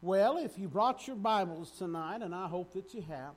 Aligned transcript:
Well, 0.00 0.36
if 0.36 0.56
you 0.56 0.68
brought 0.68 1.08
your 1.08 1.16
Bibles 1.16 1.72
tonight, 1.72 2.22
and 2.22 2.32
I 2.32 2.46
hope 2.46 2.72
that 2.74 2.94
you 2.94 3.02
have, 3.08 3.32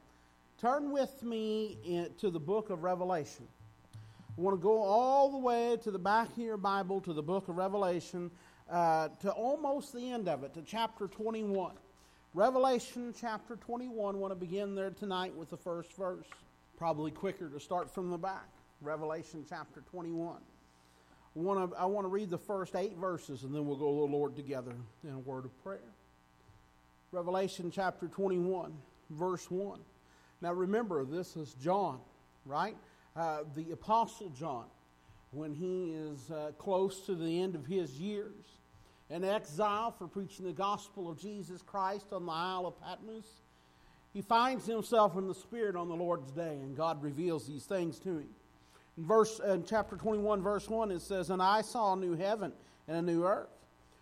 turn 0.60 0.92
with 0.92 1.24
me 1.24 1.80
in, 1.84 2.12
to 2.20 2.30
the 2.30 2.40
book 2.40 2.70
of 2.70 2.84
Revelation. 2.84 3.48
I 3.96 4.42
want 4.42 4.60
to 4.60 4.62
go 4.62 4.80
all 4.80 5.32
the 5.32 5.40
way 5.40 5.76
to 5.82 5.90
the 5.90 5.98
back 5.98 6.30
of 6.30 6.38
your 6.38 6.58
Bible 6.58 7.02
to 7.02 7.14
the 7.14 7.24
book 7.24 7.48
of 7.48 7.58
Revelation, 7.58 8.30
uh, 8.70 9.08
to 9.22 9.32
almost 9.32 9.92
the 9.92 10.12
end 10.12 10.30
of 10.30 10.44
it, 10.44 10.54
to 10.54 10.62
chapter 10.62 11.08
21. 11.08 11.74
Revelation 12.36 13.12
chapter 13.20 13.56
21. 13.56 14.14
I 14.14 14.18
want 14.20 14.32
to 14.32 14.36
begin 14.36 14.76
there 14.76 14.92
tonight 14.92 15.36
with 15.36 15.50
the 15.50 15.58
first 15.58 15.92
verse. 15.94 16.28
Probably 16.78 17.10
quicker 17.10 17.50
to 17.50 17.60
start 17.60 17.90
from 17.90 18.12
the 18.12 18.20
back. 18.20 18.48
Revelation 18.82 19.46
chapter 19.50 19.82
21. 19.90 20.36
I 20.36 20.40
want 21.40 21.72
to, 21.72 21.76
I 21.76 21.86
want 21.86 22.06
to 22.06 22.10
read 22.10 22.30
the 22.30 22.38
first 22.38 22.76
eight 22.76 22.98
verses 22.98 23.46
and 23.46 23.56
then 23.56 23.66
we'll 23.66 23.78
go 23.78 23.90
to 23.90 24.12
the 24.12 24.16
Lord 24.16 24.36
together 24.36 24.76
in 25.04 25.10
a 25.10 25.20
word 25.20 25.46
of 25.46 25.64
prayer. 25.64 25.80
Revelation 27.14 27.70
chapter 27.70 28.08
21, 28.08 28.72
verse 29.10 29.52
1. 29.52 29.82
Now 30.40 30.54
remember, 30.54 31.04
this 31.04 31.36
is 31.36 31.54
John, 31.56 32.00
right? 32.46 32.78
Uh, 33.18 33.40
the 33.54 33.72
Apostle 33.72 34.30
John, 34.30 34.64
when 35.32 35.54
he 35.54 35.92
is 35.92 36.32
uh, 36.32 36.52
close 36.58 37.02
to 37.08 37.16
the 37.16 37.42
end 37.42 37.56
of 37.56 37.66
his 37.66 38.00
years, 38.00 38.60
in 39.10 39.26
exile 39.26 39.92
for 39.92 40.08
preaching 40.08 40.46
the 40.46 40.54
gospel 40.54 41.10
of 41.10 41.20
Jesus 41.20 41.62
Christ 41.62 42.06
on 42.14 42.26
the 42.26 42.32
Isle 42.32 42.68
of 42.68 42.82
Patmos, 42.82 43.42
he 44.14 44.22
finds 44.22 44.66
himself 44.66 45.18
in 45.18 45.28
the 45.28 45.36
Spirit 45.36 45.76
on 45.76 45.90
the 45.90 45.96
Lord's 45.96 46.32
day, 46.32 46.60
and 46.62 46.78
God 46.78 47.04
reveals 47.04 47.46
these 47.46 47.66
things 47.66 48.00
to 48.00 48.20
him. 48.20 48.30
In 48.98 49.06
verse 49.06 49.42
in 49.46 49.66
chapter 49.66 49.98
21, 49.98 50.42
verse 50.42 50.70
1, 50.70 50.92
it 50.92 51.02
says, 51.02 51.30
And 51.30 51.42
I 51.42 51.60
saw 51.60 51.92
a 51.92 51.98
new 51.98 52.16
heaven 52.16 52.54
and 52.88 52.96
a 52.96 53.02
new 53.02 53.26
earth. 53.26 53.50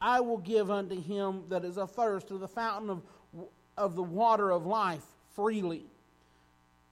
I 0.00 0.20
will 0.20 0.38
give 0.38 0.70
unto 0.70 1.00
him 1.00 1.44
that 1.48 1.64
is 1.64 1.76
athirst 1.76 2.30
of 2.30 2.40
the 2.40 2.48
fountain 2.48 2.90
of, 2.90 3.02
of 3.76 3.96
the 3.96 4.02
water 4.02 4.50
of 4.50 4.66
life 4.66 5.04
freely. 5.34 5.86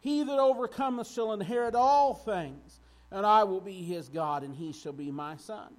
He 0.01 0.23
that 0.23 0.39
overcometh 0.39 1.09
shall 1.09 1.33
inherit 1.33 1.75
all 1.75 2.15
things, 2.15 2.81
and 3.11 3.25
I 3.25 3.45
will 3.45 3.61
be 3.61 3.83
his 3.83 4.08
God, 4.08 4.42
and 4.42 4.55
he 4.55 4.73
shall 4.73 4.92
be 4.92 5.11
my 5.11 5.36
son. 5.36 5.75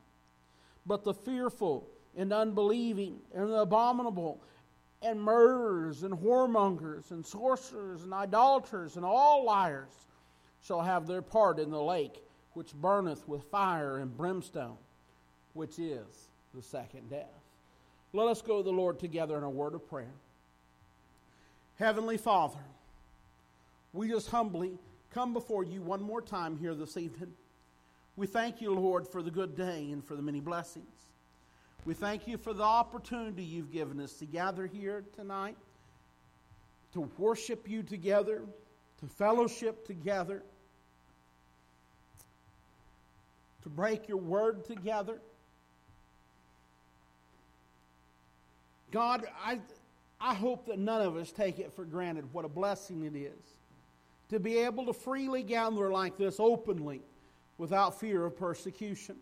But 0.86 1.04
the 1.04 1.14
fearful 1.14 1.88
and 2.16 2.32
unbelieving 2.32 3.20
and 3.34 3.50
the 3.50 3.62
abominable 3.62 4.42
and 5.02 5.22
murderers 5.22 6.04
and 6.04 6.14
whoremongers 6.14 7.12
and 7.12 7.26
sorcerers 7.26 8.04
and 8.04 8.14
idolaters 8.14 8.96
and 8.96 9.06
all 9.06 9.46
liars 9.46 10.08
shall 10.62 10.82
have 10.82 11.06
their 11.08 11.22
part 11.22 11.60
in 11.60 11.70
the 11.70 11.82
lake 11.82 12.24
which 12.54 12.74
burneth 12.74 13.28
with 13.28 13.44
fire 13.44 14.00
and 14.00 14.18
brimstone, 14.18 14.78
which 15.54 15.78
is 15.78 16.27
the 16.58 16.64
second 16.64 17.10
death. 17.10 17.30
Let 18.14 18.28
us 18.28 18.42
go 18.42 18.58
to 18.58 18.64
the 18.64 18.72
Lord 18.72 19.00
together 19.00 19.38
in 19.38 19.44
a 19.44 19.50
word 19.50 19.76
of 19.76 19.88
prayer. 19.88 20.12
Heavenly 21.78 22.18
Father, 22.18 22.60
we 23.94 24.10
just 24.10 24.30
humbly 24.30 24.80
come 25.14 25.34
before 25.34 25.64
you 25.64 25.82
one 25.82 26.02
more 26.02 26.22
time 26.22 26.58
here 26.58 26.74
this 26.74 26.98
evening. 26.98 27.32
We 28.16 28.26
thank 28.26 28.60
you, 28.60 28.74
Lord, 28.74 29.08
for 29.08 29.22
the 29.22 29.30
good 29.30 29.56
day 29.56 29.92
and 29.92 30.04
for 30.04 30.16
the 30.16 30.22
many 30.24 30.40
blessings. 30.40 30.86
We 31.86 31.94
thank 31.94 32.28
you 32.28 32.38
for 32.38 32.54
the 32.54 32.64
opportunity 32.64 33.44
you've 33.44 33.72
given 33.72 34.02
us 34.02 34.14
to 34.14 34.26
gather 34.26 34.66
here 34.66 35.04
tonight, 35.16 35.58
to 36.94 37.08
worship 37.20 37.70
you 37.70 37.84
together, 37.84 38.42
to 39.00 39.06
fellowship 39.06 39.86
together, 39.86 40.42
to 43.62 43.70
break 43.70 44.08
your 44.08 44.18
word 44.18 44.66
together. 44.66 45.20
God, 48.92 49.26
I, 49.44 49.60
I 50.20 50.34
hope 50.34 50.66
that 50.68 50.80
none 50.80 51.02
of 51.02 51.16
us 51.16 51.32
take 51.32 51.60
it 51.60 51.74
for 51.74 51.86
granted 51.86 52.32
what 52.34 52.46
a 52.46 52.50
blessing 52.50 53.04
it 53.04 53.16
is 53.16 53.58
to 54.30 54.40
be 54.40 54.58
able 54.58 54.86
to 54.86 54.94
freely 54.94 55.44
gather 55.44 55.90
like 55.92 56.18
this 56.18 56.40
openly 56.40 57.02
without 57.58 58.00
fear 58.00 58.26
of 58.26 58.38
persecution, 58.38 59.16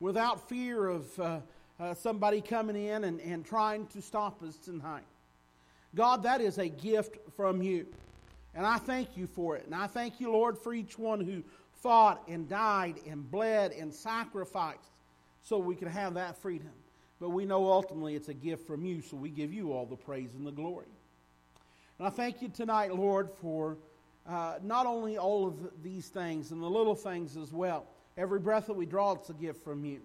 without 0.00 0.48
fear 0.48 0.86
of 0.86 1.20
uh, 1.20 1.40
uh, 1.78 1.94
somebody 1.94 2.40
coming 2.40 2.76
in 2.76 3.04
and, 3.04 3.20
and 3.20 3.44
trying 3.44 3.86
to 3.88 4.00
stop 4.00 4.42
us 4.42 4.56
tonight. 4.56 5.04
God, 5.94 6.22
that 6.22 6.40
is 6.40 6.58
a 6.58 6.68
gift 6.68 7.16
from 7.36 7.62
you. 7.62 7.86
And 8.54 8.64
I 8.64 8.78
thank 8.78 9.16
you 9.16 9.26
for 9.26 9.56
it. 9.56 9.66
And 9.66 9.74
I 9.74 9.86
thank 9.86 10.20
you, 10.20 10.30
Lord, 10.30 10.56
for 10.56 10.72
each 10.72 10.98
one 10.98 11.20
who 11.20 11.42
fought 11.82 12.22
and 12.28 12.48
died 12.48 12.96
and 13.06 13.30
bled 13.30 13.72
and 13.72 13.92
sacrificed 13.92 14.92
so 15.42 15.58
we 15.58 15.74
could 15.74 15.88
have 15.88 16.14
that 16.14 16.38
freedom. 16.38 16.70
But 17.20 17.30
we 17.30 17.44
know 17.44 17.70
ultimately 17.70 18.14
it's 18.14 18.28
a 18.28 18.34
gift 18.34 18.66
from 18.66 18.84
you, 18.84 19.00
so 19.00 19.16
we 19.16 19.30
give 19.30 19.52
you 19.52 19.72
all 19.72 19.86
the 19.86 19.96
praise 19.96 20.34
and 20.34 20.46
the 20.46 20.52
glory. 20.52 20.86
And 21.98 22.06
I 22.06 22.10
thank 22.10 22.42
you 22.42 22.48
tonight, 22.48 22.94
Lord, 22.94 23.30
for 23.40 23.78
uh, 24.28 24.58
not 24.62 24.86
only 24.86 25.16
all 25.16 25.46
of 25.46 25.54
these 25.82 26.08
things 26.08 26.50
and 26.50 26.62
the 26.62 26.68
little 26.68 26.94
things 26.94 27.36
as 27.36 27.52
well. 27.52 27.86
Every 28.18 28.38
breath 28.38 28.66
that 28.66 28.74
we 28.74 28.86
draw, 28.86 29.12
it's 29.12 29.30
a 29.30 29.34
gift 29.34 29.62
from 29.64 29.84
you. 29.84 30.00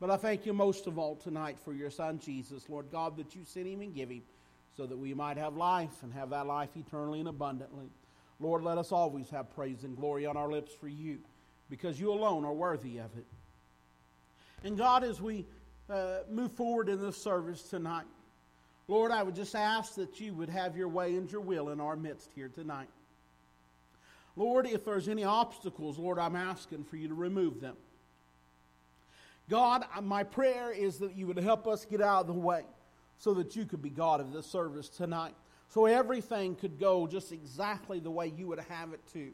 But 0.00 0.10
I 0.10 0.16
thank 0.16 0.46
you 0.46 0.52
most 0.52 0.86
of 0.86 0.98
all 0.98 1.16
tonight 1.16 1.58
for 1.64 1.72
your 1.72 1.90
Son, 1.90 2.18
Jesus, 2.18 2.68
Lord 2.68 2.86
God, 2.90 3.16
that 3.16 3.34
you 3.34 3.42
sent 3.44 3.66
him 3.66 3.80
and 3.80 3.94
give 3.94 4.10
him 4.10 4.22
so 4.76 4.86
that 4.86 4.96
we 4.96 5.12
might 5.12 5.36
have 5.36 5.56
life 5.56 6.02
and 6.02 6.12
have 6.12 6.30
that 6.30 6.46
life 6.46 6.70
eternally 6.76 7.18
and 7.18 7.28
abundantly. 7.28 7.90
Lord, 8.40 8.62
let 8.62 8.78
us 8.78 8.92
always 8.92 9.28
have 9.30 9.52
praise 9.54 9.82
and 9.82 9.96
glory 9.96 10.24
on 10.24 10.36
our 10.36 10.50
lips 10.50 10.72
for 10.72 10.86
you 10.86 11.18
because 11.68 11.98
you 11.98 12.12
alone 12.12 12.44
are 12.44 12.52
worthy 12.52 12.98
of 12.98 13.10
it. 13.16 13.26
And 14.62 14.78
God, 14.78 15.02
as 15.02 15.20
we 15.20 15.46
uh, 15.90 16.18
move 16.30 16.52
forward 16.52 16.88
in 16.88 17.00
this 17.00 17.16
service 17.16 17.62
tonight. 17.62 18.06
Lord, 18.88 19.10
I 19.10 19.22
would 19.22 19.34
just 19.34 19.54
ask 19.54 19.94
that 19.96 20.18
you 20.20 20.32
would 20.34 20.48
have 20.48 20.76
your 20.76 20.88
way 20.88 21.14
and 21.16 21.30
your 21.30 21.40
will 21.40 21.70
in 21.70 21.80
our 21.80 21.96
midst 21.96 22.30
here 22.34 22.48
tonight. 22.48 22.88
Lord, 24.36 24.66
if 24.66 24.84
there's 24.84 25.08
any 25.08 25.24
obstacles, 25.24 25.98
Lord, 25.98 26.18
I'm 26.18 26.36
asking 26.36 26.84
for 26.84 26.96
you 26.96 27.08
to 27.08 27.14
remove 27.14 27.60
them. 27.60 27.76
God, 29.50 29.84
my 30.02 30.24
prayer 30.24 30.70
is 30.70 30.98
that 30.98 31.16
you 31.16 31.26
would 31.26 31.38
help 31.38 31.66
us 31.66 31.84
get 31.84 32.00
out 32.00 32.22
of 32.22 32.26
the 32.28 32.32
way 32.34 32.62
so 33.18 33.34
that 33.34 33.56
you 33.56 33.64
could 33.64 33.82
be 33.82 33.90
God 33.90 34.20
of 34.20 34.32
this 34.32 34.46
service 34.46 34.88
tonight. 34.88 35.34
So 35.70 35.86
everything 35.86 36.54
could 36.54 36.78
go 36.78 37.06
just 37.06 37.32
exactly 37.32 37.98
the 37.98 38.10
way 38.10 38.32
you 38.36 38.46
would 38.46 38.60
have 38.60 38.92
it 38.92 39.00
to. 39.12 39.30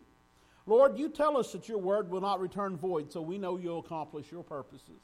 Lord, 0.66 0.98
you 0.98 1.08
tell 1.10 1.36
us 1.36 1.52
that 1.52 1.68
your 1.68 1.78
word 1.78 2.10
will 2.10 2.22
not 2.22 2.40
return 2.40 2.76
void, 2.76 3.12
so 3.12 3.20
we 3.20 3.38
know 3.38 3.56
you'll 3.56 3.80
accomplish 3.80 4.32
your 4.32 4.42
purposes. 4.42 5.00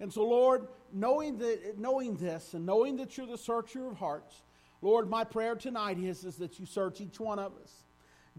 And 0.00 0.12
so, 0.12 0.22
Lord, 0.22 0.68
knowing, 0.92 1.38
that, 1.38 1.78
knowing 1.78 2.16
this 2.16 2.54
and 2.54 2.66
knowing 2.66 2.96
that 2.96 3.16
you're 3.16 3.26
the 3.26 3.38
searcher 3.38 3.88
of 3.88 3.96
hearts, 3.96 4.42
Lord, 4.82 5.08
my 5.08 5.24
prayer 5.24 5.54
tonight 5.54 5.98
is, 5.98 6.24
is 6.24 6.36
that 6.36 6.58
you 6.58 6.66
search 6.66 7.00
each 7.00 7.18
one 7.18 7.38
of 7.38 7.52
us. 7.62 7.72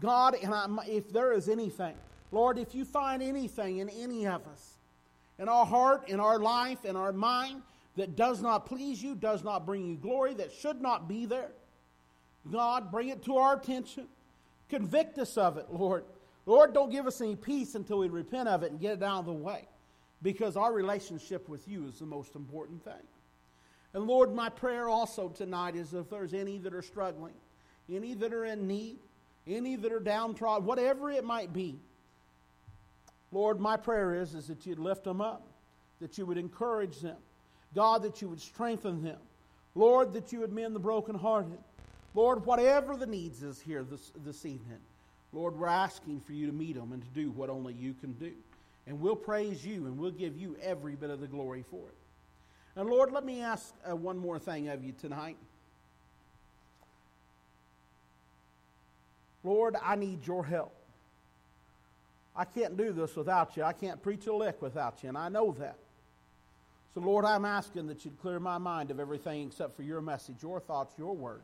God, 0.00 0.36
and 0.40 0.54
I, 0.54 0.66
if 0.86 1.12
there 1.12 1.32
is 1.32 1.48
anything, 1.48 1.94
Lord, 2.30 2.58
if 2.58 2.74
you 2.74 2.84
find 2.84 3.22
anything 3.22 3.78
in 3.78 3.88
any 3.88 4.26
of 4.26 4.46
us, 4.46 4.74
in 5.38 5.48
our 5.48 5.66
heart, 5.66 6.08
in 6.08 6.20
our 6.20 6.38
life, 6.38 6.84
in 6.84 6.94
our 6.94 7.12
mind, 7.12 7.62
that 7.96 8.14
does 8.14 8.40
not 8.40 8.66
please 8.66 9.02
you, 9.02 9.16
does 9.16 9.42
not 9.42 9.66
bring 9.66 9.84
you 9.84 9.96
glory, 9.96 10.34
that 10.34 10.52
should 10.52 10.80
not 10.80 11.08
be 11.08 11.26
there, 11.26 11.50
God, 12.50 12.92
bring 12.92 13.08
it 13.08 13.24
to 13.24 13.36
our 13.36 13.56
attention. 13.56 14.06
Convict 14.68 15.18
us 15.18 15.36
of 15.36 15.56
it, 15.56 15.66
Lord. 15.72 16.04
Lord, 16.46 16.72
don't 16.72 16.90
give 16.90 17.06
us 17.06 17.20
any 17.20 17.34
peace 17.34 17.74
until 17.74 17.98
we 17.98 18.08
repent 18.08 18.48
of 18.48 18.62
it 18.62 18.70
and 18.70 18.80
get 18.80 18.98
it 18.98 19.02
out 19.02 19.20
of 19.20 19.26
the 19.26 19.32
way 19.32 19.66
because 20.22 20.56
our 20.56 20.72
relationship 20.72 21.48
with 21.48 21.66
you 21.68 21.86
is 21.86 21.98
the 21.98 22.06
most 22.06 22.34
important 22.34 22.82
thing. 22.84 22.94
And 23.94 24.06
Lord, 24.06 24.34
my 24.34 24.48
prayer 24.48 24.88
also 24.88 25.28
tonight 25.28 25.76
is 25.76 25.94
if 25.94 26.10
there's 26.10 26.34
any 26.34 26.58
that 26.58 26.74
are 26.74 26.82
struggling, 26.82 27.34
any 27.90 28.14
that 28.14 28.32
are 28.32 28.44
in 28.44 28.66
need, 28.66 28.98
any 29.46 29.76
that 29.76 29.92
are 29.92 30.00
downtrodden, 30.00 30.66
whatever 30.66 31.10
it 31.10 31.24
might 31.24 31.52
be, 31.52 31.78
Lord, 33.32 33.60
my 33.60 33.76
prayer 33.76 34.14
is, 34.14 34.34
is 34.34 34.46
that 34.48 34.66
you'd 34.66 34.78
lift 34.78 35.04
them 35.04 35.20
up, 35.20 35.46
that 36.00 36.18
you 36.18 36.26
would 36.26 36.38
encourage 36.38 37.00
them. 37.00 37.16
God, 37.74 38.02
that 38.02 38.22
you 38.22 38.28
would 38.28 38.40
strengthen 38.40 39.02
them. 39.02 39.18
Lord, 39.74 40.12
that 40.14 40.32
you 40.32 40.40
would 40.40 40.52
mend 40.52 40.74
the 40.74 40.80
brokenhearted. 40.80 41.58
Lord, 42.14 42.44
whatever 42.46 42.96
the 42.96 43.06
needs 43.06 43.42
is 43.42 43.60
here 43.60 43.84
this, 43.84 44.12
this 44.24 44.46
evening, 44.46 44.78
Lord, 45.32 45.58
we're 45.58 45.68
asking 45.68 46.20
for 46.20 46.32
you 46.32 46.46
to 46.46 46.52
meet 46.52 46.76
them 46.76 46.92
and 46.92 47.02
to 47.02 47.08
do 47.08 47.30
what 47.30 47.50
only 47.50 47.74
you 47.74 47.92
can 47.92 48.12
do. 48.14 48.32
And 48.88 49.00
we'll 49.00 49.16
praise 49.16 49.64
you 49.64 49.84
and 49.86 49.98
we'll 49.98 50.10
give 50.10 50.36
you 50.36 50.56
every 50.62 50.96
bit 50.96 51.10
of 51.10 51.20
the 51.20 51.26
glory 51.26 51.62
for 51.70 51.86
it. 51.88 51.94
And 52.74 52.88
Lord, 52.88 53.12
let 53.12 53.24
me 53.24 53.42
ask 53.42 53.74
uh, 53.88 53.94
one 53.94 54.16
more 54.16 54.38
thing 54.38 54.68
of 54.68 54.82
you 54.82 54.92
tonight. 54.98 55.36
Lord, 59.44 59.76
I 59.82 59.94
need 59.94 60.26
your 60.26 60.44
help. 60.44 60.72
I 62.34 62.44
can't 62.44 62.76
do 62.76 62.92
this 62.92 63.14
without 63.14 63.56
you. 63.56 63.62
I 63.62 63.72
can't 63.72 64.02
preach 64.02 64.26
a 64.26 64.32
lick 64.32 64.62
without 64.62 65.02
you, 65.02 65.08
and 65.08 65.18
I 65.18 65.28
know 65.28 65.52
that. 65.58 65.76
So, 66.94 67.00
Lord, 67.00 67.24
I'm 67.24 67.44
asking 67.44 67.88
that 67.88 68.04
you'd 68.04 68.20
clear 68.20 68.40
my 68.40 68.58
mind 68.58 68.90
of 68.90 69.00
everything 69.00 69.48
except 69.48 69.76
for 69.76 69.82
your 69.82 70.00
message, 70.00 70.36
your 70.42 70.60
thoughts, 70.60 70.94
your 70.96 71.14
words. 71.14 71.42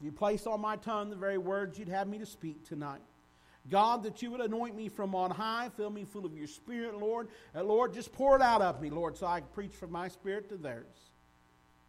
You 0.00 0.12
place 0.12 0.46
on 0.46 0.60
my 0.60 0.76
tongue 0.76 1.10
the 1.10 1.16
very 1.16 1.38
words 1.38 1.78
you'd 1.78 1.88
have 1.88 2.08
me 2.08 2.18
to 2.18 2.26
speak 2.26 2.66
tonight. 2.66 3.00
God, 3.68 4.02
that 4.04 4.22
you 4.22 4.30
would 4.30 4.40
anoint 4.40 4.74
me 4.74 4.88
from 4.88 5.14
on 5.14 5.30
high, 5.30 5.68
fill 5.76 5.90
me 5.90 6.04
full 6.04 6.24
of 6.24 6.36
your 6.36 6.46
spirit, 6.46 6.98
Lord. 6.98 7.28
And 7.54 7.68
Lord, 7.68 7.92
just 7.92 8.12
pour 8.12 8.36
it 8.36 8.42
out 8.42 8.62
of 8.62 8.80
me, 8.80 8.88
Lord, 8.88 9.16
so 9.16 9.26
I 9.26 9.40
can 9.40 9.48
preach 9.52 9.72
from 9.72 9.92
my 9.92 10.08
spirit 10.08 10.48
to 10.48 10.56
theirs. 10.56 11.10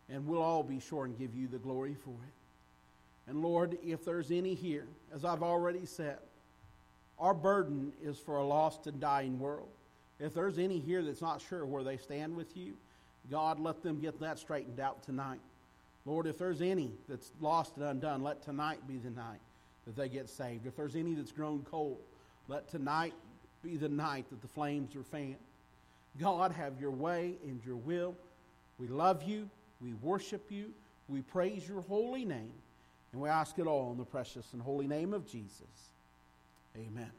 And 0.10 0.28
we'll 0.28 0.42
all 0.42 0.64
be 0.64 0.80
sure 0.80 1.06
and 1.06 1.18
give 1.18 1.34
you 1.34 1.48
the 1.48 1.58
glory 1.58 1.96
for 1.96 2.10
it. 2.10 3.30
And 3.30 3.42
Lord, 3.42 3.78
if 3.82 4.04
there's 4.04 4.32
any 4.32 4.54
here, 4.54 4.88
as 5.14 5.24
I've 5.24 5.44
already 5.44 5.86
said, 5.86 6.18
our 7.18 7.34
burden 7.34 7.94
is 8.04 8.18
for 8.18 8.38
a 8.38 8.44
lost 8.44 8.88
and 8.88 9.00
dying 9.00 9.40
world. 9.40 9.70
If 10.20 10.34
there's 10.34 10.60
any 10.60 10.80
here 10.80 11.02
that's 11.02 11.22
not 11.22 11.42
sure 11.42 11.66
where 11.66 11.84
they 11.84 11.98
stand 11.98 12.36
with 12.36 12.58
you, 12.58 12.74
God, 13.30 13.60
let 13.60 13.82
them 13.82 14.00
get 14.02 14.20
that 14.20 14.40
straightened 14.40 14.80
out 14.80 15.04
tonight. 15.04 15.40
Lord, 16.06 16.28
if 16.28 16.38
there's 16.38 16.62
any 16.62 16.92
that's 17.08 17.32
lost 17.40 17.78
and 17.78 17.86
undone, 17.86 18.24
let 18.24 18.44
tonight 18.44 18.80
be 18.88 18.98
the 18.98 19.12
night 19.12 19.40
that 19.96 20.02
they 20.02 20.10
get 20.10 20.30
saved. 20.30 20.66
If 20.66 20.76
there's 20.76 20.96
any 20.96 21.14
that's 21.14 21.32
grown 21.32 21.66
cold, 21.70 21.98
let 22.48 22.70
tonight 22.70 23.14
be 23.64 23.76
the 23.76 23.90
night 23.90 24.26
that 24.30 24.42
the 24.42 24.48
flames 24.48 24.96
are 24.96 25.04
fanned. 25.04 25.36
God, 26.20 26.52
have 26.52 26.80
your 26.80 26.92
way 26.92 27.36
and 27.44 27.62
your 27.66 27.76
will. 27.76 28.16
We 28.80 28.88
love 28.88 29.24
you. 29.24 29.50
We 29.82 29.94
worship 29.96 30.46
you. 30.50 30.72
We 31.08 31.22
praise 31.22 31.68
your 31.68 31.82
holy 31.82 32.26
name. 32.26 32.54
And 33.12 33.22
we 33.22 33.30
ask 33.30 33.60
it 33.60 33.68
all 33.68 33.92
in 33.92 33.98
the 33.98 34.06
precious 34.06 34.54
and 34.54 34.62
holy 34.62 34.88
name 34.88 35.14
of 35.14 35.30
Jesus. 35.30 35.90
Amen. 36.78 37.12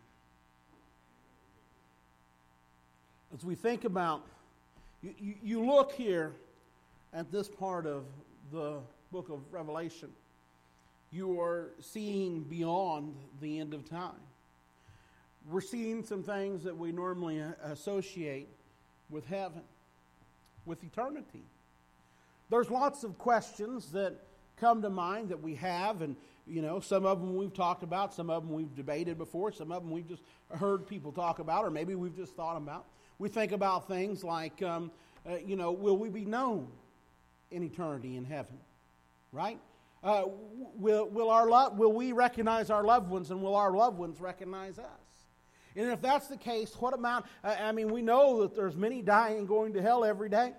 As 3.34 3.44
we 3.44 3.54
think 3.54 3.84
about, 3.84 4.22
you, 5.02 5.14
you, 5.18 5.34
you 5.42 5.66
look 5.66 5.92
here 5.92 6.32
at 7.12 7.30
this 7.30 7.48
part 7.48 7.86
of 7.86 8.04
the 8.50 8.78
book 9.10 9.28
of 9.28 9.40
Revelation, 9.50 10.08
you 11.12 11.40
are 11.40 11.70
seeing 11.80 12.42
beyond 12.42 13.14
the 13.40 13.60
end 13.60 13.74
of 13.74 13.88
time. 13.88 14.12
We're 15.50 15.60
seeing 15.60 16.04
some 16.04 16.22
things 16.22 16.64
that 16.64 16.76
we 16.76 16.92
normally 16.92 17.42
associate 17.64 18.48
with 19.10 19.26
heaven, 19.26 19.62
with 20.64 20.82
eternity. 20.82 21.44
There's 22.48 22.70
lots 22.70 23.04
of 23.04 23.18
questions 23.18 23.92
that 23.92 24.14
come 24.56 24.82
to 24.82 24.90
mind 24.90 25.28
that 25.28 25.42
we 25.42 25.54
have, 25.56 26.00
and 26.00 26.16
you 26.46 26.62
know, 26.62 26.80
some 26.80 27.04
of 27.04 27.20
them 27.20 27.36
we've 27.36 27.52
talked 27.52 27.82
about, 27.82 28.14
some 28.14 28.30
of 28.30 28.44
them 28.44 28.54
we've 28.54 28.74
debated 28.74 29.18
before, 29.18 29.52
some 29.52 29.70
of 29.72 29.82
them 29.82 29.90
we've 29.90 30.08
just 30.08 30.22
heard 30.56 30.86
people 30.86 31.12
talk 31.12 31.38
about, 31.38 31.64
or 31.64 31.70
maybe 31.70 31.94
we've 31.94 32.16
just 32.16 32.34
thought 32.34 32.56
about. 32.56 32.86
We 33.18 33.28
think 33.28 33.52
about 33.52 33.86
things 33.86 34.24
like, 34.24 34.62
um, 34.62 34.90
uh, 35.28 35.36
you 35.44 35.56
know, 35.56 35.72
will 35.72 35.96
we 35.96 36.08
be 36.08 36.24
known 36.24 36.68
in 37.50 37.62
eternity 37.62 38.16
in 38.16 38.24
heaven? 38.24 38.56
Right? 39.32 39.58
Uh, 40.02 40.24
will, 40.74 41.08
will, 41.08 41.30
our 41.30 41.48
lo- 41.48 41.72
will 41.76 41.92
we 41.92 42.12
recognize 42.12 42.70
our 42.70 42.82
loved 42.82 43.08
ones 43.08 43.30
and 43.30 43.40
will 43.40 43.54
our 43.54 43.72
loved 43.72 43.98
ones 43.98 44.20
recognize 44.20 44.78
us? 44.78 44.86
And 45.76 45.90
if 45.90 46.02
that's 46.02 46.26
the 46.26 46.36
case, 46.36 46.74
what 46.78 46.92
amount? 46.92 47.26
I 47.42 47.72
mean, 47.72 47.90
we 47.90 48.02
know 48.02 48.42
that 48.42 48.54
there's 48.54 48.76
many 48.76 49.00
dying 49.00 49.46
going 49.46 49.72
to 49.74 49.82
hell 49.82 50.04
every 50.04 50.28
day, 50.28 50.52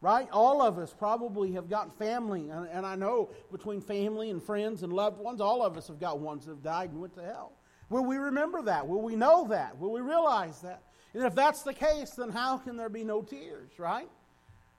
right? 0.00 0.28
All 0.30 0.60
of 0.60 0.78
us 0.78 0.92
probably 0.92 1.52
have 1.52 1.70
got 1.70 1.96
family, 1.98 2.50
and, 2.50 2.68
and 2.68 2.84
I 2.84 2.94
know 2.94 3.30
between 3.50 3.80
family 3.80 4.30
and 4.30 4.42
friends 4.42 4.82
and 4.82 4.92
loved 4.92 5.18
ones, 5.18 5.40
all 5.40 5.62
of 5.62 5.76
us 5.76 5.88
have 5.88 5.98
got 5.98 6.18
ones 6.18 6.44
that 6.44 6.52
have 6.52 6.62
died 6.62 6.90
and 6.90 7.00
went 7.00 7.14
to 7.14 7.22
hell. 7.22 7.52
Will 7.88 8.04
we 8.04 8.16
remember 8.16 8.60
that? 8.62 8.86
Will 8.86 9.00
we 9.00 9.16
know 9.16 9.46
that? 9.48 9.78
Will 9.78 9.92
we 9.92 10.02
realize 10.02 10.60
that? 10.60 10.82
And 11.14 11.24
if 11.24 11.34
that's 11.34 11.62
the 11.62 11.72
case, 11.72 12.10
then 12.10 12.28
how 12.28 12.58
can 12.58 12.76
there 12.76 12.90
be 12.90 13.04
no 13.04 13.22
tears, 13.22 13.70
right? 13.78 14.08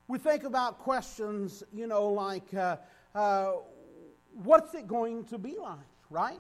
We 0.08 0.20
think 0.20 0.44
about 0.44 0.80
questions, 0.80 1.64
you 1.74 1.88
know, 1.88 2.10
like, 2.10 2.54
uh, 2.54 2.78
uh, 3.16 3.54
what's 4.34 4.74
it 4.74 4.88
going 4.88 5.26
to 5.26 5.38
be 5.38 5.58
like, 5.60 5.78
right? 6.10 6.40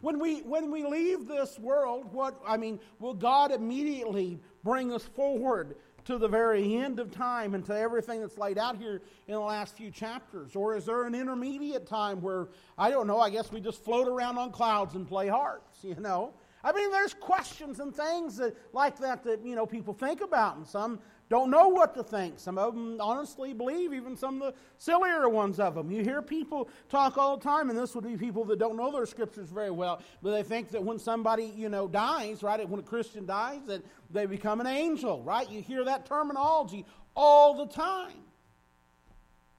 When 0.00 0.18
we, 0.18 0.40
when 0.40 0.70
we 0.70 0.84
leave 0.84 1.28
this 1.28 1.58
world, 1.58 2.12
what, 2.12 2.40
I 2.46 2.56
mean, 2.56 2.80
will 2.98 3.14
God 3.14 3.52
immediately 3.52 4.38
bring 4.64 4.92
us 4.92 5.04
forward 5.04 5.76
to 6.06 6.16
the 6.16 6.28
very 6.28 6.76
end 6.76 6.98
of 6.98 7.10
time 7.10 7.54
and 7.54 7.64
to 7.66 7.76
everything 7.76 8.20
that's 8.20 8.38
laid 8.38 8.56
out 8.56 8.78
here 8.78 9.02
in 9.28 9.34
the 9.34 9.40
last 9.40 9.76
few 9.76 9.90
chapters? 9.90 10.56
Or 10.56 10.74
is 10.74 10.86
there 10.86 11.04
an 11.04 11.14
intermediate 11.14 11.86
time 11.86 12.22
where, 12.22 12.48
I 12.78 12.90
don't 12.90 13.06
know, 13.06 13.20
I 13.20 13.28
guess 13.28 13.52
we 13.52 13.60
just 13.60 13.84
float 13.84 14.08
around 14.08 14.38
on 14.38 14.52
clouds 14.52 14.94
and 14.94 15.06
play 15.06 15.28
harps, 15.28 15.78
you 15.82 15.96
know? 15.96 16.32
I 16.62 16.72
mean, 16.72 16.90
there's 16.90 17.14
questions 17.14 17.80
and 17.80 17.94
things 17.94 18.36
that, 18.36 18.54
like 18.74 18.98
that 18.98 19.24
that, 19.24 19.44
you 19.44 19.54
know, 19.54 19.64
people 19.64 19.94
think 19.94 20.20
about, 20.20 20.56
and 20.56 20.66
some 20.66 20.98
don't 21.30 21.48
know 21.48 21.68
what 21.68 21.94
to 21.94 22.02
think. 22.02 22.40
Some 22.40 22.58
of 22.58 22.74
them 22.74 23.00
honestly 23.00 23.54
believe, 23.54 23.94
even 23.94 24.16
some 24.16 24.42
of 24.42 24.52
the 24.52 24.60
sillier 24.78 25.28
ones 25.28 25.60
of 25.60 25.76
them. 25.76 25.88
You 25.88 26.02
hear 26.02 26.20
people 26.20 26.68
talk 26.88 27.16
all 27.16 27.36
the 27.36 27.44
time, 27.44 27.70
and 27.70 27.78
this 27.78 27.94
would 27.94 28.02
be 28.02 28.16
people 28.16 28.44
that 28.46 28.58
don't 28.58 28.76
know 28.76 28.90
their 28.90 29.06
scriptures 29.06 29.48
very 29.48 29.70
well, 29.70 30.02
but 30.22 30.32
they 30.32 30.42
think 30.42 30.70
that 30.70 30.82
when 30.82 30.98
somebody, 30.98 31.44
you 31.56 31.68
know, 31.68 31.86
dies, 31.86 32.42
right, 32.42 32.68
when 32.68 32.80
a 32.80 32.82
Christian 32.82 33.26
dies, 33.26 33.60
that 33.68 33.82
they 34.10 34.26
become 34.26 34.60
an 34.60 34.66
angel, 34.66 35.22
right? 35.22 35.48
You 35.48 35.62
hear 35.62 35.84
that 35.84 36.04
terminology 36.04 36.84
all 37.14 37.64
the 37.64 37.72
time. 37.72 38.24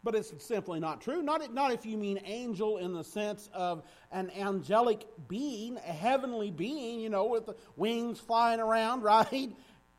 But 0.04 0.16
it's 0.16 0.34
simply 0.44 0.82
not 0.82 1.00
true. 1.00 1.22
Not, 1.22 1.54
not 1.54 1.72
if 1.72 1.86
you 1.86 1.96
mean 1.96 2.20
angel 2.26 2.80
in 2.80 2.92
the 2.94 3.04
sense 3.04 3.50
of 3.54 3.84
an 4.12 4.30
angelic 4.32 5.06
being, 5.30 5.78
a 5.78 5.94
heavenly 5.94 6.52
being, 6.52 7.00
you 7.00 7.10
know, 7.10 7.28
with 7.28 7.50
wings 7.78 8.20
flying 8.20 8.60
around, 8.60 9.04
right? 9.04 9.52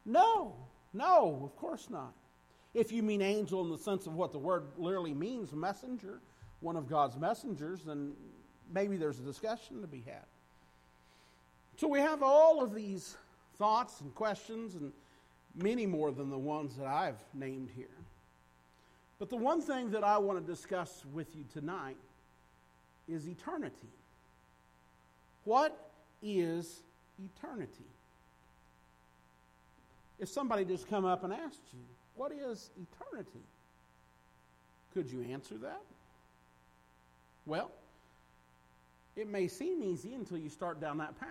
No. 0.05 0.57
No, 0.95 1.41
of 1.45 1.57
course 1.57 1.89
not. 1.91 2.13
If 2.75 2.93
you 2.93 3.03
mean 3.03 3.21
angel 3.21 3.63
in 3.63 3.71
the 3.71 3.79
sense 3.79 4.07
of 4.07 4.15
what 4.15 4.33
the 4.33 4.39
word 4.39 4.65
literally 4.79 5.15
means, 5.15 5.53
messenger, 5.53 6.21
one 6.61 6.77
of 6.77 6.89
God's 6.89 7.17
messengers, 7.17 7.83
then 7.85 8.13
maybe 8.73 8.97
there's 8.97 9.19
a 9.19 9.23
discussion 9.23 9.81
to 9.81 9.87
be 9.87 10.01
had. 10.01 10.25
So 11.77 11.89
we 11.89 11.99
have 11.99 12.23
all 12.23 12.63
of 12.63 12.75
these 12.75 13.17
thoughts 13.59 14.01
and 14.01 14.15
questions, 14.15 14.75
and 14.75 14.93
many 15.55 15.87
more 15.87 16.13
than 16.13 16.31
the 16.31 16.39
ones 16.39 16.77
that 16.77 16.87
I've 16.87 17.23
named 17.35 17.71
here. 17.75 17.87
But 19.19 19.31
the 19.31 19.37
one 19.37 19.61
thing 19.61 19.91
that 19.91 20.03
I 20.03 20.19
want 20.19 20.45
to 20.45 20.53
discuss 20.53 21.05
with 21.13 21.35
you 21.37 21.45
tonight 21.53 21.97
is 23.09 23.29
eternity. 23.29 23.89
What 25.45 25.91
is 26.23 26.83
eternity? 27.19 27.85
If 30.23 30.29
somebody 30.29 30.65
just 30.65 30.89
come 30.89 31.05
up 31.05 31.25
and 31.25 31.33
asked 31.33 31.61
you, 31.73 31.81
What 32.15 32.31
is 32.31 32.71
eternity? 32.81 33.45
Could 34.95 35.11
you 35.11 35.27
answer 35.33 35.57
that? 35.59 35.83
Well, 37.45 37.73
it 39.17 39.29
may 39.29 39.49
seem 39.49 39.83
easy 39.83 40.15
until 40.15 40.39
you 40.39 40.49
start 40.49 40.81
down 40.81 40.99
that 40.99 41.19
path. 41.19 41.29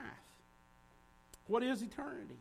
What 1.48 1.64
is 1.64 1.82
eternity? 1.82 2.36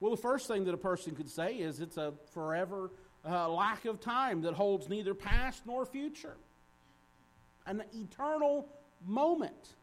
Well, 0.00 0.10
the 0.10 0.20
first 0.20 0.48
thing 0.48 0.64
that 0.64 0.74
a 0.74 0.78
person 0.78 1.14
could 1.16 1.30
say 1.30 1.54
is 1.54 1.80
it's 1.80 1.96
a 1.96 2.12
forever 2.32 2.90
uh, 3.26 3.48
lack 3.48 3.86
of 3.86 4.00
time 4.00 4.42
that 4.42 4.52
holds 4.52 4.90
neither 4.90 5.14
past 5.14 5.62
nor 5.66 5.86
future, 5.86 6.36
an 7.64 7.82
eternal 7.94 8.68
moment. 9.06 9.76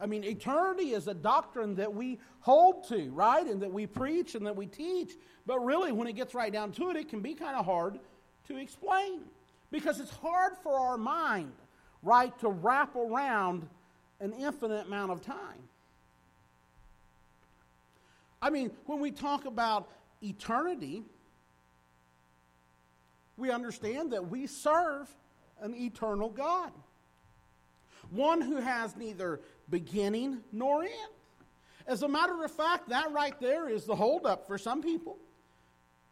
I 0.00 0.06
mean, 0.06 0.22
eternity 0.22 0.90
is 0.90 1.08
a 1.08 1.14
doctrine 1.14 1.74
that 1.76 1.92
we 1.92 2.20
hold 2.40 2.88
to, 2.88 3.10
right? 3.10 3.46
And 3.46 3.60
that 3.62 3.72
we 3.72 3.86
preach 3.86 4.34
and 4.34 4.46
that 4.46 4.54
we 4.54 4.66
teach. 4.66 5.12
But 5.44 5.58
really, 5.60 5.92
when 5.92 6.06
it 6.06 6.14
gets 6.14 6.34
right 6.34 6.52
down 6.52 6.72
to 6.72 6.90
it, 6.90 6.96
it 6.96 7.08
can 7.08 7.20
be 7.20 7.34
kind 7.34 7.56
of 7.56 7.64
hard 7.64 7.98
to 8.46 8.56
explain 8.56 9.22
because 9.70 10.00
it's 10.00 10.10
hard 10.10 10.52
for 10.62 10.78
our 10.78 10.96
mind, 10.96 11.52
right, 12.02 12.36
to 12.40 12.48
wrap 12.48 12.94
around 12.94 13.68
an 14.20 14.32
infinite 14.32 14.86
amount 14.86 15.12
of 15.12 15.20
time. 15.20 15.58
I 18.40 18.50
mean, 18.50 18.70
when 18.86 19.00
we 19.00 19.10
talk 19.10 19.46
about 19.46 19.88
eternity, 20.22 21.02
we 23.36 23.50
understand 23.50 24.12
that 24.12 24.28
we 24.28 24.46
serve 24.46 25.08
an 25.60 25.74
eternal 25.74 26.28
God, 26.28 26.72
one 28.10 28.40
who 28.40 28.56
has 28.56 28.96
neither 28.96 29.40
beginning 29.68 30.40
nor 30.52 30.82
end. 30.82 30.92
As 31.86 32.02
a 32.02 32.08
matter 32.08 32.44
of 32.44 32.50
fact, 32.50 32.90
that 32.90 33.12
right 33.12 33.38
there 33.40 33.68
is 33.68 33.84
the 33.84 33.96
holdup 33.96 34.46
for 34.46 34.58
some 34.58 34.82
people. 34.82 35.16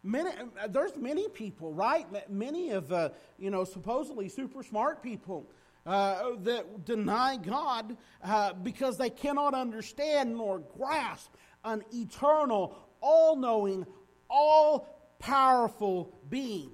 Many, 0.03 0.31
there's 0.69 0.97
many 0.97 1.29
people, 1.29 1.73
right? 1.73 2.07
Many 2.31 2.71
of 2.71 2.89
the, 2.89 3.13
you 3.39 3.51
know, 3.51 3.65
supposedly 3.65 4.29
super 4.29 4.63
smart 4.63 5.03
people 5.03 5.47
uh, 5.85 6.31
that 6.45 6.85
deny 6.85 7.37
God 7.37 7.97
uh, 8.25 8.53
because 8.55 8.97
they 8.99 9.11
cannot 9.11 9.55
understand 9.55 10.37
nor 10.37 10.61
grasp 10.61 11.33
an 11.65 11.83
eternal, 11.93 12.77
all 13.01 13.37
knowing, 13.37 13.85
all 14.31 14.89
powerful 15.19 16.15
being. 16.31 16.71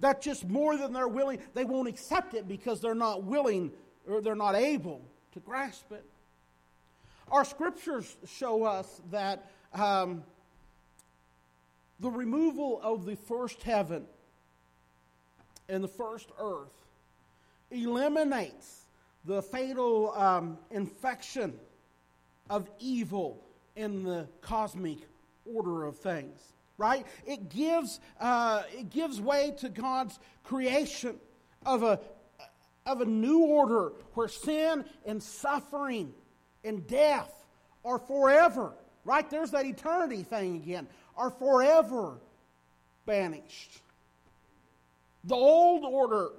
That's 0.00 0.24
just 0.24 0.48
more 0.48 0.76
than 0.76 0.92
they're 0.92 1.08
willing. 1.08 1.38
They 1.54 1.64
won't 1.64 1.88
accept 1.88 2.34
it 2.34 2.48
because 2.48 2.80
they're 2.80 2.94
not 2.94 3.24
willing 3.24 3.70
or 4.08 4.20
they're 4.20 4.34
not 4.34 4.54
able 4.54 5.02
to 5.32 5.40
grasp 5.40 5.90
it. 5.92 6.04
Our 7.30 7.44
scriptures 7.44 8.16
show 8.26 8.64
us 8.64 9.00
that 9.10 9.50
um, 9.74 10.22
the 12.00 12.10
removal 12.10 12.80
of 12.82 13.04
the 13.04 13.16
first 13.16 13.62
heaven 13.62 14.06
and 15.68 15.82
the 15.82 15.88
first 15.88 16.30
earth 16.38 16.72
eliminates 17.70 18.84
the 19.24 19.42
fatal 19.42 20.12
um, 20.12 20.58
infection 20.70 21.54
of 22.48 22.70
evil 22.78 23.42
in 23.74 24.04
the 24.04 24.26
cosmic 24.40 24.98
order 25.52 25.84
of 25.84 25.96
things 25.96 26.40
right 26.78 27.06
it 27.26 27.48
gives 27.48 28.00
uh, 28.20 28.62
it 28.72 28.90
gives 28.90 29.20
way 29.20 29.52
to 29.58 29.68
god's 29.68 30.18
creation 30.44 31.16
of 31.64 31.82
a 31.82 31.98
of 32.86 33.00
a 33.00 33.04
new 33.04 33.40
order 33.40 33.92
where 34.14 34.28
sin 34.28 34.84
and 35.04 35.22
suffering 35.22 36.12
and 36.64 36.86
death 36.86 37.32
are 37.84 37.98
forever 37.98 38.72
right? 39.06 39.30
There's 39.30 39.52
that 39.52 39.64
eternity 39.64 40.22
thing 40.24 40.56
again 40.56 40.88
are 41.16 41.30
forever 41.30 42.18
banished. 43.06 43.80
The 45.24 45.34
old 45.34 45.84
order 45.84 46.30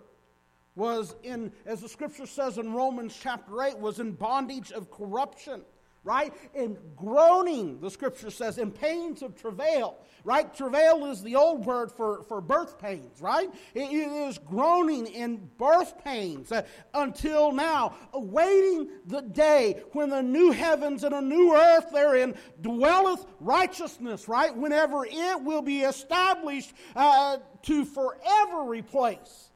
was 0.75 1.15
in, 1.23 1.51
as 1.65 1.81
the 1.81 1.89
scripture 1.89 2.27
says 2.27 2.59
in 2.59 2.73
Romans 2.73 3.17
chapter 3.19 3.63
8, 3.63 3.79
was 3.79 3.99
in 3.99 4.11
bondage 4.11 4.71
of 4.71 4.91
corruption, 4.91 5.61
right? 6.07 6.33
In 6.55 6.77
groaning, 6.95 7.81
the 7.81 7.91
scripture 7.91 8.31
says, 8.31 8.57
in 8.57 8.71
pains 8.71 9.21
of 9.21 9.35
travail, 9.35 9.97
right? 10.23 10.55
Travail 10.55 11.11
is 11.11 11.21
the 11.21 11.35
old 11.35 11.65
word 11.65 11.91
for, 11.91 12.23
for 12.23 12.39
birth 12.39 12.79
pains, 12.79 13.21
right? 13.21 13.49
it, 13.75 13.91
is 13.91 14.37
groaning 14.37 15.05
in 15.07 15.49
birth 15.57 16.01
pains 16.03 16.49
uh, 16.51 16.61
until 16.93 17.51
now, 17.51 17.93
awaiting 18.13 18.89
the 19.05 19.21
day 19.21 19.83
when 19.91 20.09
the 20.09 20.23
new 20.23 20.51
heavens 20.51 21.03
and 21.03 21.13
a 21.13 21.21
new 21.21 21.53
earth 21.53 21.87
therein 21.91 22.33
dwelleth 22.61 23.25
righteousness, 23.41 24.29
right? 24.29 24.55
Whenever 24.55 25.05
it 25.05 25.41
will 25.43 25.61
be 25.61 25.81
established 25.81 26.71
uh, 26.95 27.37
to 27.63 27.83
forever 27.83 28.63
replace 28.63 29.49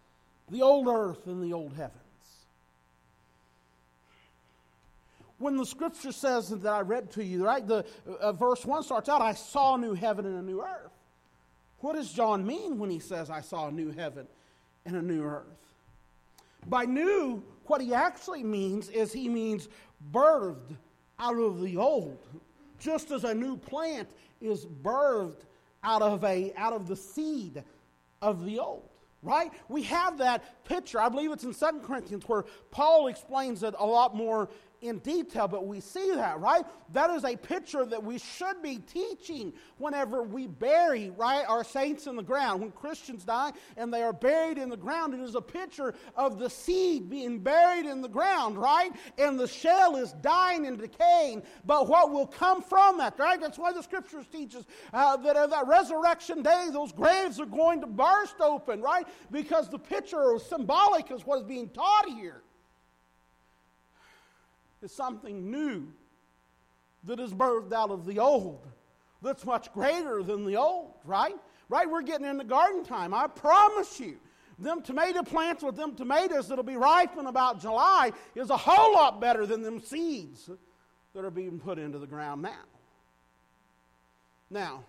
the 0.50 0.62
old 0.62 0.88
earth 0.90 1.28
and 1.28 1.42
the 1.42 1.54
old 1.54 1.74
heavens. 1.74 2.11
When 5.42 5.58
the 5.58 5.66
scripture 5.66 6.12
says 6.12 6.50
that 6.50 6.72
I 6.72 6.82
read 6.82 7.10
to 7.14 7.24
you, 7.24 7.44
right, 7.44 7.66
the 7.66 7.84
uh, 8.20 8.32
verse 8.32 8.64
1 8.64 8.84
starts 8.84 9.10
out, 9.10 9.24
I 9.24 9.34
saw 9.34 9.74
a 9.74 9.78
new 9.80 9.96
heaven 9.96 10.28
and 10.28 10.38
a 10.38 10.42
new 10.44 10.62
earth. 10.62 10.92
What 11.80 11.96
does 11.96 12.14
John 12.14 12.46
mean 12.46 12.78
when 12.78 12.92
he 12.92 13.00
says, 13.00 13.32
I 13.32 13.42
saw 13.42 13.68
a 13.68 13.72
new 13.72 13.92
heaven 13.92 14.28
and 14.86 14.96
a 14.96 15.02
new 15.02 15.24
earth? 15.24 15.48
By 16.68 16.86
new, 16.86 17.42
what 17.66 17.82
he 17.82 17.92
actually 17.92 18.44
means 18.44 18.90
is 18.90 19.12
he 19.12 19.28
means 19.28 19.68
birthed 20.14 20.78
out 21.18 21.40
of 21.40 21.60
the 21.62 21.76
old, 21.76 22.20
just 22.80 23.10
as 23.10 23.24
a 23.24 23.34
new 23.34 23.58
plant 23.58 24.10
is 24.42 24.68
birthed 24.68 25.42
out 25.84 26.04
of, 26.04 26.24
a, 26.24 26.54
out 26.56 26.74
of 26.74 26.88
the 26.88 26.96
seed 26.96 27.64
of 28.22 28.46
the 28.46 28.60
old 28.60 28.88
right? 29.24 29.52
We 29.70 29.84
have 29.84 30.18
that 30.18 30.66
picture. 30.66 31.00
I 31.00 31.08
believe 31.08 31.32
it's 31.32 31.44
in 31.44 31.54
Second 31.54 31.84
Corinthians 31.84 32.24
where 32.28 32.46
Paul 32.72 33.08
explains 33.08 33.62
it 33.62 33.76
a 33.78 33.86
lot 33.86 34.16
more 34.16 34.50
in 34.82 34.98
detail, 35.00 35.48
but 35.48 35.68
we 35.68 35.80
see 35.80 36.12
that, 36.16 36.40
right? 36.40 36.66
That 36.92 37.12
is 37.12 37.24
a 37.24 37.36
picture 37.36 37.86
that 37.86 38.04
we 38.04 38.18
should 38.18 38.62
be 38.62 38.78
teaching 38.78 39.54
whenever 39.78 40.24
we 40.24 40.48
bury, 40.48 41.12
right, 41.12 41.46
our 41.48 41.64
saints 41.64 42.08
in 42.08 42.16
the 42.16 42.24
ground. 42.24 42.62
When 42.62 42.72
Christians 42.72 43.24
die 43.24 43.52
and 43.78 43.94
they 43.94 44.02
are 44.02 44.14
buried 44.14 44.58
in 44.58 44.70
the 44.70 44.78
ground, 44.78 45.14
it 45.14 45.20
is 45.20 45.36
a 45.36 45.42
picture 45.42 45.94
of 46.16 46.40
the 46.40 46.50
seed 46.50 47.10
being 47.10 47.40
buried 47.40 47.86
in 47.86 48.02
the 48.02 48.10
ground, 48.10 48.58
right? 48.58 48.92
And 49.18 49.40
the 49.40 49.48
shell 49.48 49.96
is 49.98 50.14
dying 50.22 50.66
and 50.66 50.80
decaying, 50.80 51.44
but 51.66 51.88
what 51.88 52.12
will 52.12 52.28
come 52.28 52.62
from 52.62 52.98
that, 52.98 53.20
right? 53.20 53.40
That's 53.40 53.60
why 53.60 53.74
the 53.74 53.84
scriptures 53.84 54.26
teach 54.32 54.56
us 54.56 54.66
uh, 54.94 55.18
that 55.18 55.38
at 55.38 55.52
that 55.52 55.68
resurrection 55.68 56.42
day, 56.42 56.70
those 56.72 56.92
graves 56.92 57.40
are 57.40 57.46
going 57.46 57.82
to 57.82 57.88
burst 57.88 58.36
open, 58.40 58.82
right? 58.82 59.08
Because 59.30 59.70
the 59.70 59.80
picture 59.80 60.36
is 60.36 60.44
symbolic 60.44 61.12
is 61.12 61.26
what 61.26 61.40
is 61.40 61.44
being 61.44 61.70
taught 61.70 62.10
here 62.10 62.42
is 64.82 64.92
something 64.92 65.50
new 65.52 65.88
that 67.04 67.20
is 67.20 67.34
birthed 67.34 67.74
out 67.74 67.92
of 67.92 68.06
the 68.06 68.20
old 68.20 68.66
that's 69.22 69.46
much 69.46 69.72
greater 69.74 70.24
than 70.24 70.46
the 70.46 70.56
old, 70.56 70.94
right? 71.06 71.36
Right? 71.70 71.90
We're 71.90 72.02
getting 72.02 72.26
into 72.26 72.44
garden 72.44 72.84
time. 72.84 73.14
I 73.14 73.28
promise 73.28 74.00
you. 74.00 74.18
Them 74.60 74.82
tomato 74.82 75.24
plants 75.24 75.64
with 75.64 75.76
them 75.76 75.96
tomatoes 75.96 76.48
that'll 76.48 76.64
be 76.64 76.76
ripe 76.76 77.18
in 77.18 77.26
about 77.26 77.60
July 77.60 78.12
is 78.36 78.52
a 78.52 78.58
whole 78.58 78.94
lot 78.94 79.20
better 79.20 79.48
than 79.48 79.64
them 79.64 79.80
seeds 79.80 80.50
that 81.16 81.26
are 81.26 81.32
being 81.32 81.60
put 81.60 81.80
into 81.80 81.98
the 81.98 82.06
ground 82.06 82.44
now. 82.44 82.66
Now, 84.52 84.84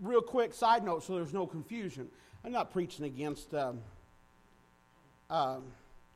real 0.00 0.22
quick 0.22 0.52
side 0.54 0.84
note 0.84 1.04
so 1.04 1.14
there's 1.14 1.32
no 1.32 1.46
confusion. 1.46 2.08
I'm 2.44 2.50
not 2.50 2.72
preaching 2.72 3.04
against 3.04 3.54
um, 3.54 3.78
uh, 5.30 5.58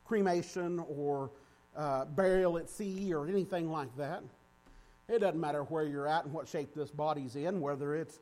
cremation 0.03 0.83
or 0.89 1.29
uh, 1.77 2.05
burial 2.05 2.57
at 2.57 2.69
sea 2.69 3.13
or 3.13 3.27
anything 3.27 3.71
like 3.71 3.95
that. 3.97 4.23
It 5.07 5.19
doesn't 5.19 5.39
matter 5.39 5.63
where 5.63 5.85
you're 5.85 6.07
at 6.07 6.25
and 6.25 6.33
what 6.33 6.47
shape 6.47 6.73
this 6.75 6.89
body's 6.89 7.35
in, 7.35 7.61
whether 7.61 7.95
it's 7.95 8.19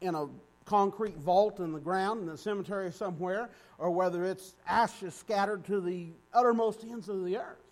in 0.00 0.14
a 0.14 0.26
concrete 0.64 1.16
vault 1.16 1.60
in 1.60 1.72
the 1.72 1.78
ground 1.78 2.22
in 2.22 2.26
the 2.26 2.36
cemetery 2.36 2.90
somewhere, 2.90 3.48
or 3.78 3.90
whether 3.90 4.24
it's 4.24 4.54
ashes 4.66 5.14
scattered 5.14 5.64
to 5.66 5.80
the 5.80 6.08
uttermost 6.34 6.82
ends 6.82 7.08
of 7.08 7.24
the 7.24 7.36
earth. 7.36 7.62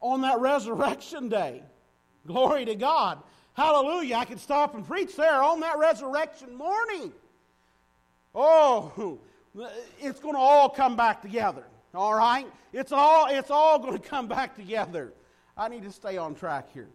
On 0.00 0.22
that 0.22 0.40
resurrection 0.40 1.28
day, 1.28 1.62
glory 2.26 2.64
to 2.64 2.74
God. 2.74 3.22
Hallelujah. 3.54 4.16
I 4.16 4.24
could 4.24 4.40
stop 4.40 4.74
and 4.74 4.86
preach 4.86 5.14
there 5.14 5.42
on 5.42 5.60
that 5.60 5.78
resurrection 5.78 6.54
morning. 6.56 7.12
Oh, 8.34 9.18
it's 10.00 10.20
going 10.20 10.34
to 10.34 10.40
all 10.40 10.70
come 10.70 10.96
back 10.96 11.20
together. 11.20 11.64
All 11.94 12.14
right? 12.14 12.46
It's 12.72 12.92
all, 12.92 13.26
it's 13.28 13.50
all 13.50 13.78
going 13.78 13.92
to 14.00 14.08
come 14.08 14.28
back 14.28 14.56
together. 14.56 15.12
I 15.56 15.68
need 15.68 15.82
to 15.82 15.92
stay 15.92 16.16
on 16.16 16.34
track 16.34 16.72
here. 16.72 16.88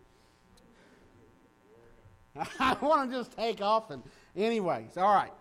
I 2.60 2.78
want 2.82 3.10
to 3.10 3.18
just 3.18 3.32
take 3.32 3.62
off 3.62 3.92
and, 3.92 4.04
anyways, 4.36 4.98
all 4.98 5.14
right. 5.14 5.32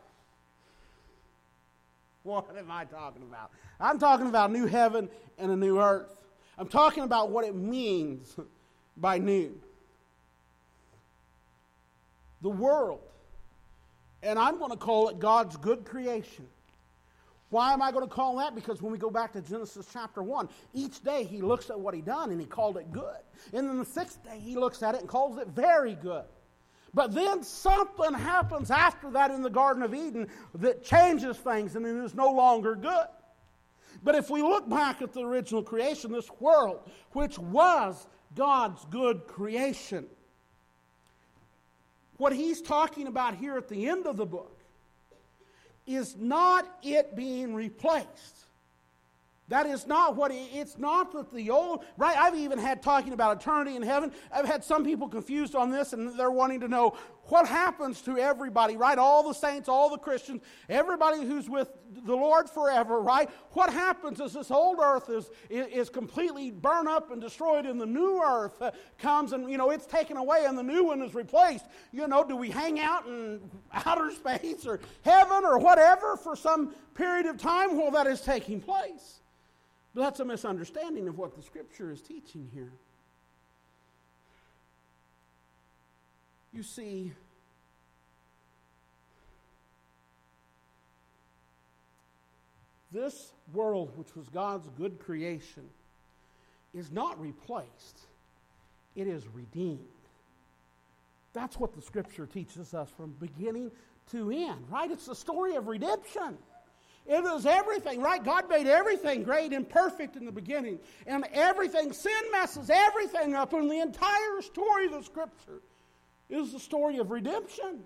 What 2.23 2.47
am 2.57 2.71
I 2.71 2.85
talking 2.85 3.23
about? 3.23 3.51
I'm 3.79 3.99
talking 3.99 4.27
about 4.27 4.51
new 4.51 4.67
heaven 4.67 5.09
and 5.39 5.51
a 5.51 5.57
new 5.57 5.81
earth. 5.81 6.21
I'm 6.59 6.69
talking 6.69 7.05
about 7.05 7.31
what 7.31 7.45
it 7.45 7.55
means 7.55 8.37
by 8.97 9.19
new. 9.19 9.59
The 12.43 12.51
world, 12.51 13.01
and 14.23 14.39
I'm 14.39 14.59
going 14.59 14.71
to 14.71 14.77
call 14.77 15.09
it 15.09 15.19
God's 15.19 15.57
good 15.57 15.85
creation, 15.85 16.47
why 17.51 17.73
am 17.73 17.81
I 17.81 17.93
going 17.93 18.07
to 18.07 18.13
call 18.13 18.37
that? 18.39 18.55
Because 18.55 18.83
when 18.83 18.91
we 18.91 18.99
go 18.99 19.11
back 19.11 19.33
to 19.35 19.41
Genesis 19.41 19.87
chapter 19.93 20.23
1, 20.23 20.49
each 20.75 21.03
day 21.03 21.23
he 21.23 21.41
looks 21.41 21.71
at 21.71 21.79
what 21.79 21.95
he 21.95 22.01
done 22.01 22.31
and 22.31 22.41
he 22.41 22.47
called 22.47 22.77
it 22.77 22.91
good. 22.91 23.19
And 23.53 23.69
then 23.69 23.79
the 23.79 23.85
sixth 23.85 24.23
day 24.25 24.39
he 24.39 24.57
looks 24.57 24.83
at 24.83 24.95
it 24.95 25.01
and 25.01 25.09
calls 25.09 25.39
it 25.39 25.49
very 25.49 25.95
good. 25.95 26.25
But 26.93 27.15
then 27.15 27.43
something 27.45 28.15
happens 28.15 28.71
after 28.71 29.11
that 29.13 29.31
in 29.31 29.43
the 29.43 29.51
Garden 29.51 29.83
of 29.83 29.95
Eden 29.95 30.29
that 30.57 30.83
changes 30.83 31.37
things 31.37 31.77
and 31.77 31.87
it 31.87 31.95
is 31.95 32.15
no 32.15 32.31
longer 32.33 32.75
good. 32.75 33.07
But 34.03 34.15
if 34.15 34.29
we 34.29 34.43
look 34.43 34.69
back 34.69 35.01
at 35.03 35.13
the 35.13 35.23
original 35.23 35.63
creation, 35.63 36.11
this 36.11 36.31
world, 36.41 36.81
which 37.13 37.39
was 37.39 38.07
God's 38.35 38.85
good 38.87 39.27
creation, 39.27 40.07
what 42.17 42.33
he's 42.33 42.61
talking 42.61 43.07
about 43.07 43.37
here 43.37 43.57
at 43.57 43.69
the 43.69 43.89
end 43.89 44.07
of 44.07 44.17
the 44.17 44.27
book 44.27 44.56
is 45.87 46.17
not 46.17 46.67
it 46.83 47.15
being 47.15 47.55
replaced 47.55 48.46
That 49.49 49.67
is 49.67 49.87
not 49.87 50.17
what 50.17 50.33
it's 50.35 50.77
not 50.77 51.13
that 51.13 51.33
the 51.33 51.51
old, 51.51 51.85
right? 51.97 52.17
I've 52.17 52.35
even 52.35 52.59
had 52.59 52.83
talking 52.83 53.13
about 53.13 53.41
eternity 53.41 53.77
in 53.77 53.83
heaven. 53.83 54.11
I've 54.33 54.45
had 54.45 54.65
some 54.65 54.85
people 54.85 55.09
confused 55.09 55.55
on 55.55 55.71
this 55.71 55.93
and 55.93 56.19
they're 56.19 56.33
wanting 56.33 56.61
to 56.61 56.69
know 56.69 56.97
what 57.29 57.47
happens 57.47 58.03
to 58.03 58.19
everybody, 58.19 58.77
right? 58.77 58.99
All 58.99 59.27
the 59.27 59.33
saints, 59.33 59.69
all 59.69 59.89
the 59.89 59.99
Christians, 59.99 60.43
everybody 60.69 61.25
who's 61.25 61.49
with 61.49 61.71
the 61.93 62.15
Lord 62.15 62.51
forever, 62.51 63.01
right? 63.01 63.31
What 63.53 63.73
happens 63.73 64.21
as 64.21 64.33
this 64.33 64.51
old 64.51 64.79
earth 64.81 65.11
is, 65.11 65.31
is 65.49 65.91
completely 65.91 66.51
burned 66.51 66.89
up 66.89 67.13
and 67.13 67.21
destroyed 67.21 67.67
and 67.67 67.81
the 67.81 67.87
new 67.87 68.21
earth 68.25 68.61
comes 68.99 69.33
and, 69.33 69.49
you 69.49 69.59
know, 69.59 69.71
it's 69.71 69.87
taken 69.87 70.17
away 70.17 70.45
and 70.47 70.59
the 70.59 70.63
new 70.65 70.85
one 70.85 71.03
is 71.03 71.15
replaced? 71.15 71.67
You 71.93 72.09
know, 72.09 72.25
do 72.25 72.35
we 72.35 72.51
hang 72.51 72.81
out 72.81 73.07
in 73.07 73.41
outer 73.73 74.11
space 74.15 74.67
or 74.67 74.81
heaven 75.03 75.45
or 75.45 75.59
whatever 75.59 76.17
for 76.17 76.35
some 76.35 76.75
period 76.95 77.27
of 77.27 77.39
time 77.39 77.77
while 77.77 77.93
that 77.93 78.09
is 78.09 78.21
taking 78.21 78.61
place? 78.61 79.21
But 79.97 80.03
that's 80.03 80.21
a 80.21 80.27
misunderstanding 80.27 81.09
of 81.09 81.17
what 81.17 81.35
the 81.35 81.43
scripture 81.43 81.91
is 81.91 82.03
teaching 82.03 82.51
here. 82.53 82.71
You 86.53 86.63
see, 86.63 87.15
this 92.93 93.33
world, 93.55 93.91
which 93.97 94.15
was 94.15 94.29
God's 94.29 94.69
good 94.77 95.01
creation, 95.01 95.65
is 96.75 96.93
not 96.93 97.19
replaced, 97.19 98.01
it 98.97 99.07
is 99.07 99.27
redeemed. 99.33 99.81
That's 101.33 101.59
what 101.59 101.75
the 101.75 101.81
scripture 101.81 102.27
teaches 102.27 102.75
us 102.75 102.91
from 102.99 103.15
beginning 103.19 103.71
to 104.11 104.31
end, 104.31 104.67
right? 104.71 104.91
It's 104.91 105.07
the 105.07 105.17
story 105.17 105.57
of 105.57 105.69
redemption. 105.69 106.37
It 107.09 107.25
is 107.25 107.47
everything, 107.47 108.01
right? 108.01 108.23
God 108.23 108.49
made 108.49 108.67
everything 108.67 109.23
great 109.23 109.53
and 109.53 109.69
perfect 109.69 110.17
in 110.17 110.25
the 110.25 110.33
beginning. 110.33 110.81
And 111.07 111.25
everything, 111.33 111.93
sin 111.93 112.13
messes 112.33 112.69
everything 112.69 113.35
up. 113.35 113.53
And 113.53 113.71
the 113.71 113.81
entire 113.81 114.43
story 114.43 114.87
of 114.87 114.93
the 114.93 115.03
scripture 115.03 115.61
is 116.29 116.53
the 116.53 116.59
story 116.59 116.99
of 116.99 117.11
redemption. 117.11 117.85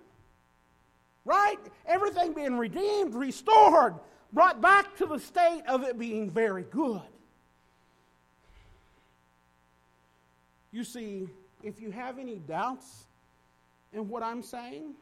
Right? 1.26 1.58
Everything 1.86 2.32
being 2.32 2.56
redeemed, 2.56 3.14
restored, 3.14 3.94
brought 4.32 4.62
back 4.62 4.96
to 4.96 5.06
the 5.06 5.18
state 5.18 5.62
of 5.68 5.82
it 5.82 5.98
being 5.98 6.30
very 6.30 6.62
good. 6.62 7.02
You 10.72 10.84
see, 10.84 11.28
if 11.62 11.80
you 11.80 11.90
have 11.90 12.18
any 12.18 12.36
doubts 12.36 13.04
in 13.92 14.08
what 14.08 14.22
I'm 14.22 14.42
saying, 14.42 14.94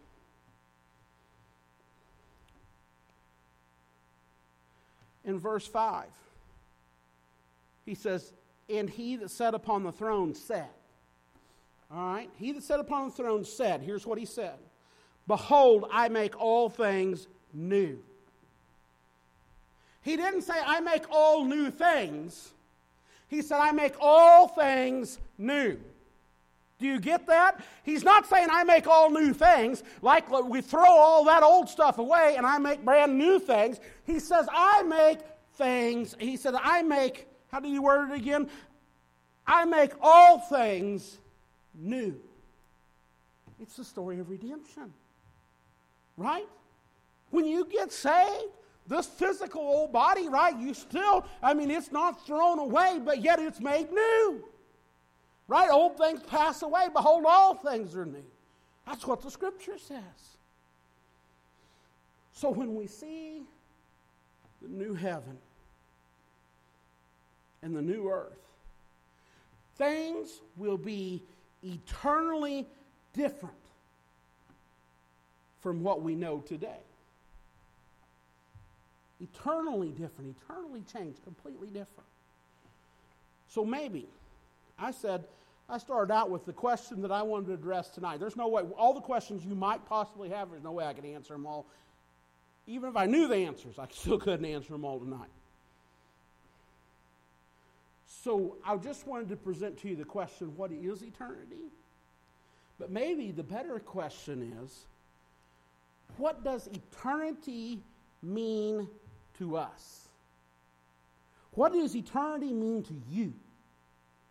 in 5.28 5.38
verse 5.38 5.66
5, 5.66 6.06
he 7.84 7.94
says, 7.94 8.32
And 8.68 8.88
he 8.88 9.16
that 9.16 9.30
sat 9.30 9.54
upon 9.54 9.84
the 9.84 9.92
throne 9.92 10.34
said, 10.34 10.68
all 11.92 12.14
right? 12.14 12.30
He 12.36 12.52
that 12.52 12.62
sat 12.62 12.80
upon 12.80 13.08
the 13.08 13.14
throne 13.14 13.44
said, 13.44 13.82
here's 13.82 14.06
what 14.06 14.18
he 14.18 14.24
said 14.24 14.56
Behold, 15.26 15.84
I 15.92 16.08
make 16.08 16.40
all 16.40 16.70
things 16.70 17.28
new. 17.52 17.98
He 20.02 20.16
didn't 20.16 20.42
say, 20.42 20.54
I 20.64 20.80
make 20.80 21.04
all 21.10 21.44
new 21.44 21.70
things. 21.70 22.52
He 23.28 23.42
said, 23.42 23.58
I 23.58 23.72
make 23.72 23.94
all 24.00 24.48
things 24.48 25.18
new. 25.36 25.78
Do 26.78 26.86
you 26.86 27.00
get 27.00 27.26
that? 27.26 27.60
He's 27.82 28.04
not 28.04 28.26
saying, 28.28 28.48
I 28.50 28.62
make 28.62 28.86
all 28.86 29.10
new 29.10 29.32
things, 29.32 29.82
like 30.00 30.30
we 30.30 30.60
throw 30.60 30.86
all 30.88 31.24
that 31.24 31.42
old 31.42 31.68
stuff 31.68 31.98
away 31.98 32.34
and 32.36 32.46
I 32.46 32.58
make 32.58 32.84
brand 32.84 33.18
new 33.18 33.40
things. 33.40 33.80
He 34.04 34.20
says, 34.20 34.46
I 34.52 34.82
make 34.84 35.18
things. 35.54 36.14
He 36.20 36.36
said, 36.36 36.54
I 36.54 36.82
make, 36.82 37.26
how 37.50 37.58
do 37.58 37.68
you 37.68 37.82
word 37.82 38.12
it 38.12 38.16
again? 38.16 38.48
I 39.44 39.64
make 39.64 39.92
all 40.00 40.38
things 40.38 41.18
new. 41.74 42.14
It's 43.60 43.76
the 43.76 43.84
story 43.84 44.20
of 44.20 44.30
redemption. 44.30 44.92
Right? 46.16 46.46
When 47.30 47.44
you 47.44 47.64
get 47.64 47.92
saved, 47.92 48.52
this 48.86 49.06
physical 49.06 49.60
old 49.60 49.92
body, 49.92 50.28
right? 50.28 50.56
You 50.56 50.74
still, 50.74 51.26
I 51.42 51.54
mean, 51.54 51.70
it's 51.70 51.92
not 51.92 52.24
thrown 52.24 52.58
away, 52.58 53.00
but 53.04 53.22
yet 53.22 53.38
it's 53.38 53.60
made 53.60 53.90
new. 53.90 54.44
Right? 55.48 55.70
Old 55.70 55.96
things 55.96 56.22
pass 56.22 56.62
away. 56.62 56.88
Behold, 56.92 57.24
all 57.26 57.54
things 57.54 57.96
are 57.96 58.04
new. 58.06 58.24
That's 58.86 59.06
what 59.06 59.22
the 59.22 59.30
scripture 59.30 59.78
says. 59.78 60.02
So 62.32 62.50
when 62.50 62.76
we 62.76 62.86
see 62.86 63.42
the 64.62 64.68
new 64.68 64.94
heaven 64.94 65.38
and 67.62 67.74
the 67.74 67.82
new 67.82 68.08
earth, 68.08 68.38
things 69.76 70.40
will 70.56 70.76
be 70.76 71.22
eternally 71.62 72.66
different 73.14 73.54
from 75.60 75.82
what 75.82 76.02
we 76.02 76.14
know 76.14 76.38
today. 76.38 76.80
Eternally 79.20 79.88
different, 79.88 80.36
eternally 80.42 80.84
changed, 80.92 81.22
completely 81.24 81.68
different. 81.68 82.06
So 83.48 83.64
maybe, 83.64 84.06
I 84.78 84.90
said, 84.90 85.24
I 85.68 85.78
started 85.78 86.12
out 86.12 86.30
with 86.30 86.46
the 86.46 86.52
question 86.52 87.02
that 87.02 87.12
I 87.12 87.22
wanted 87.22 87.48
to 87.48 87.54
address 87.54 87.90
tonight. 87.90 88.20
There's 88.20 88.36
no 88.36 88.48
way, 88.48 88.62
all 88.76 88.94
the 88.94 89.00
questions 89.00 89.44
you 89.44 89.54
might 89.54 89.84
possibly 89.86 90.30
have, 90.30 90.50
there's 90.50 90.62
no 90.62 90.72
way 90.72 90.86
I 90.86 90.94
could 90.94 91.04
answer 91.04 91.34
them 91.34 91.46
all. 91.46 91.66
Even 92.66 92.88
if 92.88 92.96
I 92.96 93.06
knew 93.06 93.28
the 93.28 93.36
answers, 93.36 93.78
I 93.78 93.86
still 93.90 94.18
couldn't 94.18 94.46
answer 94.46 94.72
them 94.72 94.84
all 94.84 94.98
tonight. 94.98 95.28
So 98.06 98.56
I 98.64 98.76
just 98.76 99.06
wanted 99.06 99.28
to 99.30 99.36
present 99.36 99.78
to 99.80 99.88
you 99.88 99.96
the 99.96 100.04
question 100.04 100.56
what 100.56 100.72
is 100.72 101.02
eternity? 101.02 101.70
But 102.78 102.90
maybe 102.90 103.30
the 103.30 103.42
better 103.42 103.78
question 103.78 104.54
is 104.62 104.86
what 106.16 106.42
does 106.44 106.68
eternity 106.68 107.80
mean 108.22 108.88
to 109.38 109.56
us? 109.56 110.08
What 111.52 111.72
does 111.72 111.94
eternity 111.94 112.52
mean 112.52 112.82
to 112.84 112.94
you? 113.10 113.32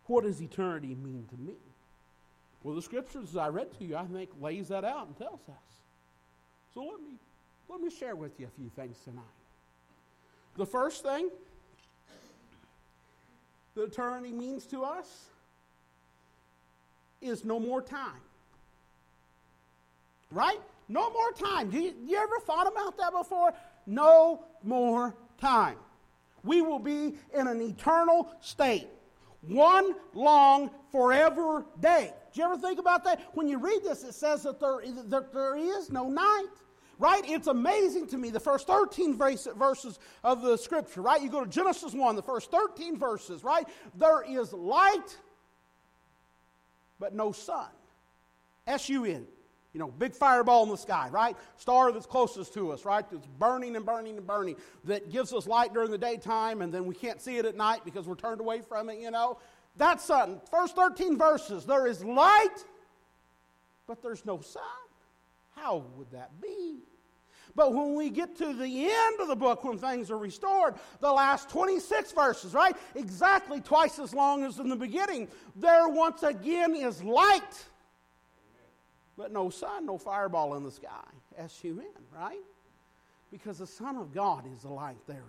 What 0.08 0.24
does 0.24 0.42
eternity 0.42 0.96
mean 0.96 1.26
to 1.30 1.36
me? 1.40 1.54
Well, 2.64 2.74
the 2.74 2.82
scriptures 2.82 3.36
I 3.36 3.48
read 3.48 3.78
to 3.78 3.84
you, 3.84 3.96
I 3.96 4.04
think, 4.06 4.30
lays 4.40 4.68
that 4.68 4.84
out 4.84 5.06
and 5.06 5.16
tells 5.16 5.40
us. 5.48 5.64
So 6.74 6.80
let 6.80 7.00
me 7.00 7.18
let 7.68 7.80
me 7.80 7.90
share 7.90 8.16
with 8.16 8.40
you 8.40 8.46
a 8.46 8.60
few 8.60 8.70
things 8.74 8.96
tonight. 9.04 9.22
The 10.56 10.66
first 10.66 11.02
thing 11.02 11.28
that 13.74 13.82
eternity 13.82 14.32
means 14.32 14.64
to 14.66 14.82
us 14.82 15.26
is 17.20 17.44
no 17.44 17.60
more 17.60 17.82
time. 17.82 18.20
Right? 20.30 20.60
No 20.88 21.10
more 21.10 21.32
time. 21.32 21.70
Do 21.70 21.78
you, 21.78 21.94
you 22.06 22.16
ever 22.16 22.38
thought 22.40 22.66
about 22.66 22.96
that 22.96 23.12
before? 23.12 23.52
No 23.86 24.44
more 24.62 25.14
time. 25.40 25.76
We 26.42 26.62
will 26.62 26.78
be 26.78 27.14
in 27.34 27.46
an 27.46 27.60
eternal 27.60 28.30
state. 28.40 28.88
One 29.42 29.94
long 30.14 30.70
forever 30.90 31.64
day. 31.80 32.12
Do 32.32 32.40
you 32.40 32.46
ever 32.46 32.58
think 32.58 32.78
about 32.78 33.04
that? 33.04 33.20
When 33.34 33.48
you 33.48 33.58
read 33.58 33.82
this, 33.82 34.04
it 34.04 34.14
says 34.14 34.42
that 34.42 34.60
there, 34.60 34.80
that 35.06 35.32
there 35.32 35.56
is 35.56 35.90
no 35.90 36.08
night 36.08 36.46
right? 36.98 37.22
It's 37.26 37.46
amazing 37.46 38.08
to 38.08 38.18
me, 38.18 38.30
the 38.30 38.40
first 38.40 38.66
13 38.66 39.16
verses 39.16 39.98
of 40.24 40.42
the 40.42 40.56
scripture, 40.56 41.00
right? 41.00 41.22
You 41.22 41.30
go 41.30 41.44
to 41.44 41.50
Genesis 41.50 41.92
1, 41.92 42.16
the 42.16 42.22
first 42.22 42.50
13 42.50 42.98
verses, 42.98 43.44
right? 43.44 43.66
There 43.94 44.22
is 44.22 44.52
light, 44.52 45.16
but 46.98 47.14
no 47.14 47.32
sun. 47.32 47.68
S 48.66 48.88
U 48.88 49.04
N. 49.04 49.26
You 49.72 49.80
know, 49.80 49.88
big 49.88 50.14
fireball 50.14 50.62
in 50.64 50.70
the 50.70 50.76
sky, 50.76 51.08
right? 51.10 51.36
Star 51.56 51.92
that's 51.92 52.06
closest 52.06 52.54
to 52.54 52.72
us, 52.72 52.84
right? 52.84 53.04
That's 53.10 53.26
burning 53.38 53.76
and 53.76 53.84
burning 53.84 54.16
and 54.16 54.26
burning, 54.26 54.56
that 54.84 55.10
gives 55.10 55.32
us 55.32 55.46
light 55.46 55.74
during 55.74 55.90
the 55.90 55.98
daytime, 55.98 56.62
and 56.62 56.72
then 56.72 56.86
we 56.86 56.94
can't 56.94 57.20
see 57.20 57.36
it 57.36 57.44
at 57.44 57.56
night 57.56 57.82
because 57.84 58.06
we're 58.06 58.14
turned 58.14 58.40
away 58.40 58.62
from 58.62 58.88
it, 58.88 58.98
you 58.98 59.10
know? 59.10 59.38
That's 59.76 60.04
sun. 60.04 60.40
First 60.50 60.74
13 60.74 61.18
verses. 61.18 61.64
There 61.64 61.86
is 61.86 62.04
light, 62.04 62.64
but 63.86 64.02
there's 64.02 64.24
no 64.24 64.40
sun. 64.40 64.62
How 65.54 65.84
would 65.96 66.10
that 66.12 66.40
be? 66.40 66.78
But 67.54 67.74
when 67.74 67.94
we 67.94 68.10
get 68.10 68.36
to 68.38 68.52
the 68.52 68.84
end 68.84 69.20
of 69.20 69.28
the 69.28 69.36
book, 69.36 69.64
when 69.64 69.78
things 69.78 70.10
are 70.10 70.18
restored, 70.18 70.74
the 71.00 71.10
last 71.10 71.50
26 71.50 72.12
verses, 72.12 72.54
right? 72.54 72.76
Exactly 72.94 73.60
twice 73.60 73.98
as 73.98 74.14
long 74.14 74.44
as 74.44 74.58
in 74.58 74.68
the 74.68 74.76
beginning, 74.76 75.28
there 75.56 75.88
once 75.88 76.22
again 76.22 76.76
is 76.76 77.02
light, 77.02 77.66
but 79.18 79.32
no 79.32 79.50
sun, 79.50 79.84
no 79.84 79.98
fireball 79.98 80.54
in 80.54 80.62
the 80.62 80.70
sky. 80.70 81.04
S 81.36 81.58
U 81.64 81.80
N, 81.80 82.02
right? 82.16 82.38
Because 83.32 83.58
the 83.58 83.66
Son 83.66 83.96
of 83.96 84.14
God 84.14 84.44
is 84.54 84.62
the 84.62 84.68
light 84.68 85.04
thereof. 85.06 85.24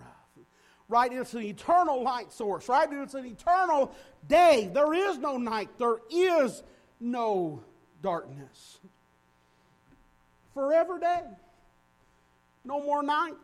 Right? 0.87 1.11
It's 1.11 1.33
an 1.33 1.41
eternal 1.41 2.01
light 2.03 2.31
source, 2.31 2.69
right? 2.69 2.87
It's 2.91 3.15
an 3.15 3.25
eternal 3.25 3.93
day. 4.27 4.69
There 4.73 4.93
is 4.93 5.17
no 5.17 5.37
night, 5.37 5.69
there 5.77 5.97
is 6.09 6.63
no 6.99 7.61
darkness 8.01 8.79
forever 10.53 10.99
day. 10.99 11.23
No 12.63 12.83
more 12.83 13.01
night, 13.01 13.37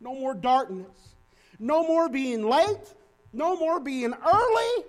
no 0.00 0.14
more 0.14 0.34
darkness, 0.34 1.14
no 1.58 1.86
more 1.86 2.08
being 2.08 2.48
late, 2.48 2.94
no 3.32 3.56
more 3.56 3.78
being 3.78 4.12
early, 4.12 4.84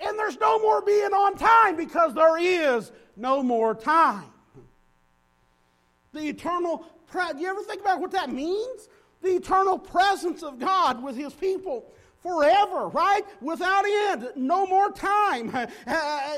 and 0.00 0.18
there's 0.18 0.38
no 0.38 0.58
more 0.58 0.82
being 0.82 1.12
on 1.12 1.36
time 1.36 1.76
because 1.76 2.14
there 2.14 2.38
is 2.38 2.92
no 3.16 3.42
more 3.42 3.74
time. 3.74 4.31
The 6.12 6.28
eternal, 6.28 6.84
do 7.12 7.38
you 7.38 7.48
ever 7.48 7.62
think 7.62 7.80
about 7.80 8.00
what 8.00 8.10
that 8.12 8.30
means? 8.30 8.88
The 9.22 9.36
eternal 9.36 9.78
presence 9.78 10.42
of 10.42 10.58
God 10.58 11.02
with 11.02 11.16
His 11.16 11.32
people 11.32 11.86
forever, 12.22 12.88
right? 12.88 13.22
Without 13.40 13.84
end, 13.86 14.28
no 14.36 14.66
more 14.66 14.90
time. 14.90 15.50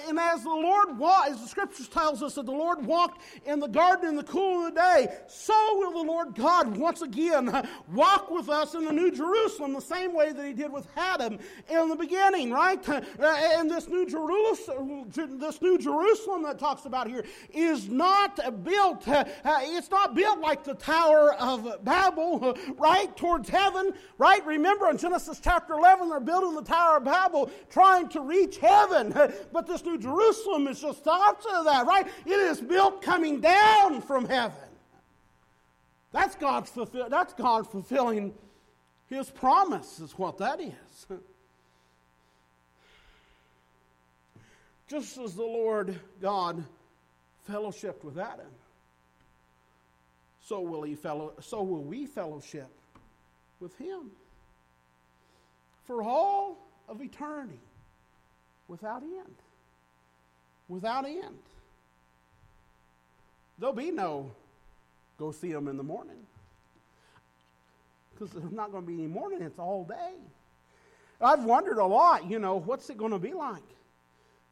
And 0.07 0.19
as 0.19 0.43
the 0.43 0.51
Lord 0.51 0.99
walked, 0.99 1.31
as 1.31 1.41
the 1.41 1.49
scriptures 1.49 1.89
tells 1.89 2.23
us 2.23 2.35
that 2.35 2.47
the 2.47 2.53
Lord 2.53 2.85
walked 2.85 3.23
in 3.47 3.59
the 3.59 3.67
garden 3.67 4.11
in 4.11 4.17
the 4.17 4.23
cool 4.23 4.67
of 4.67 4.75
the 4.75 4.81
day, 4.81 5.17
so 5.27 5.55
will 5.79 5.93
the 5.93 6.11
Lord 6.11 6.35
God 6.35 6.77
once 6.77 7.03
again 7.03 7.67
walk 7.93 8.31
with 8.31 8.49
us 8.49 8.75
in 8.75 8.85
the 8.85 8.93
New 8.93 9.11
Jerusalem 9.11 9.73
the 9.73 9.81
same 9.81 10.15
way 10.15 10.33
that 10.33 10.47
He 10.47 10.53
did 10.53 10.73
with 10.73 10.87
Adam 10.97 11.39
in 11.69 11.89
the 11.89 11.97
beginning, 11.97 12.51
right? 12.51 12.85
And 13.19 13.71
this 13.71 13.89
New 13.89 14.07
Jerusalem, 14.07 15.11
this 15.11 15.63
New 15.63 15.79
Jerusalem 15.79 16.43
that 16.45 16.59
talks 16.59 16.85
about 16.85 17.09
here 17.09 17.25
is 17.51 17.89
not 17.89 18.65
built. 18.65 19.05
It's 19.07 19.91
not 19.91 20.15
built 20.15 20.41
like 20.41 20.65
the 20.65 20.75
Tower 20.75 21.35
of 21.35 21.85
Babel, 21.85 22.57
right 22.77 23.15
towards 23.17 23.49
heaven, 23.49 23.93
right? 24.19 24.45
Remember 24.47 24.91
in 24.91 24.99
Genesis 24.99 25.41
chapter 25.43 25.74
chapter 25.75 25.87
11, 25.87 26.09
they're 26.09 26.21
building 26.21 26.55
the 26.55 26.63
Tower 26.63 26.99
of 26.99 27.05
Babel 27.05 27.51
trying 27.71 28.09
to 28.11 28.21
reach 28.21 28.59
heaven. 28.59 29.15
But 29.53 29.67
this 29.67 29.85
New 29.85 29.99
Jerusalem 29.99 30.67
is 30.67 30.81
just 30.81 31.05
the 31.05 31.11
opposite 31.11 31.53
of 31.53 31.65
that, 31.67 31.87
right? 31.87 32.07
It 32.27 32.31
is 32.31 32.61
built 32.61 33.03
coming 33.03 33.41
down 33.41 34.01
from 34.03 34.27
heaven. 34.27 34.57
That's 36.13 36.35
God's 36.35 36.71
fulfill, 36.71 37.09
that's 37.09 37.35
God 37.35 37.71
fulfilling 37.71 38.35
his 39.09 39.31
promise, 39.31 40.01
is 40.01 40.13
what 40.13 40.39
that 40.39 40.61
is. 40.61 41.07
Just 44.89 45.19
as 45.19 45.35
the 45.35 45.43
Lord 45.43 45.99
God 46.21 46.63
fellowshipped 47.51 48.05
with 48.05 48.19
Adam, 48.19 48.47
so 50.45 50.61
will 50.61 50.83
he 50.83 50.95
fellow, 50.95 51.33
so 51.41 51.63
will 51.63 51.83
we 51.83 52.07
fellowship 52.07 52.69
with 53.61 53.77
him 53.79 54.11
for 55.87 56.03
all 56.03 56.57
of 56.89 57.01
eternity 57.01 57.61
without 58.69 59.03
end. 59.03 59.35
Without 60.69 61.05
end. 61.05 61.39
There'll 63.59 63.75
be 63.75 63.91
no 63.91 64.31
go 65.19 65.31
see 65.31 65.53
them 65.53 65.69
in 65.69 65.77
the 65.77 65.83
morning. 65.83 66.17
Because 68.13 68.33
there's 68.33 68.53
not 68.53 68.71
going 68.71 68.85
to 68.85 68.87
be 68.87 68.95
any 68.95 69.07
morning, 69.07 69.43
it's 69.43 69.59
all 69.59 69.85
day. 69.85 70.15
I've 71.21 71.45
wondered 71.45 71.79
a 71.79 71.85
lot, 71.85 72.29
you 72.29 72.39
know, 72.39 72.57
what's 72.57 72.91
it 72.91 72.99
going 72.99 73.13
to 73.13 73.19
be 73.19 73.33
like? 73.33 73.63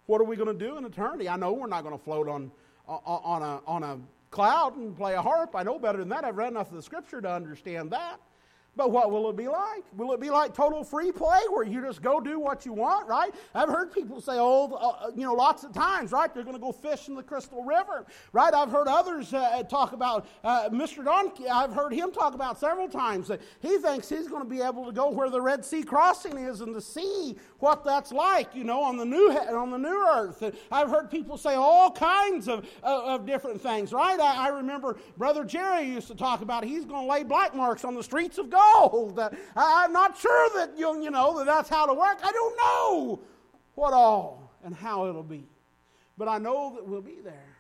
What 0.07 0.21
are 0.21 0.25
we 0.25 0.37
going 0.37 0.57
to 0.57 0.66
do 0.66 0.79
in 0.79 0.85
eternity? 0.85 1.29
I 1.29 1.37
know 1.37 1.53
we're 1.53 1.66
not 1.66 1.83
going 1.83 1.97
to 1.97 2.03
float 2.03 2.29
on, 2.29 2.51
on, 2.87 3.42
a, 3.42 3.61
on 3.66 3.83
a 3.83 3.99
cloud 4.31 4.77
and 4.77 4.97
play 4.97 5.14
a 5.14 5.23
harp. 5.23 5.55
I 5.55 5.62
know 5.62 5.79
better 5.79 5.99
than 5.99 6.09
that. 6.11 6.25
I've 6.25 6.37
read 6.37 6.51
enough 6.51 6.71
of 6.71 6.77
the 6.77 6.83
scripture 6.83 7.21
to 7.21 7.31
understand 7.31 7.90
that. 7.90 8.18
But 8.74 8.90
what 8.90 9.11
will 9.11 9.28
it 9.28 9.37
be 9.37 9.48
like? 9.48 9.85
Will 9.94 10.12
it 10.12 10.20
be 10.20 10.30
like 10.30 10.54
total 10.54 10.82
free 10.82 11.12
play 11.12 11.40
where 11.50 11.64
you 11.64 11.82
just 11.82 12.00
go 12.00 12.20
do 12.20 12.40
what 12.40 12.64
you 12.64 12.72
want, 12.72 13.06
right? 13.06 13.35
I've 13.54 13.68
heard 13.68 13.92
people 13.92 14.18
say, 14.18 14.32
oh, 14.37 14.72
uh, 14.72 15.11
you 15.14 15.24
know, 15.24 15.35
lots 15.35 15.62
of 15.62 15.74
times, 15.74 16.11
right? 16.11 16.32
They're 16.32 16.42
going 16.42 16.56
to 16.56 16.61
go 16.61 16.72
fish 16.72 17.08
in 17.08 17.14
the 17.14 17.22
Crystal 17.22 17.62
River, 17.62 18.06
right? 18.32 18.54
I've 18.54 18.70
heard 18.70 18.88
others 18.88 19.35
uh, 19.35 19.62
talk 19.64 19.92
about, 19.92 20.26
uh, 20.42 20.70
Mr. 20.70 21.04
Donkey, 21.04 21.48
I've 21.50 21.74
heard 21.74 21.92
him 21.92 22.12
talk 22.12 22.35
about 22.35 22.58
several 22.58 22.88
times 22.88 23.28
that 23.28 23.42
he 23.61 23.76
thinks 23.76 24.08
he's 24.08 24.26
going 24.26 24.42
to 24.42 24.48
be 24.48 24.62
able 24.62 24.87
to 24.87 24.92
go 24.92 25.11
where 25.11 25.28
the 25.28 25.40
Red 25.40 25.66
Sea 25.66 25.82
crossing 25.82 26.38
is 26.38 26.62
and 26.62 26.74
to 26.74 26.80
see 26.80 27.37
what 27.58 27.85
that's 27.85 28.11
like, 28.11 28.54
you 28.54 28.64
know, 28.64 28.82
on 28.82 28.96
the 28.96 29.04
new, 29.04 29.32
on 29.32 29.70
the 29.70 29.78
new 29.78 30.08
earth. 30.08 30.42
I've 30.70 30.88
heard 30.88 31.11
people 31.11 31.37
say 31.37 31.56
all 31.56 31.90
kinds 31.90 32.48
of, 32.48 32.66
of 32.82 33.26
different 33.26 33.61
things, 33.61 33.92
right? 33.92 34.18
I, 34.18 34.46
I 34.46 34.48
remember 34.48 34.96
Brother 35.18 35.44
Jerry 35.44 35.85
used 35.85 36.08
to 36.08 36.14
talk 36.14 36.40
about 36.40 36.64
he's 36.64 36.87
going 36.87 37.06
to 37.06 37.12
lay 37.12 37.22
black 37.22 37.54
marks 37.54 37.85
on 37.85 37.94
the 37.94 38.02
streets 38.02 38.38
of 38.38 38.48
God 38.48 38.62
old. 38.77 39.18
I'm 39.57 39.92
not 39.92 40.18
sure 40.18 40.51
that 40.57 40.79
you, 40.79 41.03
you 41.03 41.11
know 41.11 41.38
that 41.38 41.46
that's 41.46 41.68
how 41.68 41.87
to 41.87 41.94
work. 41.94 42.18
I 42.22 42.33
don't 42.33 42.57
know 42.57 43.20
what 43.75 43.92
all 43.92 44.51
and 44.64 44.75
how 44.75 45.07
it'll 45.07 45.22
be, 45.22 45.44
but 46.18 46.29
I 46.29 46.38
know 46.38 46.72
that 46.75 46.87
we'll 46.87 47.01
be 47.01 47.20
there 47.22 47.57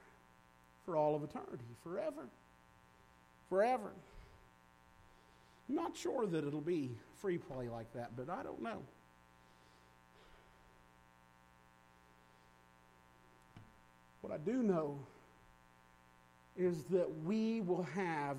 for 0.84 0.96
all 0.96 1.14
of 1.14 1.22
eternity, 1.22 1.64
forever, 1.82 2.26
forever. 3.48 3.90
I'm 5.68 5.74
not 5.74 5.96
sure 5.96 6.26
that 6.26 6.44
it'll 6.46 6.60
be 6.60 6.90
free 7.20 7.38
play 7.38 7.68
like 7.68 7.92
that, 7.94 8.10
but 8.16 8.28
I 8.28 8.42
don't 8.42 8.62
know. 8.62 8.82
What 14.20 14.32
I 14.32 14.38
do 14.38 14.62
know 14.62 14.98
is 16.56 16.82
that 16.90 17.08
we 17.24 17.60
will 17.62 17.82
have 17.94 18.36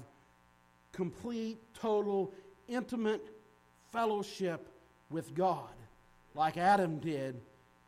complete, 0.93 1.57
total 1.79 2.31
intimate 2.67 3.25
fellowship 3.91 4.67
with 5.09 5.33
God, 5.35 5.69
like 6.35 6.57
Adam 6.57 6.99
did 6.99 7.39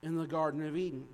in 0.02 0.16
the 0.16 0.28
Garden 0.28 0.66
of 0.66 0.78
Eden. 0.78 1.06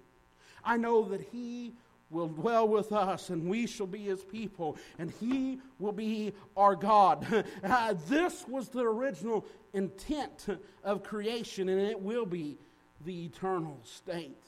I 0.63 0.77
know 0.77 1.03
that 1.05 1.21
He 1.31 1.73
will 2.11 2.27
dwell 2.27 2.67
with 2.67 2.91
us 2.91 3.29
and 3.29 3.49
we 3.49 3.65
shall 3.65 3.87
be 3.87 4.03
his 4.03 4.23
people 4.23 4.77
and 4.99 5.11
he 5.19 5.59
will 5.79 5.93
be 5.93 6.33
our 6.55 6.75
God. 6.75 7.25
Uh, 7.63 7.93
this 8.09 8.45
was 8.47 8.67
the 8.69 8.81
original 8.81 9.45
intent 9.73 10.47
of 10.83 11.03
creation 11.03 11.69
and 11.69 11.79
it 11.79 11.99
will 11.99 12.25
be 12.25 12.57
the 13.05 13.25
eternal 13.25 13.79
state 13.83 14.43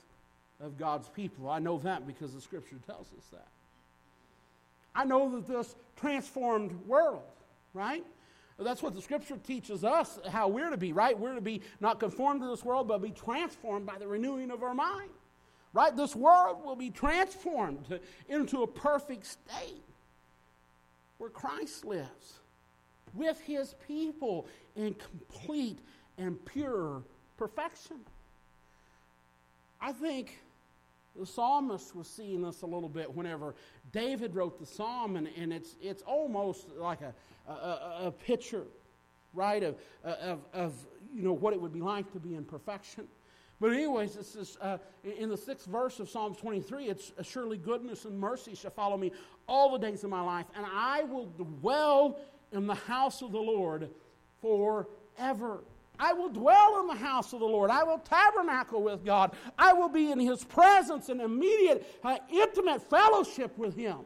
of 0.60 0.78
God's 0.78 1.08
people. 1.10 1.50
I 1.50 1.60
know 1.60 1.78
that 1.80 2.06
because 2.06 2.34
the 2.34 2.42
scripture 2.42 2.80
tells 2.86 3.08
us 3.18 3.26
that. 3.32 3.48
I 4.94 5.06
know 5.06 5.32
that 5.36 5.48
this 5.48 5.76
transformed 5.96 6.72
world, 6.86 7.22
right? 7.74 8.04
That's 8.64 8.82
what 8.82 8.96
the 8.96 9.02
scripture 9.02 9.38
teaches 9.38 9.84
us 9.84 10.20
how 10.30 10.48
we're 10.48 10.70
to 10.70 10.78
be, 10.78 10.94
right? 10.94 11.18
We're 11.18 11.36
to 11.36 11.42
be 11.42 11.62
not 11.80 12.00
conformed 12.00 12.42
to 12.42 12.48
this 12.48 12.64
world, 12.64 12.88
but 12.88 13.02
be 13.02 13.12
transformed 13.12 13.86
by 13.86 13.98
the 13.98 14.08
renewing 14.08 14.52
of 14.52 14.64
our 14.64 14.74
mind. 14.74 15.10
Right? 15.74 15.96
This 15.96 16.16
world 16.16 16.64
will 16.64 16.76
be 16.76 16.92
transformed 16.92 18.00
into 18.30 18.62
a 18.62 18.68
perfect 18.68 19.26
state 19.26 19.84
where 21.18 21.32
Christ 21.32 21.84
lives 21.84 22.40
with 23.14 23.40
his 23.40 23.74
people 23.88 24.48
in 24.76 24.94
complete 24.94 25.80
and 26.18 26.44
pure 26.46 27.02
perfection. 27.38 27.98
I 29.82 29.92
think 29.92 30.43
the 31.18 31.26
psalmist 31.26 31.96
was 31.96 32.08
seeing 32.08 32.42
this 32.42 32.62
a 32.62 32.66
little 32.66 32.90
bit 32.90 33.14
whenever 33.14 33.56
David 33.92 34.36
wrote 34.36 34.60
the 34.60 34.66
psalm, 34.66 35.16
and, 35.16 35.28
and 35.38 35.54
it's, 35.54 35.76
it's 35.82 36.02
almost 36.04 36.70
like 36.76 37.00
a, 37.02 37.14
a, 37.52 38.08
a 38.08 38.12
picture, 38.12 38.64
right, 39.34 39.64
of, 39.64 39.76
of, 40.04 40.40
of 40.54 40.74
you 41.14 41.22
know, 41.22 41.34
what 41.34 41.54
it 41.54 41.62
would 41.62 41.74
be 41.74 41.82
like 41.82 42.12
to 42.14 42.20
be 42.20 42.36
in 42.36 42.44
perfection. 42.44 43.08
But 43.60 43.72
anyways, 43.72 44.16
this 44.16 44.36
is 44.36 44.58
uh, 44.60 44.78
in 45.04 45.30
the 45.30 45.38
sixth 45.38 45.68
verse 45.68 46.00
of 46.00 46.10
Psalm 46.10 46.36
23. 46.36 46.86
It's 46.86 47.12
surely 47.22 47.58
goodness 47.58 48.06
and 48.06 48.20
mercy 48.20 48.56
shall 48.56 48.72
follow 48.72 48.98
me 48.98 49.12
all 49.48 49.72
the 49.72 49.78
days 49.78 50.04
of 50.04 50.10
my 50.10 50.22
life, 50.22 50.48
and 50.56 50.66
I 50.70 51.04
will 51.04 51.28
dwell 51.28 52.20
in 52.52 52.68
the 52.68 52.76
house 52.76 53.22
of 53.22 53.32
the 53.32 53.40
Lord 53.40 53.90
forever. 54.42 55.64
I 56.00 56.14
will 56.14 56.30
dwell 56.30 56.80
in 56.82 56.88
the 56.88 56.96
house 56.96 57.34
of 57.34 57.40
the 57.40 57.46
Lord. 57.46 57.70
I 57.70 57.84
will 57.84 58.00
tabernacle 58.00 58.82
with 58.82 59.06
God. 59.06 59.36
I 59.58 59.74
will 59.74 59.90
be 59.90 60.12
in 60.12 60.20
His 60.20 60.44
presence 60.44 61.10
in 61.10 61.22
immediate, 61.22 62.00
uh, 62.04 62.18
intimate 62.32 62.82
fellowship 62.90 63.58
with 63.58 63.76
Him 63.76 64.00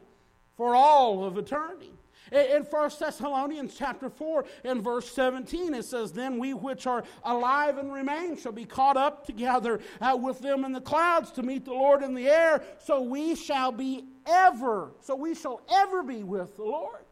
for 0.56 0.74
all 0.76 1.24
of 1.24 1.38
eternity. 1.38 1.92
In 2.30 2.62
1 2.62 2.90
Thessalonians 2.98 3.74
chapter 3.74 4.10
4 4.10 4.44
and 4.64 4.82
verse 4.82 5.10
17, 5.12 5.72
it 5.72 5.84
says, 5.84 6.12
Then 6.12 6.38
we 6.38 6.52
which 6.52 6.86
are 6.86 7.04
alive 7.24 7.78
and 7.78 7.92
remain 7.92 8.36
shall 8.36 8.52
be 8.52 8.66
caught 8.66 8.96
up 8.96 9.24
together 9.24 9.80
uh, 10.00 10.16
with 10.20 10.40
them 10.40 10.64
in 10.64 10.72
the 10.72 10.80
clouds 10.80 11.30
to 11.32 11.42
meet 11.42 11.64
the 11.64 11.72
Lord 11.72 12.02
in 12.02 12.14
the 12.14 12.28
air. 12.28 12.62
So 12.84 13.00
we 13.00 13.34
shall 13.34 13.72
be 13.72 14.04
ever, 14.26 14.92
so 15.00 15.16
we 15.16 15.34
shall 15.34 15.62
ever 15.72 16.02
be 16.02 16.22
with 16.22 16.56
the 16.56 16.64
Lord. 16.64 17.04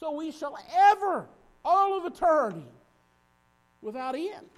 So 0.00 0.12
we 0.12 0.32
shall 0.32 0.58
ever, 0.92 1.28
all 1.62 1.98
of 1.98 2.06
eternity, 2.06 2.66
without 3.84 4.16
end. 4.16 4.48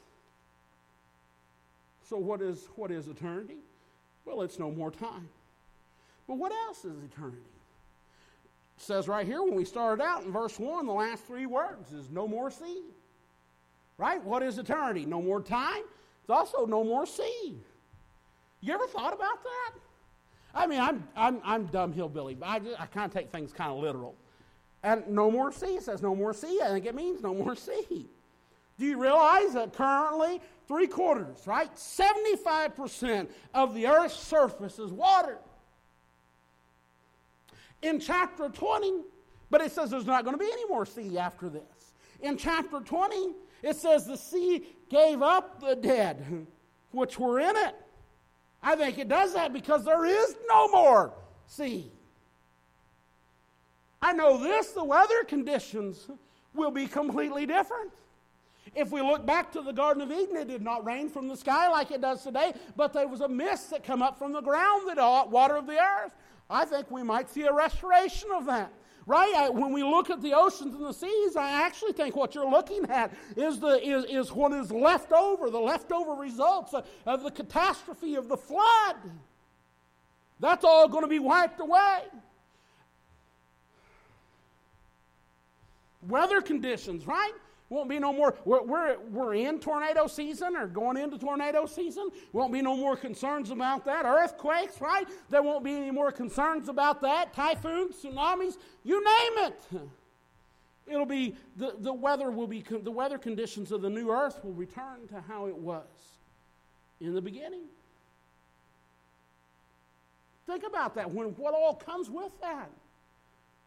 So 2.08 2.16
what 2.16 2.40
is, 2.40 2.68
what 2.76 2.90
is 2.90 3.08
eternity? 3.08 3.58
Well, 4.24 4.42
it's 4.42 4.58
no 4.58 4.70
more 4.70 4.90
time. 4.90 5.28
But 6.28 6.38
what 6.38 6.52
else 6.52 6.84
is 6.84 7.02
eternity? 7.02 7.42
It 8.76 8.82
says 8.82 9.08
right 9.08 9.26
here 9.26 9.42
when 9.42 9.54
we 9.54 9.64
started 9.64 10.02
out 10.02 10.24
in 10.24 10.32
verse 10.32 10.58
1, 10.58 10.86
the 10.86 10.92
last 10.92 11.24
three 11.24 11.46
words 11.46 11.92
is 11.92 12.10
no 12.10 12.28
more 12.28 12.50
sea. 12.50 12.82
Right? 13.98 14.22
What 14.24 14.42
is 14.42 14.58
eternity? 14.58 15.04
No 15.04 15.20
more 15.20 15.40
time. 15.40 15.82
It's 16.22 16.30
also 16.30 16.66
no 16.66 16.84
more 16.84 17.06
sea. 17.06 17.56
You 18.60 18.74
ever 18.74 18.86
thought 18.86 19.12
about 19.12 19.42
that? 19.42 19.72
I 20.54 20.66
mean, 20.66 20.80
I'm, 20.80 21.06
I'm, 21.16 21.40
I'm 21.44 21.66
dumb 21.66 21.92
hillbilly, 21.92 22.34
but 22.34 22.46
I, 22.46 22.60
I 22.78 22.86
kind 22.86 23.06
of 23.06 23.12
take 23.12 23.30
things 23.30 23.52
kind 23.52 23.70
of 23.70 23.78
literal. 23.78 24.14
And 24.82 25.06
no 25.08 25.30
more 25.30 25.50
sea 25.50 25.80
says 25.80 26.02
no 26.02 26.14
more 26.14 26.32
sea. 26.32 26.60
I 26.62 26.68
think 26.68 26.86
it 26.86 26.94
means 26.94 27.22
no 27.22 27.34
more 27.34 27.56
sea. 27.56 28.08
Do 28.78 28.84
you 28.84 28.98
realize 29.00 29.54
that 29.54 29.72
currently, 29.72 30.40
three 30.68 30.86
quarters, 30.86 31.46
right? 31.46 31.74
75% 31.74 33.28
of 33.54 33.74
the 33.74 33.86
earth's 33.86 34.16
surface 34.16 34.78
is 34.78 34.90
water. 34.90 35.38
In 37.82 38.00
chapter 38.00 38.48
20, 38.48 39.02
but 39.50 39.60
it 39.60 39.72
says 39.72 39.90
there's 39.90 40.06
not 40.06 40.24
going 40.24 40.34
to 40.34 40.42
be 40.42 40.50
any 40.50 40.66
more 40.66 40.84
sea 40.84 41.18
after 41.18 41.48
this. 41.48 41.62
In 42.20 42.36
chapter 42.36 42.80
20, 42.80 43.34
it 43.62 43.76
says 43.76 44.06
the 44.06 44.16
sea 44.16 44.64
gave 44.90 45.22
up 45.22 45.60
the 45.60 45.76
dead 45.76 46.46
which 46.92 47.18
were 47.18 47.40
in 47.40 47.56
it. 47.56 47.74
I 48.62 48.74
think 48.74 48.98
it 48.98 49.08
does 49.08 49.34
that 49.34 49.52
because 49.52 49.84
there 49.84 50.04
is 50.04 50.36
no 50.48 50.68
more 50.68 51.12
sea. 51.46 51.90
I 54.02 54.12
know 54.12 54.38
this 54.42 54.72
the 54.72 54.84
weather 54.84 55.24
conditions 55.24 56.08
will 56.54 56.70
be 56.70 56.86
completely 56.86 57.46
different. 57.46 57.90
If 58.76 58.92
we 58.92 59.00
look 59.00 59.24
back 59.24 59.50
to 59.52 59.62
the 59.62 59.72
Garden 59.72 60.02
of 60.02 60.12
Eden, 60.12 60.36
it 60.36 60.48
did 60.48 60.60
not 60.60 60.84
rain 60.84 61.08
from 61.08 61.28
the 61.28 61.36
sky 61.36 61.68
like 61.68 61.90
it 61.90 62.02
does 62.02 62.22
today, 62.22 62.52
but 62.76 62.92
there 62.92 63.08
was 63.08 63.22
a 63.22 63.28
mist 63.28 63.70
that 63.70 63.82
come 63.82 64.02
up 64.02 64.18
from 64.18 64.32
the 64.32 64.42
ground 64.42 64.86
that 64.86 65.30
water 65.30 65.56
of 65.56 65.66
the 65.66 65.78
earth. 65.78 66.12
I 66.50 66.66
think 66.66 66.90
we 66.90 67.02
might 67.02 67.30
see 67.30 67.42
a 67.44 67.52
restoration 67.52 68.28
of 68.34 68.44
that. 68.46 68.70
Right? 69.06 69.32
I, 69.34 69.48
when 69.48 69.72
we 69.72 69.84
look 69.84 70.10
at 70.10 70.20
the 70.20 70.34
oceans 70.34 70.74
and 70.74 70.84
the 70.84 70.92
seas, 70.92 71.36
I 71.36 71.64
actually 71.64 71.92
think 71.92 72.16
what 72.16 72.34
you're 72.34 72.50
looking 72.50 72.84
at 72.90 73.12
is, 73.36 73.60
the, 73.60 73.80
is, 73.82 74.04
is 74.10 74.32
what 74.32 74.52
is 74.52 74.70
left 74.70 75.12
over, 75.12 75.48
the 75.48 75.60
leftover 75.60 76.12
results 76.12 76.74
of, 76.74 76.86
of 77.06 77.22
the 77.22 77.30
catastrophe 77.30 78.16
of 78.16 78.28
the 78.28 78.36
flood. 78.36 78.96
That's 80.40 80.64
all 80.64 80.88
going 80.88 81.04
to 81.04 81.08
be 81.08 81.20
wiped 81.20 81.60
away. 81.60 82.00
Weather 86.08 86.40
conditions, 86.42 87.06
right? 87.06 87.32
Won't 87.68 87.88
be 87.88 87.98
no 87.98 88.12
more. 88.12 88.36
We're, 88.44 88.62
we're, 88.62 88.96
we're 89.10 89.34
in 89.34 89.58
tornado 89.58 90.06
season 90.06 90.54
or 90.56 90.68
going 90.68 90.96
into 90.96 91.18
tornado 91.18 91.66
season. 91.66 92.10
Won't 92.32 92.52
be 92.52 92.62
no 92.62 92.76
more 92.76 92.96
concerns 92.96 93.50
about 93.50 93.84
that. 93.86 94.04
Earthquakes, 94.04 94.80
right? 94.80 95.08
There 95.30 95.42
won't 95.42 95.64
be 95.64 95.74
any 95.74 95.90
more 95.90 96.12
concerns 96.12 96.68
about 96.68 97.02
that. 97.02 97.32
Typhoons, 97.32 97.96
tsunamis, 97.96 98.56
you 98.84 99.02
name 99.04 99.46
it. 99.46 99.60
It'll 100.86 101.06
be 101.06 101.34
the, 101.56 101.74
the 101.80 101.92
weather 101.92 102.30
will 102.30 102.46
be 102.46 102.62
the 102.62 102.92
weather 102.92 103.18
conditions 103.18 103.72
of 103.72 103.82
the 103.82 103.90
new 103.90 104.12
earth 104.12 104.38
will 104.44 104.52
return 104.52 105.08
to 105.08 105.20
how 105.20 105.46
it 105.46 105.56
was 105.56 105.82
in 107.00 107.12
the 107.12 107.20
beginning. 107.20 107.64
Think 110.46 110.62
about 110.64 110.94
that. 110.94 111.10
When 111.10 111.30
what 111.30 111.54
all 111.54 111.74
comes 111.74 112.08
with 112.08 112.30
that? 112.40 112.70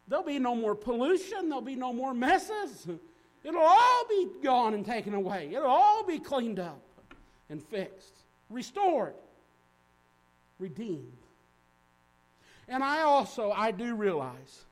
There'll 0.07 0.23
be 0.23 0.39
no 0.39 0.55
more 0.55 0.75
pollution. 0.75 1.49
There'll 1.49 1.61
be 1.61 1.75
no 1.75 1.91
more 1.91 2.13
messes. 2.13 2.87
It'll 3.43 3.61
all 3.61 4.05
be 4.07 4.27
gone 4.43 4.73
and 4.73 4.85
taken 4.85 5.13
away. 5.13 5.49
It'll 5.53 5.69
all 5.69 6.03
be 6.03 6.19
cleaned 6.19 6.59
up 6.59 6.81
and 7.49 7.63
fixed, 7.63 8.13
restored, 8.49 9.13
redeemed. 10.59 11.13
And 12.67 12.83
I 12.83 13.01
also, 13.01 13.51
I 13.51 13.71
do 13.71 13.95
realize, 13.95 14.65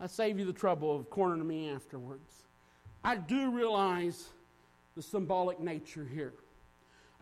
I 0.00 0.06
save 0.06 0.38
you 0.38 0.44
the 0.44 0.52
trouble 0.52 0.96
of 0.96 1.10
cornering 1.10 1.46
me 1.46 1.70
afterwards. 1.70 2.42
I 3.04 3.16
do 3.16 3.50
realize 3.50 4.28
the 4.96 5.02
symbolic 5.02 5.60
nature 5.60 6.06
here. 6.12 6.32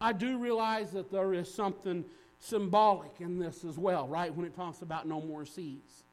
I 0.01 0.13
do 0.13 0.39
realize 0.39 0.91
that 0.93 1.11
there 1.11 1.35
is 1.35 1.53
something 1.53 2.05
symbolic 2.39 3.13
in 3.21 3.39
this 3.39 3.65
as 3.65 3.79
well, 3.79 4.07
right? 4.09 4.35
When 4.35 4.47
it 4.47 4.55
talks 4.55 4.83
about 4.83 5.07
no 5.07 5.21
more 5.21 5.45
seas. 5.45 6.05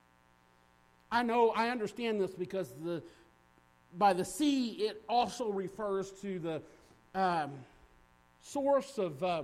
I 1.12 1.24
know, 1.24 1.52
I 1.52 1.70
understand 1.70 2.20
this 2.20 2.32
because 2.32 2.74
the 2.84 3.04
by 3.98 4.14
the 4.14 4.26
sea, 4.26 4.72
it 4.72 5.04
also 5.08 5.50
refers 5.52 6.12
to 6.22 6.40
the 6.40 6.62
um, 7.20 7.52
source 8.42 8.98
of, 8.98 9.24
uh, 9.24 9.44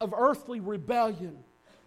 of 0.00 0.14
earthly 0.16 0.60
rebellion 0.60 1.36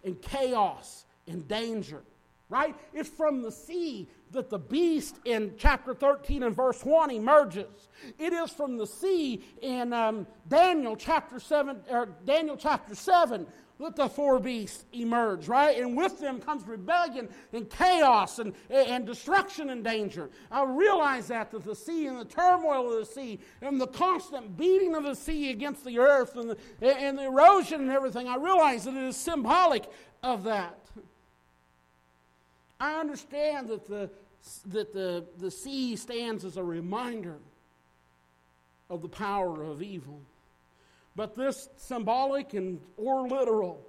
and 0.04 0.20
chaos 0.22 1.04
and 1.26 1.46
danger, 1.48 2.02
right? 2.48 2.74
It's 2.92 3.08
from 3.08 3.42
the 3.42 3.52
sea 3.52 4.08
that 4.32 4.50
the 4.50 4.58
beast 4.58 5.16
in 5.24 5.54
chapter 5.58 5.94
13 5.94 6.44
and 6.44 6.54
verse 6.54 6.84
1 6.84 7.10
emerges. 7.10 7.88
It 8.18 8.32
is 8.32 8.50
from 8.50 8.76
the 8.76 8.86
sea 8.86 9.42
in 9.60 9.92
um, 9.92 10.26
Daniel 10.48 10.96
chapter 10.96 11.40
7, 11.40 11.80
or 11.90 12.08
Daniel 12.24 12.56
chapter 12.56 12.94
7 12.94 13.46
let 13.80 13.96
the 13.96 14.08
four 14.08 14.38
beasts 14.38 14.84
emerge, 14.92 15.48
right? 15.48 15.80
And 15.80 15.96
with 15.96 16.20
them 16.20 16.38
comes 16.38 16.66
rebellion 16.66 17.30
and 17.52 17.68
chaos 17.70 18.38
and, 18.38 18.52
and 18.68 19.06
destruction 19.06 19.70
and 19.70 19.82
danger. 19.82 20.28
I 20.50 20.64
realize 20.64 21.28
that, 21.28 21.50
that 21.50 21.64
the 21.64 21.74
sea 21.74 22.06
and 22.06 22.18
the 22.20 22.26
turmoil 22.26 22.92
of 22.92 22.98
the 22.98 23.06
sea 23.12 23.40
and 23.62 23.80
the 23.80 23.86
constant 23.86 24.56
beating 24.58 24.94
of 24.94 25.04
the 25.04 25.14
sea 25.14 25.50
against 25.50 25.84
the 25.84 25.98
earth 25.98 26.36
and 26.36 26.50
the, 26.50 26.96
and 26.96 27.18
the 27.18 27.24
erosion 27.24 27.80
and 27.80 27.90
everything, 27.90 28.28
I 28.28 28.36
realize 28.36 28.84
that 28.84 28.94
it 28.94 29.02
is 29.02 29.16
symbolic 29.16 29.84
of 30.22 30.44
that. 30.44 30.78
I 32.78 33.00
understand 33.00 33.68
that 33.68 33.88
the, 33.88 34.10
that 34.66 34.92
the, 34.92 35.24
the 35.38 35.50
sea 35.50 35.96
stands 35.96 36.44
as 36.44 36.58
a 36.58 36.62
reminder 36.62 37.38
of 38.90 39.00
the 39.00 39.08
power 39.08 39.62
of 39.64 39.82
evil. 39.82 40.20
But 41.16 41.34
this 41.34 41.68
symbolic 41.76 42.54
and 42.54 42.80
or 42.96 43.28
literal 43.28 43.80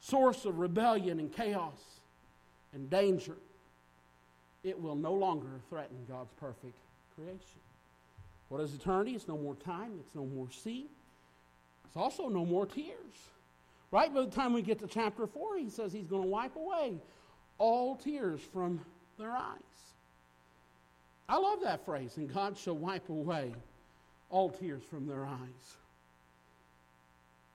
source 0.00 0.44
of 0.44 0.58
rebellion 0.58 1.18
and 1.18 1.32
chaos 1.32 1.80
and 2.72 2.90
danger, 2.90 3.36
it 4.62 4.80
will 4.80 4.96
no 4.96 5.12
longer 5.12 5.48
threaten 5.68 5.96
God's 6.08 6.32
perfect 6.38 6.74
creation. 7.14 7.60
What 8.48 8.60
is 8.60 8.74
eternity? 8.74 9.14
It's 9.14 9.28
no 9.28 9.38
more 9.38 9.54
time, 9.56 9.92
it's 10.00 10.14
no 10.14 10.26
more 10.26 10.48
sea. 10.50 10.86
It's 11.86 11.96
also 11.96 12.28
no 12.28 12.44
more 12.44 12.66
tears. 12.66 13.30
Right 13.90 14.12
by 14.12 14.22
the 14.22 14.30
time 14.30 14.52
we 14.52 14.62
get 14.62 14.80
to 14.80 14.86
chapter 14.86 15.26
4, 15.26 15.58
he 15.58 15.70
says 15.70 15.92
he's 15.92 16.06
going 16.06 16.22
to 16.22 16.28
wipe 16.28 16.56
away 16.56 16.94
all 17.58 17.96
tears 17.96 18.40
from 18.52 18.80
their 19.18 19.30
eyes. 19.30 19.58
I 21.28 21.38
love 21.38 21.60
that 21.62 21.84
phrase, 21.84 22.16
and 22.16 22.32
God 22.32 22.58
shall 22.58 22.76
wipe 22.76 23.08
away 23.08 23.54
all 24.30 24.50
tears 24.50 24.82
from 24.82 25.06
their 25.06 25.24
eyes. 25.24 25.76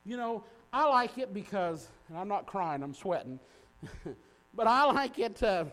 You 0.05 0.17
know, 0.17 0.43
I 0.71 0.88
like 0.88 1.17
it 1.17 1.33
because, 1.33 1.88
and 2.07 2.17
I'm 2.17 2.27
not 2.27 2.45
crying, 2.45 2.83
I'm 2.83 2.93
sweating, 2.93 3.39
but 4.53 4.67
I 4.67 4.85
like 4.85 5.19
it. 5.19 5.41
Uh, 5.41 5.65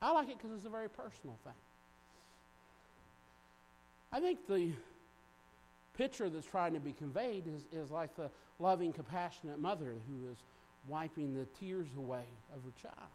I 0.00 0.12
like 0.12 0.28
it 0.28 0.38
because 0.38 0.56
it's 0.56 0.66
a 0.66 0.70
very 0.70 0.90
personal 0.90 1.38
thing. 1.44 1.52
I 4.12 4.20
think 4.20 4.46
the 4.46 4.72
picture 5.96 6.28
that's 6.28 6.46
trying 6.46 6.74
to 6.74 6.80
be 6.80 6.92
conveyed 6.92 7.44
is, 7.46 7.66
is 7.72 7.90
like 7.90 8.14
the 8.16 8.30
loving, 8.58 8.92
compassionate 8.92 9.58
mother 9.58 9.94
who 10.08 10.30
is 10.30 10.38
wiping 10.88 11.34
the 11.34 11.46
tears 11.58 11.88
away 11.96 12.24
of 12.54 12.62
her 12.62 12.72
child. 12.80 13.10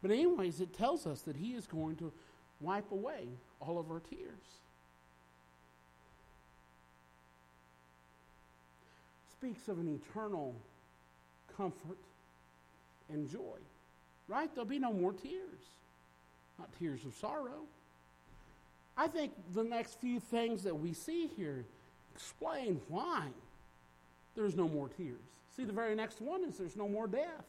But, 0.00 0.12
anyways, 0.12 0.60
it 0.60 0.72
tells 0.72 1.06
us 1.06 1.22
that 1.22 1.36
He 1.36 1.54
is 1.54 1.66
going 1.66 1.96
to 1.96 2.12
wipe 2.60 2.90
away 2.92 3.28
all 3.60 3.78
of 3.78 3.90
our 3.90 4.00
tears. 4.00 4.60
Speaks 9.38 9.68
of 9.68 9.78
an 9.78 9.88
eternal 9.88 10.54
comfort 11.56 11.98
and 13.08 13.30
joy. 13.30 13.58
Right? 14.26 14.52
There'll 14.54 14.68
be 14.68 14.78
no 14.78 14.92
more 14.92 15.12
tears, 15.12 15.62
not 16.58 16.68
tears 16.78 17.04
of 17.04 17.14
sorrow. 17.14 17.62
I 18.96 19.06
think 19.06 19.32
the 19.54 19.62
next 19.62 20.00
few 20.00 20.18
things 20.18 20.64
that 20.64 20.74
we 20.74 20.92
see 20.92 21.28
here 21.36 21.64
explain 22.14 22.80
why 22.88 23.28
there's 24.34 24.56
no 24.56 24.68
more 24.68 24.88
tears. 24.88 25.16
See, 25.56 25.64
the 25.64 25.72
very 25.72 25.94
next 25.94 26.20
one 26.20 26.42
is 26.44 26.58
there's 26.58 26.76
no 26.76 26.88
more 26.88 27.06
death. 27.06 27.44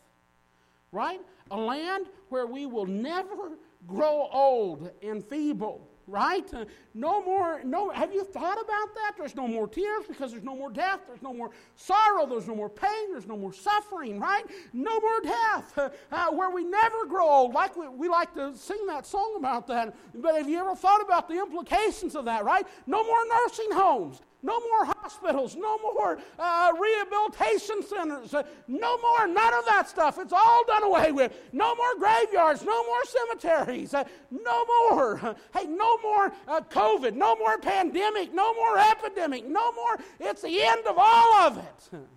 Right? 0.91 1.19
A 1.52 1.58
land 1.58 2.06
where 2.30 2.45
we 2.45 2.65
will 2.65 2.86
never 2.86 3.52
grow 3.88 4.30
old 4.32 4.91
and 5.02 5.23
feeble 5.23 5.88
right? 6.10 6.52
Uh, 6.54 6.65
no 6.93 7.24
more, 7.24 7.62
no, 7.63 7.89
have 7.89 8.13
you 8.13 8.24
thought 8.24 8.60
about 8.60 8.93
that? 8.95 9.13
There's 9.17 9.36
no 9.36 9.48
more 9.48 9.67
tears 9.67 10.06
because 10.08 10.32
there's 10.32 10.43
no 10.43 10.56
more 10.56 10.72
death, 10.72 11.02
there's 11.08 11.22
no 11.22 11.34
more 11.34 11.52
sorrow, 11.76 12.26
there's 12.26 12.48
no 12.48 12.56
more 12.56 12.69
pain, 12.69 13.12
there's 13.12 13.28
no 13.28 13.38
more 13.38 13.54
suffering, 13.54 14.19
right? 14.19 14.43
No 14.74 15.00
more 15.00 15.22
death, 15.22 15.78
uh, 15.78 15.89
uh, 16.12 16.28
where 16.32 16.50
we 16.50 16.63
never 16.63 17.06
grow 17.06 17.28
old. 17.28 17.54
Like 17.54 17.76
we, 17.76 17.88
we 17.88 18.10
like 18.10 18.34
to 18.36 18.56
sing 18.56 18.86
that 18.88 19.06
song 19.06 19.36
about 19.38 19.67
that, 19.67 19.95
but 20.15 20.36
have 20.36 20.50
you 20.50 20.60
ever 20.60 20.76
thought 20.76 21.02
about 21.02 21.28
the 21.28 21.36
implications 21.39 22.15
of 22.15 22.26
that, 22.26 22.43
right? 22.43 22.65
No 22.88 23.04
more 23.04 23.19
nursing 23.45 23.72
homes, 23.72 24.22
no 24.41 24.60
more 24.60 24.86
hospitals, 24.86 25.56
no 25.56 25.78
more 25.80 26.17
uh, 26.38 26.71
rehabilitation 26.80 27.84
centers, 27.84 28.34
uh, 28.34 28.43
no 28.67 28.97
more, 28.97 29.28
none 29.28 29.54
of 29.54 29.65
that 29.65 29.89
stuff. 29.89 30.17
It's 30.19 30.32
all 30.32 30.63
done 30.65 30.84
away 30.84 31.12
with. 31.12 31.34
No 31.52 31.75
more 31.75 31.95
graveyards, 31.97 32.63
no 32.63 32.84
more 32.86 33.04
cemeteries, 33.06 33.93
uh, 33.93 34.04
no 34.32 34.65
more. 34.65 35.36
Hey, 35.54 35.65
no 35.65 35.97
more 35.97 36.32
uh, 36.47 36.62
COVID, 36.62 37.15
no 37.15 37.36
more 37.36 37.58
pandemic, 37.58 38.34
no 38.34 38.54
more 38.54 38.78
epidemic, 38.78 39.47
no 39.47 39.71
more. 39.71 39.97
It's 40.19 40.41
the 40.41 40.62
end 40.62 40.86
of 40.86 40.95
all 40.97 41.34
of 41.36 41.58
it. 41.58 41.89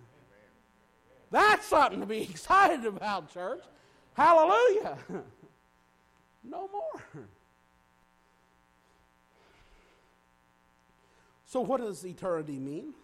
That's 1.31 1.65
something 1.65 1.99
to 1.99 2.05
be 2.05 2.21
excited 2.29 2.85
about, 2.85 3.33
church. 3.33 3.63
Hallelujah. 4.13 4.97
No 6.43 6.69
more. 6.71 7.25
So, 11.53 11.61
what 11.61 11.81
does 11.81 12.03
eternity 12.03 12.57
mean? 12.57 12.95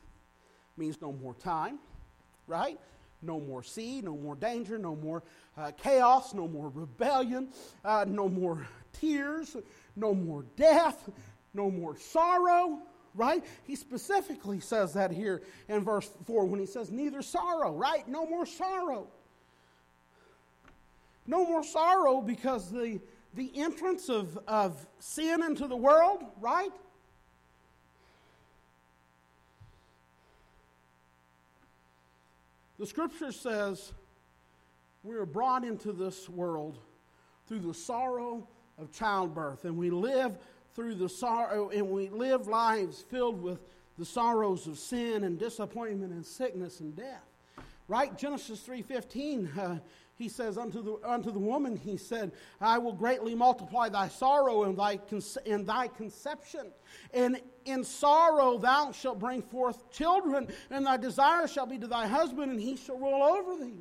It 0.76 0.80
means 0.80 1.00
no 1.04 1.12
more 1.12 1.36
time, 1.36 1.78
right? 2.48 2.80
No 3.22 3.40
more 3.40 3.62
sea, 3.62 4.02
no 4.02 4.18
more 4.18 4.34
danger, 4.34 4.80
no 4.80 4.96
more 4.96 5.22
uh, 5.56 5.70
chaos, 5.78 6.34
no 6.34 6.48
more 6.48 6.70
rebellion, 6.74 7.50
uh, 7.86 8.06
no 8.08 8.28
more 8.28 8.68
tears, 8.92 9.56
no 9.96 10.16
more 10.16 10.46
death, 10.56 11.12
no 11.54 11.70
more 11.70 11.96
sorrow, 11.96 12.80
right? 13.14 13.46
He 13.68 13.76
specifically 13.76 14.60
says 14.60 14.94
that 14.94 15.12
here 15.12 15.44
in 15.68 15.84
verse 15.84 16.10
4 16.26 16.46
when 16.46 16.60
he 16.60 16.66
says, 16.66 16.90
neither 16.90 17.22
sorrow, 17.22 17.76
right? 17.76 18.08
No 18.08 18.26
more 18.26 18.48
sorrow. 18.48 19.06
No 21.28 21.46
more 21.46 21.64
sorrow 21.64 22.20
because 22.20 22.72
the, 22.72 23.00
the 23.36 23.52
entrance 23.56 24.10
of, 24.10 24.40
of 24.48 24.88
sin 24.98 25.44
into 25.44 25.68
the 25.68 25.78
world, 25.78 26.24
right? 26.42 26.72
The 32.80 32.86
scripture 32.86 33.34
says 33.34 33.92
we 35.04 35.16
are 35.16 35.26
brought 35.26 35.66
into 35.66 35.92
this 35.92 36.30
world 36.30 36.78
through 37.46 37.60
the 37.60 37.74
sorrow 37.74 38.48
of 38.78 38.94
childbirth, 38.94 39.66
and 39.66 39.78
we 39.78 39.90
live 39.90 40.38
through 40.74 40.96
the 40.96 41.10
sorrow, 41.10 41.70
and 41.72 41.90
we 41.90 42.08
live 42.08 42.48
lives 42.48 43.02
filled 43.02 43.42
with 43.42 43.60
the 43.98 44.06
sorrows 44.06 44.66
of 44.66 44.80
sin 44.80 45.26
and 45.26 45.38
disappointment 45.38 46.14
and 46.14 46.26
sickness 46.26 46.80
and 46.80 46.96
death. 46.96 47.26
Right? 47.90 48.18
Genesis 48.18 48.66
3:15 48.66 49.58
uh, 49.58 49.80
he 50.20 50.28
says 50.28 50.58
unto 50.58 50.84
the, 50.84 50.98
unto 51.08 51.32
the 51.32 51.40
woman, 51.40 51.78
he 51.78 51.96
said, 51.96 52.34
I 52.60 52.78
will 52.78 52.92
greatly 52.92 53.34
multiply 53.34 53.88
thy 53.88 54.10
sorrow 54.10 54.64
and 54.64 54.78
thy, 54.78 55.00
in 55.46 55.64
thy 55.64 55.88
conception. 55.88 56.72
And 57.14 57.40
in 57.64 57.86
sorrow 57.86 58.58
thou 58.58 58.92
shalt 58.92 59.18
bring 59.18 59.42
forth 59.42 59.90
children, 59.92 60.50
and 60.70 60.86
thy 60.86 60.98
desire 60.98 61.48
shall 61.48 61.66
be 61.66 61.78
to 61.78 61.88
thy 61.88 62.06
husband, 62.06 62.52
and 62.52 62.60
he 62.60 62.76
shall 62.76 62.98
rule 62.98 63.24
over 63.24 63.64
thee. 63.64 63.80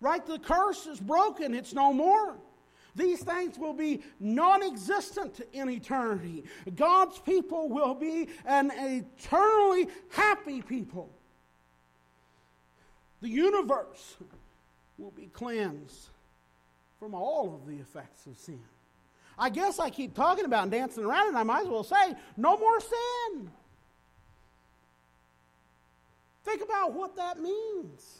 Right? 0.00 0.26
The 0.26 0.40
curse 0.40 0.88
is 0.88 0.98
broken, 0.98 1.54
it's 1.54 1.72
no 1.72 1.92
more. 1.92 2.36
These 2.96 3.22
things 3.22 3.56
will 3.56 3.72
be 3.72 4.02
non 4.18 4.64
existent 4.64 5.42
in 5.52 5.70
eternity. 5.70 6.42
God's 6.74 7.20
people 7.20 7.68
will 7.68 7.94
be 7.94 8.28
an 8.46 8.72
eternally 8.74 9.86
happy 10.10 10.60
people. 10.60 11.08
The 13.20 13.28
universe 13.28 14.16
will 14.98 15.10
be 15.10 15.26
cleansed 15.32 16.08
from 16.98 17.14
all 17.14 17.54
of 17.54 17.66
the 17.66 17.80
effects 17.80 18.26
of 18.26 18.36
sin. 18.38 18.60
I 19.38 19.50
guess 19.50 19.78
I 19.78 19.90
keep 19.90 20.14
talking 20.14 20.44
about 20.44 20.64
and 20.64 20.70
dancing 20.70 21.04
around 21.04 21.34
it, 21.34 21.38
I 21.38 21.42
might 21.42 21.62
as 21.62 21.68
well 21.68 21.84
say, 21.84 22.14
no 22.36 22.56
more 22.56 22.80
sin. 22.80 23.50
Think 26.44 26.62
about 26.62 26.92
what 26.92 27.16
that 27.16 27.40
means. 27.40 28.18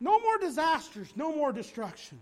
No 0.00 0.20
more 0.20 0.38
disasters, 0.38 1.08
no 1.16 1.34
more 1.34 1.52
destruction. 1.52 2.18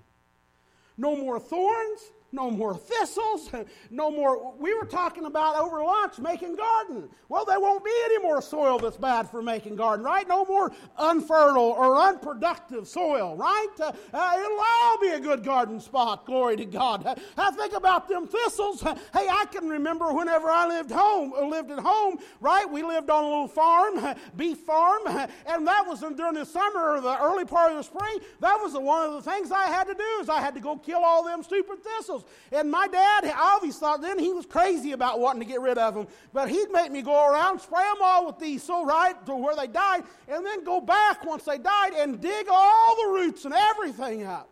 No 0.96 1.16
more 1.16 1.40
thorns, 1.40 2.00
no 2.34 2.50
more 2.50 2.76
thistles, 2.76 3.50
no 3.90 4.10
more. 4.10 4.54
We 4.58 4.74
were 4.74 4.86
talking 4.86 5.24
about 5.24 5.56
over 5.56 5.82
lunch 5.82 6.18
making 6.18 6.56
garden. 6.56 7.08
Well, 7.28 7.44
there 7.44 7.60
won't 7.60 7.84
be 7.84 7.92
any 8.06 8.18
more 8.18 8.42
soil 8.42 8.78
that's 8.78 8.96
bad 8.96 9.30
for 9.30 9.40
making 9.40 9.76
garden, 9.76 10.04
right? 10.04 10.26
No 10.26 10.44
more 10.44 10.72
unfertile 10.98 11.58
or 11.58 11.96
unproductive 11.96 12.88
soil, 12.88 13.36
right? 13.36 13.68
Uh, 13.80 13.92
uh, 14.12 14.32
it'll 14.38 14.60
all 14.60 15.00
be 15.00 15.08
a 15.08 15.20
good 15.20 15.44
garden 15.44 15.80
spot. 15.80 16.26
Glory 16.26 16.56
to 16.56 16.64
God. 16.64 17.06
Uh, 17.06 17.14
I 17.36 17.50
think 17.52 17.72
about 17.72 18.08
them 18.08 18.26
thistles. 18.26 18.82
hey, 18.82 18.94
I 19.14 19.46
can 19.50 19.68
remember 19.68 20.12
whenever 20.12 20.50
I 20.50 20.66
lived 20.66 20.90
home, 20.90 21.32
uh, 21.32 21.46
lived 21.46 21.70
at 21.70 21.78
home, 21.78 22.18
right? 22.40 22.68
We 22.70 22.82
lived 22.82 23.10
on 23.10 23.24
a 23.24 23.28
little 23.28 23.48
farm, 23.48 24.16
beef 24.36 24.58
farm, 24.58 25.02
and 25.06 25.66
that 25.66 25.84
was 25.86 26.00
during 26.00 26.34
the 26.34 26.44
summer 26.44 26.96
or 26.96 27.00
the 27.00 27.16
early 27.22 27.44
part 27.44 27.70
of 27.70 27.78
the 27.78 27.84
spring. 27.84 28.18
That 28.40 28.58
was 28.60 28.74
one 28.74 29.06
of 29.06 29.12
the 29.24 29.30
things 29.30 29.50
I 29.50 29.66
had 29.66 29.84
to 29.84 29.94
do 29.94 30.04
is 30.20 30.28
I 30.28 30.40
had 30.40 30.54
to 30.54 30.60
go 30.60 30.76
kill 30.76 31.04
all 31.04 31.24
them 31.24 31.42
stupid 31.42 31.82
thistles. 31.82 32.23
And 32.52 32.70
my 32.70 32.86
dad, 32.88 33.24
I 33.24 33.52
always 33.54 33.76
thought 33.78 34.02
then 34.02 34.18
he 34.18 34.32
was 34.32 34.46
crazy 34.46 34.92
about 34.92 35.20
wanting 35.20 35.40
to 35.40 35.46
get 35.46 35.60
rid 35.60 35.78
of 35.78 35.94
them. 35.94 36.06
But 36.32 36.48
he'd 36.48 36.70
make 36.70 36.92
me 36.92 37.02
go 37.02 37.32
around, 37.32 37.60
spray 37.60 37.82
them 37.82 38.02
all 38.02 38.26
with 38.26 38.38
diesel, 38.38 38.84
right, 38.84 39.14
to 39.26 39.34
where 39.34 39.56
they 39.56 39.66
died, 39.66 40.04
and 40.28 40.44
then 40.44 40.64
go 40.64 40.80
back 40.80 41.24
once 41.24 41.44
they 41.44 41.58
died 41.58 41.92
and 41.94 42.20
dig 42.20 42.46
all 42.50 42.96
the 42.96 43.12
roots 43.12 43.44
and 43.44 43.54
everything 43.54 44.24
up. 44.24 44.48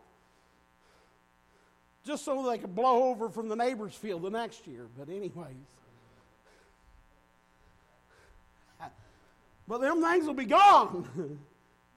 Just 2.05 2.25
so 2.25 2.49
they 2.49 2.59
could 2.59 2.75
blow 2.75 3.11
over 3.11 3.29
from 3.29 3.49
the 3.49 3.57
neighbor's 3.57 3.95
field 3.95 4.23
the 4.23 4.31
next 4.31 4.67
year. 4.67 4.87
But, 4.99 5.09
anyways. 5.09 5.55
But 9.69 9.81
them 9.81 10.03
things 10.03 10.27
will 10.27 10.35
be 10.35 10.45
gone. 10.45 11.09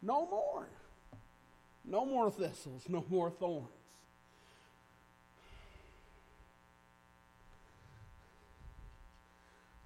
no 0.02 0.28
more. 0.28 0.68
No 1.84 2.06
more 2.06 2.32
thistles, 2.32 2.84
no 2.88 3.06
more 3.10 3.30
thorns. 3.30 3.68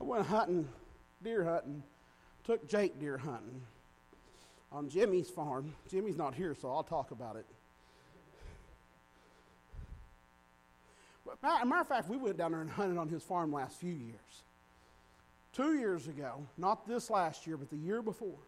Went 0.09 0.25
hunting, 0.25 0.67
deer 1.23 1.43
hunting, 1.43 1.83
took 2.43 2.67
Jake 2.67 2.99
deer 2.99 3.17
hunting 3.17 3.61
on 4.71 4.89
Jimmy's 4.89 5.29
farm. 5.29 5.75
Jimmy's 5.87 6.17
not 6.17 6.33
here, 6.33 6.55
so 6.59 6.71
I'll 6.71 6.83
talk 6.83 7.11
about 7.11 7.35
it. 7.35 7.45
A 11.43 11.63
matter 11.63 11.81
of 11.81 11.87
fact, 11.87 12.09
we 12.09 12.17
went 12.17 12.37
down 12.37 12.51
there 12.51 12.61
and 12.61 12.69
hunted 12.71 12.97
on 12.97 13.07
his 13.07 13.21
farm 13.21 13.53
last 13.53 13.79
few 13.79 13.93
years. 13.93 14.43
Two 15.53 15.75
years 15.75 16.07
ago, 16.07 16.43
not 16.57 16.87
this 16.87 17.11
last 17.11 17.45
year, 17.45 17.55
but 17.55 17.69
the 17.69 17.77
year 17.77 18.01
before, 18.01 18.39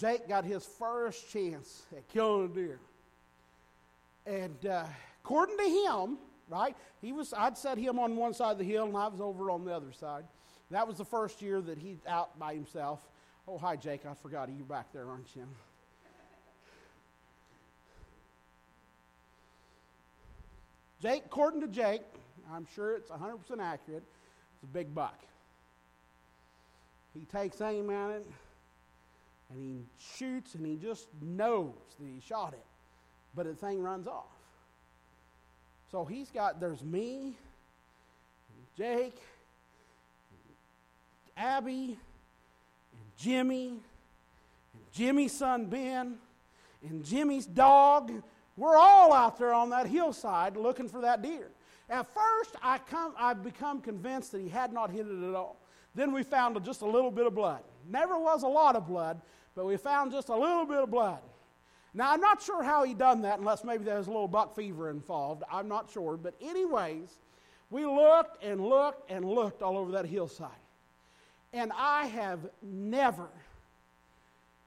Jake 0.00 0.28
got 0.28 0.44
his 0.44 0.64
first 0.64 1.30
chance 1.30 1.84
at 1.96 2.08
killing 2.08 2.46
a 2.46 2.48
deer. 2.48 2.80
And 4.26 4.66
uh, 4.66 4.84
according 5.22 5.58
to 5.58 5.64
him, 5.64 6.18
right? 6.48 6.76
He 7.00 7.12
was, 7.12 7.32
I'd 7.36 7.56
set 7.56 7.78
him 7.78 7.98
on 7.98 8.16
one 8.16 8.34
side 8.34 8.52
of 8.52 8.58
the 8.58 8.64
hill 8.64 8.84
and 8.84 8.96
I 8.96 9.08
was 9.08 9.20
over 9.20 9.50
on 9.50 9.64
the 9.64 9.72
other 9.72 9.92
side. 9.92 10.24
That 10.70 10.86
was 10.88 10.98
the 10.98 11.04
first 11.04 11.42
year 11.42 11.60
that 11.60 11.78
he's 11.78 11.98
out 12.06 12.38
by 12.38 12.54
himself. 12.54 13.00
Oh, 13.46 13.58
hi, 13.58 13.76
Jake. 13.76 14.06
I 14.06 14.14
forgot 14.14 14.48
you 14.48 14.64
back 14.64 14.92
there, 14.92 15.08
aren't 15.08 15.34
you? 15.36 15.46
Jake, 21.02 21.22
according 21.26 21.60
to 21.60 21.68
Jake, 21.68 22.00
I'm 22.50 22.66
sure 22.74 22.96
it's 22.96 23.10
100% 23.10 23.38
accurate, 23.60 24.02
it's 24.54 24.62
a 24.62 24.66
big 24.66 24.94
buck. 24.94 25.20
He 27.12 27.26
takes 27.26 27.60
aim 27.60 27.90
at 27.90 28.10
it 28.10 28.26
and 29.50 29.60
he 29.62 29.84
shoots 30.16 30.54
and 30.54 30.66
he 30.66 30.76
just 30.76 31.08
knows 31.20 31.74
that 32.00 32.06
he 32.06 32.20
shot 32.26 32.54
it, 32.54 32.64
but 33.34 33.44
the 33.44 33.54
thing 33.54 33.82
runs 33.82 34.06
off. 34.06 34.33
So 35.94 36.04
he's 36.04 36.28
got, 36.28 36.58
there's 36.58 36.82
me, 36.82 37.36
Jake, 38.76 39.14
Abby, 41.36 41.96
and 42.92 43.16
Jimmy, 43.16 43.68
and 43.68 44.82
Jimmy's 44.92 45.30
son 45.30 45.66
Ben, 45.66 46.16
and 46.82 47.04
Jimmy's 47.04 47.46
dog. 47.46 48.10
We're 48.56 48.76
all 48.76 49.12
out 49.12 49.38
there 49.38 49.54
on 49.54 49.70
that 49.70 49.86
hillside 49.86 50.56
looking 50.56 50.88
for 50.88 51.02
that 51.02 51.22
deer. 51.22 51.46
At 51.88 52.12
first, 52.12 52.56
I 52.60 52.78
come, 52.78 53.14
I 53.16 53.32
become 53.32 53.80
convinced 53.80 54.32
that 54.32 54.40
he 54.40 54.48
had 54.48 54.72
not 54.72 54.90
hit 54.90 55.06
it 55.06 55.28
at 55.28 55.34
all. 55.36 55.60
Then 55.94 56.10
we 56.10 56.24
found 56.24 56.60
just 56.64 56.82
a 56.82 56.86
little 56.86 57.12
bit 57.12 57.24
of 57.24 57.36
blood. 57.36 57.62
Never 57.88 58.18
was 58.18 58.42
a 58.42 58.48
lot 58.48 58.74
of 58.74 58.88
blood, 58.88 59.20
but 59.54 59.64
we 59.64 59.76
found 59.76 60.10
just 60.10 60.28
a 60.28 60.36
little 60.36 60.66
bit 60.66 60.78
of 60.78 60.90
blood. 60.90 61.20
Now, 61.94 62.12
I'm 62.12 62.20
not 62.20 62.42
sure 62.42 62.62
how 62.62 62.82
he 62.82 62.92
done 62.92 63.22
that, 63.22 63.38
unless 63.38 63.62
maybe 63.62 63.84
there 63.84 63.98
was 63.98 64.08
a 64.08 64.10
little 64.10 64.28
buck 64.28 64.56
fever 64.56 64.90
involved. 64.90 65.44
I'm 65.50 65.68
not 65.68 65.90
sure. 65.92 66.16
But, 66.16 66.34
anyways, 66.40 67.08
we 67.70 67.86
looked 67.86 68.42
and 68.42 68.60
looked 68.60 69.10
and 69.10 69.24
looked 69.24 69.62
all 69.62 69.78
over 69.78 69.92
that 69.92 70.06
hillside. 70.06 70.50
And 71.52 71.70
I 71.76 72.06
have 72.06 72.40
never, 72.62 73.28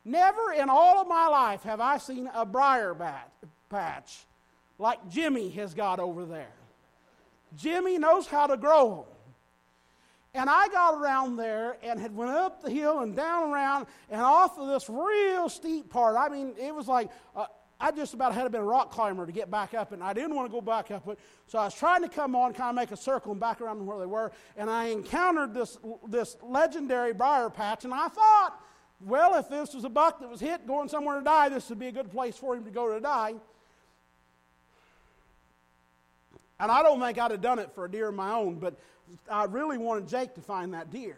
never 0.05 0.53
in 0.53 0.69
all 0.69 1.01
of 1.01 1.07
my 1.07 1.27
life 1.27 1.63
have 1.63 1.81
I 1.81 1.97
seen 1.97 2.29
a 2.33 2.45
briar 2.45 2.93
bat, 2.93 3.29
patch 3.69 4.19
like 4.79 5.09
Jimmy 5.09 5.49
has 5.49 5.73
got 5.73 5.99
over 5.99 6.25
there. 6.25 6.53
Jimmy 7.55 7.97
knows 7.97 8.27
how 8.27 8.47
to 8.47 8.57
grow 8.57 8.89
them. 8.95 9.16
And 10.37 10.49
I 10.49 10.67
got 10.67 10.93
around 10.93 11.35
there 11.37 11.77
and 11.81 11.99
had 11.99 12.15
went 12.15 12.31
up 12.31 12.61
the 12.61 12.69
hill 12.69 12.99
and 12.99 13.15
down 13.15 13.51
around 13.51 13.87
and 14.09 14.21
off 14.21 14.57
of 14.57 14.67
this 14.67 14.87
real 14.87 15.49
steep 15.49 15.89
part. 15.89 16.15
I 16.15 16.29
mean, 16.29 16.53
it 16.59 16.73
was 16.73 16.87
like 16.87 17.09
uh, 17.35 17.47
I 17.79 17.91
just 17.91 18.13
about 18.13 18.33
had 18.33 18.43
to 18.43 18.49
be 18.49 18.57
a 18.57 18.63
rock 18.63 18.91
climber 18.91 19.25
to 19.25 19.31
get 19.31 19.51
back 19.51 19.73
up 19.73 19.91
and 19.91 20.03
I 20.03 20.13
didn't 20.13 20.35
want 20.35 20.47
to 20.47 20.51
go 20.51 20.61
back 20.61 20.89
up 20.91 21.07
it. 21.07 21.19
So 21.47 21.59
I 21.59 21.65
was 21.65 21.75
trying 21.75 22.01
to 22.03 22.09
come 22.09 22.35
on, 22.35 22.53
kind 22.53 22.69
of 22.69 22.75
make 22.75 22.91
a 22.91 22.97
circle 22.97 23.31
and 23.31 23.41
back 23.41 23.61
around 23.61 23.85
where 23.85 23.99
they 23.99 24.05
were, 24.05 24.31
and 24.55 24.69
I 24.69 24.85
encountered 24.85 25.53
this 25.53 25.77
this 26.07 26.37
legendary 26.41 27.13
briar 27.13 27.49
patch, 27.49 27.85
and 27.85 27.93
I 27.93 28.07
thought, 28.07 28.59
well, 28.99 29.35
if 29.35 29.49
this 29.49 29.73
was 29.73 29.83
a 29.83 29.89
buck 29.89 30.19
that 30.19 30.29
was 30.29 30.39
hit 30.39 30.65
going 30.65 30.89
somewhere 30.89 31.19
to 31.19 31.23
die, 31.23 31.49
this 31.49 31.69
would 31.69 31.79
be 31.79 31.87
a 31.87 31.91
good 31.91 32.11
place 32.11 32.35
for 32.35 32.55
him 32.55 32.63
to 32.65 32.71
go 32.71 32.93
to 32.93 32.99
die. 32.99 33.35
And 36.59 36.71
I 36.71 36.81
don't 36.81 36.99
think 36.99 37.19
I'd 37.19 37.29
have 37.29 37.41
done 37.41 37.59
it 37.59 37.71
for 37.75 37.85
a 37.85 37.91
deer 37.91 38.09
of 38.09 38.15
my 38.15 38.33
own, 38.33 38.55
but 38.55 38.79
I 39.29 39.45
really 39.45 39.77
wanted 39.77 40.07
Jake 40.07 40.33
to 40.35 40.41
find 40.41 40.73
that 40.73 40.91
deer. 40.91 41.17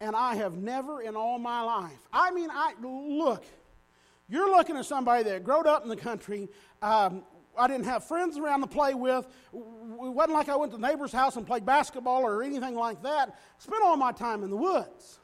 And 0.00 0.14
I 0.14 0.36
have 0.36 0.54
never 0.54 1.02
in 1.02 1.16
all 1.16 1.38
my 1.38 1.62
life, 1.62 2.08
I 2.12 2.30
mean, 2.30 2.50
I 2.52 2.74
look, 2.80 3.44
you're 4.28 4.50
looking 4.50 4.76
at 4.76 4.86
somebody 4.86 5.24
that 5.24 5.42
growed 5.42 5.66
up 5.66 5.82
in 5.82 5.88
the 5.88 5.96
country. 5.96 6.48
Um, 6.82 7.24
I 7.58 7.66
didn't 7.66 7.86
have 7.86 8.04
friends 8.04 8.38
around 8.38 8.60
to 8.60 8.68
play 8.68 8.94
with. 8.94 9.26
It 9.52 9.58
wasn't 10.12 10.34
like 10.34 10.48
I 10.48 10.54
went 10.54 10.70
to 10.72 10.78
the 10.78 10.86
neighbor's 10.86 11.10
house 11.10 11.36
and 11.36 11.44
played 11.44 11.66
basketball 11.66 12.22
or 12.22 12.42
anything 12.44 12.76
like 12.76 13.02
that. 13.02 13.36
Spent 13.58 13.82
all 13.82 13.96
my 13.96 14.12
time 14.12 14.44
in 14.44 14.50
the 14.50 14.56
woods. 14.56 15.18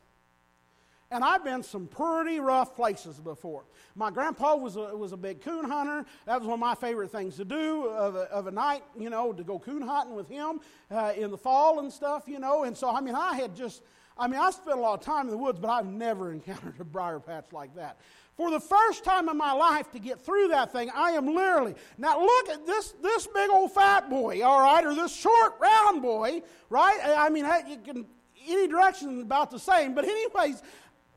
And 1.14 1.22
I've 1.22 1.44
been 1.44 1.62
some 1.62 1.86
pretty 1.86 2.40
rough 2.40 2.74
places 2.74 3.20
before. 3.20 3.66
My 3.94 4.10
grandpa 4.10 4.56
was 4.56 4.74
a, 4.74 4.96
was 4.96 5.12
a 5.12 5.16
big 5.16 5.42
coon 5.42 5.64
hunter. 5.64 6.04
That 6.26 6.40
was 6.40 6.48
one 6.48 6.54
of 6.54 6.60
my 6.60 6.74
favorite 6.74 7.12
things 7.12 7.36
to 7.36 7.44
do 7.44 7.86
of 7.86 8.16
a, 8.16 8.22
of 8.32 8.48
a 8.48 8.50
night, 8.50 8.82
you 8.98 9.10
know, 9.10 9.32
to 9.32 9.44
go 9.44 9.60
coon 9.60 9.80
hunting 9.80 10.16
with 10.16 10.28
him 10.28 10.60
uh, 10.90 11.12
in 11.16 11.30
the 11.30 11.38
fall 11.38 11.78
and 11.78 11.92
stuff, 11.92 12.24
you 12.26 12.40
know. 12.40 12.64
And 12.64 12.76
so, 12.76 12.90
I 12.90 13.00
mean, 13.00 13.14
I 13.14 13.36
had 13.36 13.54
just, 13.54 13.84
I 14.18 14.26
mean, 14.26 14.40
I 14.40 14.50
spent 14.50 14.76
a 14.76 14.80
lot 14.80 14.98
of 14.98 15.06
time 15.06 15.26
in 15.26 15.30
the 15.30 15.38
woods, 15.38 15.60
but 15.60 15.70
I've 15.70 15.86
never 15.86 16.32
encountered 16.32 16.80
a 16.80 16.84
briar 16.84 17.20
patch 17.20 17.52
like 17.52 17.76
that. 17.76 18.00
For 18.36 18.50
the 18.50 18.58
first 18.58 19.04
time 19.04 19.28
in 19.28 19.36
my 19.36 19.52
life 19.52 19.92
to 19.92 20.00
get 20.00 20.20
through 20.20 20.48
that 20.48 20.72
thing, 20.72 20.90
I 20.92 21.10
am 21.10 21.32
literally, 21.32 21.76
now 21.96 22.20
look 22.20 22.48
at 22.48 22.66
this, 22.66 22.92
this 23.00 23.28
big 23.28 23.50
old 23.50 23.70
fat 23.70 24.10
boy, 24.10 24.42
all 24.42 24.62
right, 24.62 24.84
or 24.84 24.96
this 24.96 25.14
short 25.14 25.54
round 25.60 26.02
boy, 26.02 26.42
right? 26.70 26.98
I 27.04 27.28
mean, 27.28 27.46
you 27.68 27.76
can, 27.76 28.06
any 28.48 28.66
direction 28.66 29.16
is 29.16 29.22
about 29.22 29.50
the 29.50 29.58
same, 29.58 29.94
but 29.94 30.04
anyways, 30.04 30.62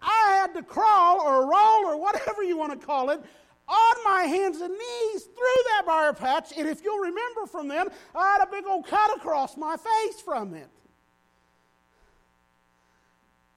I 0.02 0.40
had 0.42 0.54
to 0.54 0.64
crawl 0.64 1.22
or 1.22 1.50
roll 1.50 1.86
or 1.86 2.00
whatever 2.00 2.44
you 2.44 2.58
want 2.58 2.80
to 2.80 2.86
call 2.86 3.10
it 3.10 3.22
on 3.68 4.04
my 4.06 4.24
hands 4.24 4.62
and 4.62 4.72
knees 4.72 5.24
through 5.24 5.64
that 5.70 5.82
briar 5.86 6.14
patch. 6.14 6.54
And 6.58 6.68
if 6.68 6.84
you'll 6.84 7.00
remember 7.00 7.46
from 7.46 7.68
then, 7.68 7.88
I 8.16 8.38
had 8.38 8.48
a 8.48 8.52
big 8.52 8.66
old 8.66 8.88
cut 8.88 9.16
across 9.18 9.58
my 9.58 9.76
face 9.76 10.22
from 10.22 10.54
it. 10.54 10.70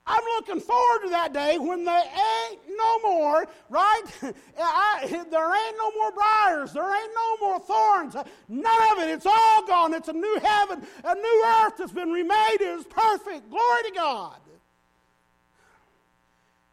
I'm 0.06 0.24
looking 0.38 0.60
forward 0.60 1.02
to 1.04 1.10
that 1.10 1.32
day 1.32 1.56
when 1.58 1.84
there 1.84 2.02
ain't 2.02 2.60
no 2.76 2.98
more, 2.98 3.46
right? 3.68 4.02
I, 4.58 5.06
there 5.30 5.66
ain't 5.66 5.76
no 5.78 5.90
more 5.92 6.10
briars. 6.10 6.72
There 6.72 6.82
ain't 6.82 7.12
no 7.14 7.46
more 7.46 7.60
thorns. 7.60 8.16
None 8.48 8.92
of 8.92 9.04
it. 9.04 9.10
It's 9.10 9.26
all 9.26 9.64
gone. 9.68 9.94
It's 9.94 10.08
a 10.08 10.12
new 10.12 10.40
heaven, 10.42 10.84
a 11.04 11.14
new 11.14 11.44
earth 11.46 11.74
that's 11.78 11.92
been 11.92 12.10
remade. 12.10 12.60
It 12.60 12.80
is 12.80 12.84
perfect. 12.86 13.50
Glory 13.50 13.82
to 13.84 13.92
God 13.94 14.36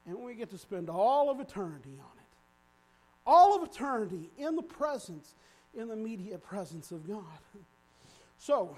and 0.07 0.17
we 0.17 0.33
get 0.33 0.49
to 0.51 0.57
spend 0.57 0.89
all 0.89 1.29
of 1.29 1.39
eternity 1.39 1.99
on 1.99 2.17
it. 2.17 2.27
All 3.25 3.55
of 3.55 3.69
eternity 3.69 4.29
in 4.37 4.55
the 4.55 4.63
presence, 4.63 5.35
in 5.77 5.89
the 5.89 5.93
immediate 5.93 6.41
presence 6.41 6.91
of 6.91 7.07
God. 7.07 7.23
So, 8.39 8.77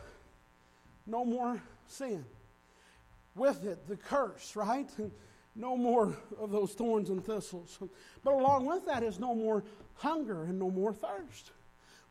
no 1.05 1.23
more 1.23 1.61
sin. 1.87 2.25
With 3.35 3.63
it, 3.65 3.87
the 3.87 3.95
curse, 3.95 4.55
right? 4.55 4.89
No 5.55 5.75
more 5.75 6.15
of 6.39 6.51
those 6.51 6.71
thorns 6.71 7.09
and 7.09 7.25
thistles. 7.25 7.79
But 8.23 8.33
along 8.33 8.67
with 8.67 8.85
that 8.85 9.03
is 9.03 9.19
no 9.19 9.35
more 9.35 9.63
hunger 9.95 10.43
and 10.43 10.57
no 10.57 10.69
more 10.69 10.93
thirst, 10.93 11.51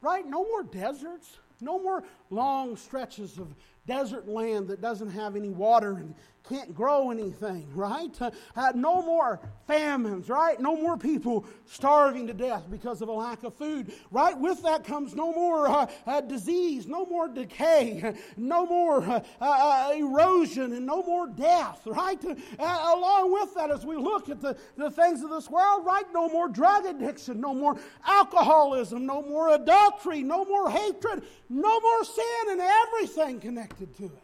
right? 0.03 0.27
No 0.27 0.45
more 0.45 0.65
deserts. 0.65 1.39
No 1.61 1.81
more 1.81 2.05
long 2.31 2.77
stretches 2.77 3.39
of 3.39 3.55
desert 3.87 4.29
land 4.29 4.69
that 4.69 4.81
doesn't 4.81 5.11
have 5.11 5.35
any 5.35 5.49
water 5.49 5.93
and 5.93 6.15
can't 6.49 6.75
grow 6.75 7.11
anything, 7.11 7.69
right? 7.75 8.15
Uh, 8.21 8.31
uh, 8.57 8.73
no 8.75 9.03
more 9.03 9.41
famines, 9.67 10.29
right? 10.29 10.59
No 10.59 10.77
more 10.77 10.97
people 10.97 11.45
starving 11.67 12.27
to 12.27 12.33
death 12.33 12.65
because 12.71 13.03
of 13.03 13.09
a 13.09 13.13
lack 13.13 13.43
of 13.45 13.55
food, 13.55 13.93
right? 14.11 14.37
With 14.37 14.63
that 14.63 14.85
comes 14.85 15.15
no 15.15 15.33
more 15.33 15.69
uh, 15.69 15.87
uh 16.07 16.21
disease, 16.23 16.87
no 16.87 17.05
more 17.05 17.29
decay, 17.29 18.15
no 18.37 18.67
more 18.67 19.03
uh, 19.03 19.21
uh, 19.41 19.93
erosion, 19.95 20.73
and 20.73 20.87
no 20.87 21.03
more 21.03 21.27
death, 21.27 21.83
right? 21.87 22.23
along 22.59 23.33
with 23.33 23.55
that, 23.55 23.71
as 23.71 23.85
we 23.85 23.97
look 23.97 24.29
at 24.29 24.41
the, 24.41 24.57
the 24.77 24.91
things 24.91 25.23
of 25.23 25.31
this 25.31 25.51
world, 25.51 25.85
right? 25.85 26.05
No 26.13 26.29
more 26.29 26.49
drug 26.49 26.87
addiction, 26.87 27.41
no 27.41 27.55
more 27.55 27.77
alcoholism, 28.07 29.07
no 29.07 29.23
more 29.23 29.55
adultery, 29.55 30.23
no 30.23 30.45
more 30.45 30.71
hatred, 30.71 31.23
no 31.49 31.81
more 31.81 32.05
sin, 32.05 32.25
and 32.51 32.61
everything 32.61 33.41
connected 33.41 33.95
to 33.97 34.05
it. 34.05 34.23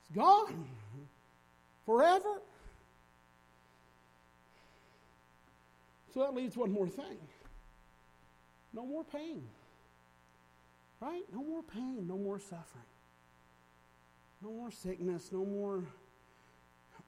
It's 0.00 0.16
gone 0.16 0.66
forever. 1.88 2.42
So 6.12 6.20
that 6.20 6.34
leaves 6.34 6.54
one 6.54 6.70
more 6.70 6.86
thing 6.88 7.16
no 8.74 8.84
more 8.84 9.02
pain. 9.02 9.42
Right? 11.00 11.22
No 11.32 11.42
more 11.42 11.62
pain, 11.62 12.06
no 12.06 12.18
more 12.18 12.38
suffering. 12.38 12.84
No 14.42 14.50
more 14.50 14.70
sickness, 14.70 15.30
no 15.32 15.44
more 15.46 15.84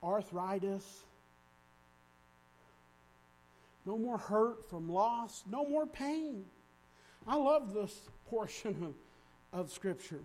arthritis. 0.03 1.03
No 3.85 3.99
more 3.99 4.17
hurt 4.17 4.69
from 4.71 4.89
loss, 4.91 5.45
no 5.49 5.67
more 5.67 5.87
pain. 5.87 6.45
I 7.27 7.37
love 7.37 7.75
this 7.75 8.09
portion 8.31 8.95
of, 9.53 9.61
of 9.61 9.71
Scripture. 9.71 10.23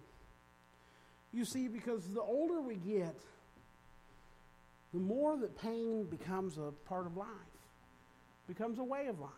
You 1.34 1.44
see, 1.44 1.68
because 1.68 2.08
the 2.08 2.22
older 2.22 2.62
we 2.62 2.76
get, 2.76 3.20
the 4.96 5.02
more 5.02 5.36
that 5.36 5.62
pain 5.62 6.06
becomes 6.06 6.58
a 6.58 6.72
part 6.88 7.06
of 7.06 7.18
life, 7.18 7.28
becomes 8.48 8.80
a 8.80 8.84
way 8.84 9.08
of 9.08 9.20
life. 9.20 9.30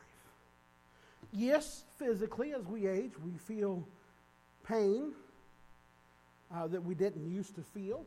Yes, 1.34 1.84
physically, 1.98 2.54
as 2.54 2.64
we 2.68 2.86
age, 2.86 3.14
we 3.26 3.32
feel 3.40 3.84
pain 4.64 5.14
uh, 6.54 6.68
that 6.68 6.84
we 6.84 6.94
didn't 6.94 7.28
used 7.28 7.56
to 7.56 7.64
feel. 7.64 8.06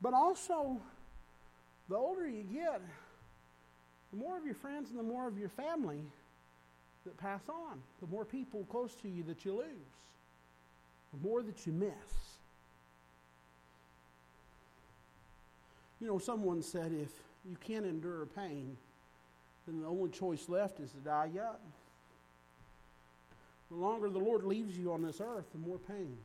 But 0.00 0.14
also, 0.14 0.80
the 1.88 1.96
older 1.96 2.28
you 2.28 2.44
get, 2.44 2.80
the 4.12 4.16
more 4.16 4.38
of 4.38 4.44
your 4.44 4.54
friends 4.54 4.90
and 4.90 4.98
the 4.98 5.02
more 5.02 5.26
of 5.26 5.36
your 5.38 5.48
family 5.48 6.02
that 7.04 7.16
pass 7.16 7.42
on, 7.48 7.80
the 8.00 8.06
more 8.06 8.24
people 8.24 8.64
close 8.70 8.94
to 9.02 9.08
you 9.08 9.24
that 9.24 9.44
you 9.44 9.56
lose, 9.56 9.66
the 11.12 11.28
more 11.28 11.42
that 11.42 11.66
you 11.66 11.72
miss. 11.72 12.29
You 16.00 16.06
know, 16.06 16.18
someone 16.18 16.62
said 16.62 16.92
if 16.92 17.10
you 17.48 17.56
can't 17.60 17.84
endure 17.84 18.26
pain, 18.26 18.76
then 19.66 19.80
the 19.80 19.86
only 19.86 20.10
choice 20.10 20.48
left 20.48 20.80
is 20.80 20.90
to 20.92 20.98
die 20.98 21.30
young. 21.34 21.56
The 23.70 23.76
longer 23.76 24.08
the 24.08 24.18
Lord 24.18 24.44
leaves 24.44 24.76
you 24.76 24.92
on 24.92 25.02
this 25.02 25.20
earth, 25.20 25.46
the 25.52 25.58
more 25.58 25.78
pain. 25.78 26.16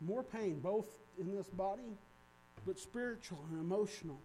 More 0.00 0.22
pain, 0.22 0.58
both 0.60 0.86
in 1.18 1.34
this 1.34 1.46
body, 1.48 1.96
but 2.66 2.78
spiritual 2.78 3.38
and 3.50 3.60
emotional. 3.60 4.18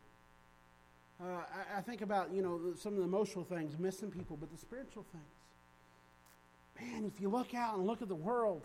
Uh, 1.21 1.25
I, 1.25 1.77
I, 1.77 1.81
think 1.81 2.01
about, 2.01 2.33
you 2.33 2.41
know, 2.41 2.59
some 2.77 2.93
of 2.93 2.99
the 2.99 3.05
emotional 3.05 3.45
things, 3.45 3.79
missing 3.79 4.11
people, 4.11 4.37
but 4.37 4.51
the 4.51 4.57
spiritual 4.57 5.05
things. 5.13 6.91
Man, 6.91 7.05
if 7.05 7.21
you 7.21 7.29
look 7.29 7.53
out 7.53 7.77
and 7.77 7.87
look 7.87 8.01
at 8.01 8.09
the 8.09 8.15
world 8.15 8.63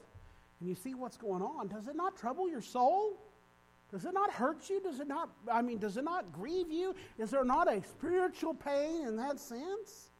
and 0.58 0.68
you 0.68 0.74
see 0.74 0.94
what's 0.94 1.16
going 1.16 1.42
on, 1.42 1.68
does 1.68 1.86
it 1.86 1.94
not 1.94 2.16
trouble 2.16 2.48
your 2.48 2.62
soul? 2.62 3.16
Does 3.90 4.04
it 4.04 4.14
not 4.14 4.30
hurt 4.30 4.70
you? 4.70 4.80
Does 4.80 5.00
it 5.00 5.08
not, 5.08 5.30
I 5.50 5.62
mean, 5.62 5.78
does 5.78 5.96
it 5.96 6.04
not 6.04 6.32
grieve 6.32 6.70
you? 6.70 6.94
Is 7.18 7.30
there 7.30 7.44
not 7.44 7.72
a 7.72 7.82
spiritual 7.82 8.54
pain 8.54 9.06
in 9.06 9.16
that 9.16 9.40
sense? 9.40 10.10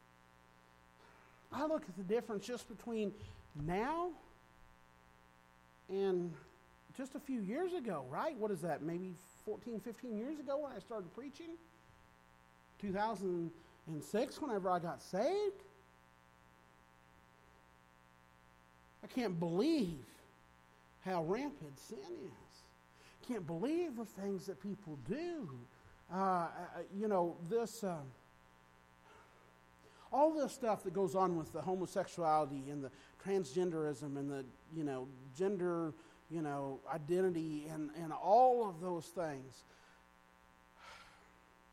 I 1.53 1.66
look 1.66 1.83
at 1.89 1.97
the 1.97 2.03
difference 2.03 2.45
just 2.45 2.68
between 2.68 3.12
now 3.66 4.11
and 5.89 6.33
just 6.97 7.14
a 7.14 7.21
few 7.21 7.41
years 7.41 7.73
ago, 7.73 8.05
right? 8.11 8.37
What 8.37 8.51
is 8.51 8.61
that? 8.62 8.83
Maybe 8.83 9.14
14, 9.45 9.81
15 9.81 10.18
years 10.18 10.39
ago 10.39 10.59
when 10.59 10.73
I 10.73 10.81
started 10.81 11.12
preaching? 11.14 11.51
2006, 12.81 14.43
whenever 14.43 14.71
I 14.71 14.79
got 14.79 15.03
saved? 15.03 15.62
I 19.03 19.07
can't 19.07 19.39
believe 19.39 20.05
how 21.05 21.23
rampant 21.25 21.79
sin 21.79 21.99
is 21.99 22.49
can't 23.31 23.47
believe 23.47 23.97
the 23.97 24.05
things 24.05 24.47
that 24.47 24.61
people 24.61 24.99
do. 25.09 25.49
Uh, 26.12 26.16
uh, 26.16 26.49
you 26.99 27.07
know, 27.07 27.37
this, 27.49 27.85
uh, 27.85 27.97
all 30.12 30.35
this 30.35 30.53
stuff 30.53 30.83
that 30.83 30.93
goes 30.93 31.14
on 31.14 31.37
with 31.37 31.53
the 31.53 31.61
homosexuality 31.61 32.70
and 32.70 32.83
the 32.83 32.91
transgenderism 33.24 34.16
and 34.18 34.28
the, 34.28 34.45
you 34.74 34.83
know, 34.83 35.07
gender, 35.39 35.93
you 36.28 36.43
know, 36.43 36.81
identity 36.93 37.66
and, 37.72 37.91
and 38.03 38.12
all 38.12 38.68
of 38.68 38.81
those 38.81 39.07
things. 39.07 39.62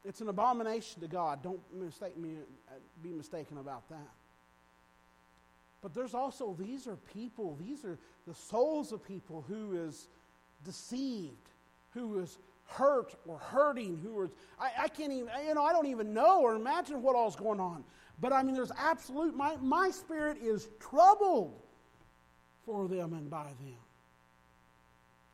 It's 0.06 0.22
an 0.22 0.30
abomination 0.30 1.02
to 1.02 1.08
God. 1.08 1.42
Don't 1.42 1.60
mistake 1.74 2.16
me, 2.18 2.36
uh, 2.70 2.74
be 3.02 3.10
mistaken 3.10 3.58
about 3.58 3.90
that. 3.90 4.12
But 5.82 5.96
there's 5.96 6.14
also, 6.14 6.56
these 6.60 6.88
are 6.88 6.98
people, 7.14 7.58
these 7.60 7.84
are 7.84 7.98
the 8.28 8.36
souls 8.36 8.92
of 8.92 9.04
people 9.04 9.44
who 9.48 9.76
is 9.88 10.08
deceived, 10.64 11.50
who 11.92 12.20
is 12.20 12.38
hurt 12.66 13.16
or 13.26 13.38
hurting, 13.38 14.00
who 14.04 14.24
is, 14.24 14.30
I, 14.60 14.72
I 14.84 14.88
can't 14.88 15.12
even, 15.12 15.30
you 15.48 15.54
know, 15.54 15.64
I 15.64 15.72
don't 15.72 15.88
even 15.88 16.14
know 16.14 16.42
or 16.42 16.56
imagine 16.56 17.02
what 17.02 17.16
all's 17.16 17.36
going 17.36 17.60
on. 17.60 17.84
But 18.20 18.34
I 18.34 18.44
mean, 18.44 18.56
there's 18.56 18.72
absolute, 18.78 19.36
my, 19.36 19.56
my 19.62 19.90
spirit 19.90 20.38
is 20.42 20.70
troubled 20.80 21.54
for 22.66 22.88
them 22.88 23.14
and 23.14 23.30
by 23.30 23.46
them. 23.46 23.78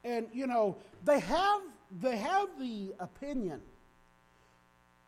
And, 0.04 0.28
you 0.34 0.48
know, 0.48 0.78
they 1.06 1.20
have, 1.20 1.62
they 2.02 2.18
have 2.18 2.50
the 2.60 2.94
opinion, 3.00 3.62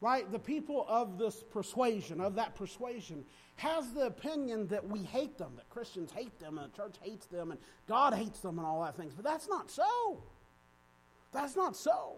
right? 0.05 0.31
The 0.31 0.37
people 0.37 0.85
of 0.87 1.17
this 1.17 1.41
persuasion, 1.41 2.21
of 2.21 2.35
that 2.35 2.53
persuasion, 2.53 3.25
has 3.55 3.91
the 3.91 4.05
opinion 4.05 4.67
that 4.67 4.87
we 4.87 4.99
hate 4.99 5.35
them, 5.39 5.53
that 5.55 5.67
Christians 5.67 6.11
hate 6.11 6.39
them, 6.39 6.59
and 6.59 6.71
the 6.71 6.77
church 6.77 6.97
hates 7.01 7.25
them, 7.25 7.49
and 7.49 7.59
God 7.87 8.13
hates 8.13 8.39
them, 8.39 8.59
and 8.59 8.67
all 8.67 8.83
that 8.83 8.95
things. 8.95 9.15
But 9.15 9.25
that's 9.25 9.49
not 9.49 9.71
so. 9.71 10.21
That's 11.33 11.55
not 11.55 11.75
so. 11.75 12.17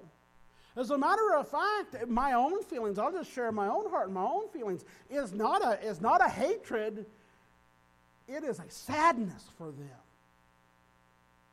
As 0.76 0.90
a 0.90 0.98
matter 0.98 1.34
of 1.36 1.48
fact, 1.48 2.10
my 2.10 2.34
own 2.34 2.62
feelings, 2.62 3.00
I'll 3.00 3.14
just 3.14 3.32
share 3.32 3.54
my 3.54 3.70
own 3.70 3.90
heart 3.90 4.08
and 4.08 4.16
my 4.16 4.26
own 4.26 4.50
feelings, 4.50 4.84
is 5.10 5.32
not 5.32 5.66
a, 5.66 5.82
is 5.82 6.02
not 6.02 6.20
a 6.20 6.30
hatred, 6.30 7.06
it 8.28 8.44
is 8.44 8.60
a 8.60 8.70
sadness 8.70 9.46
for 9.58 9.68
them. 9.68 10.04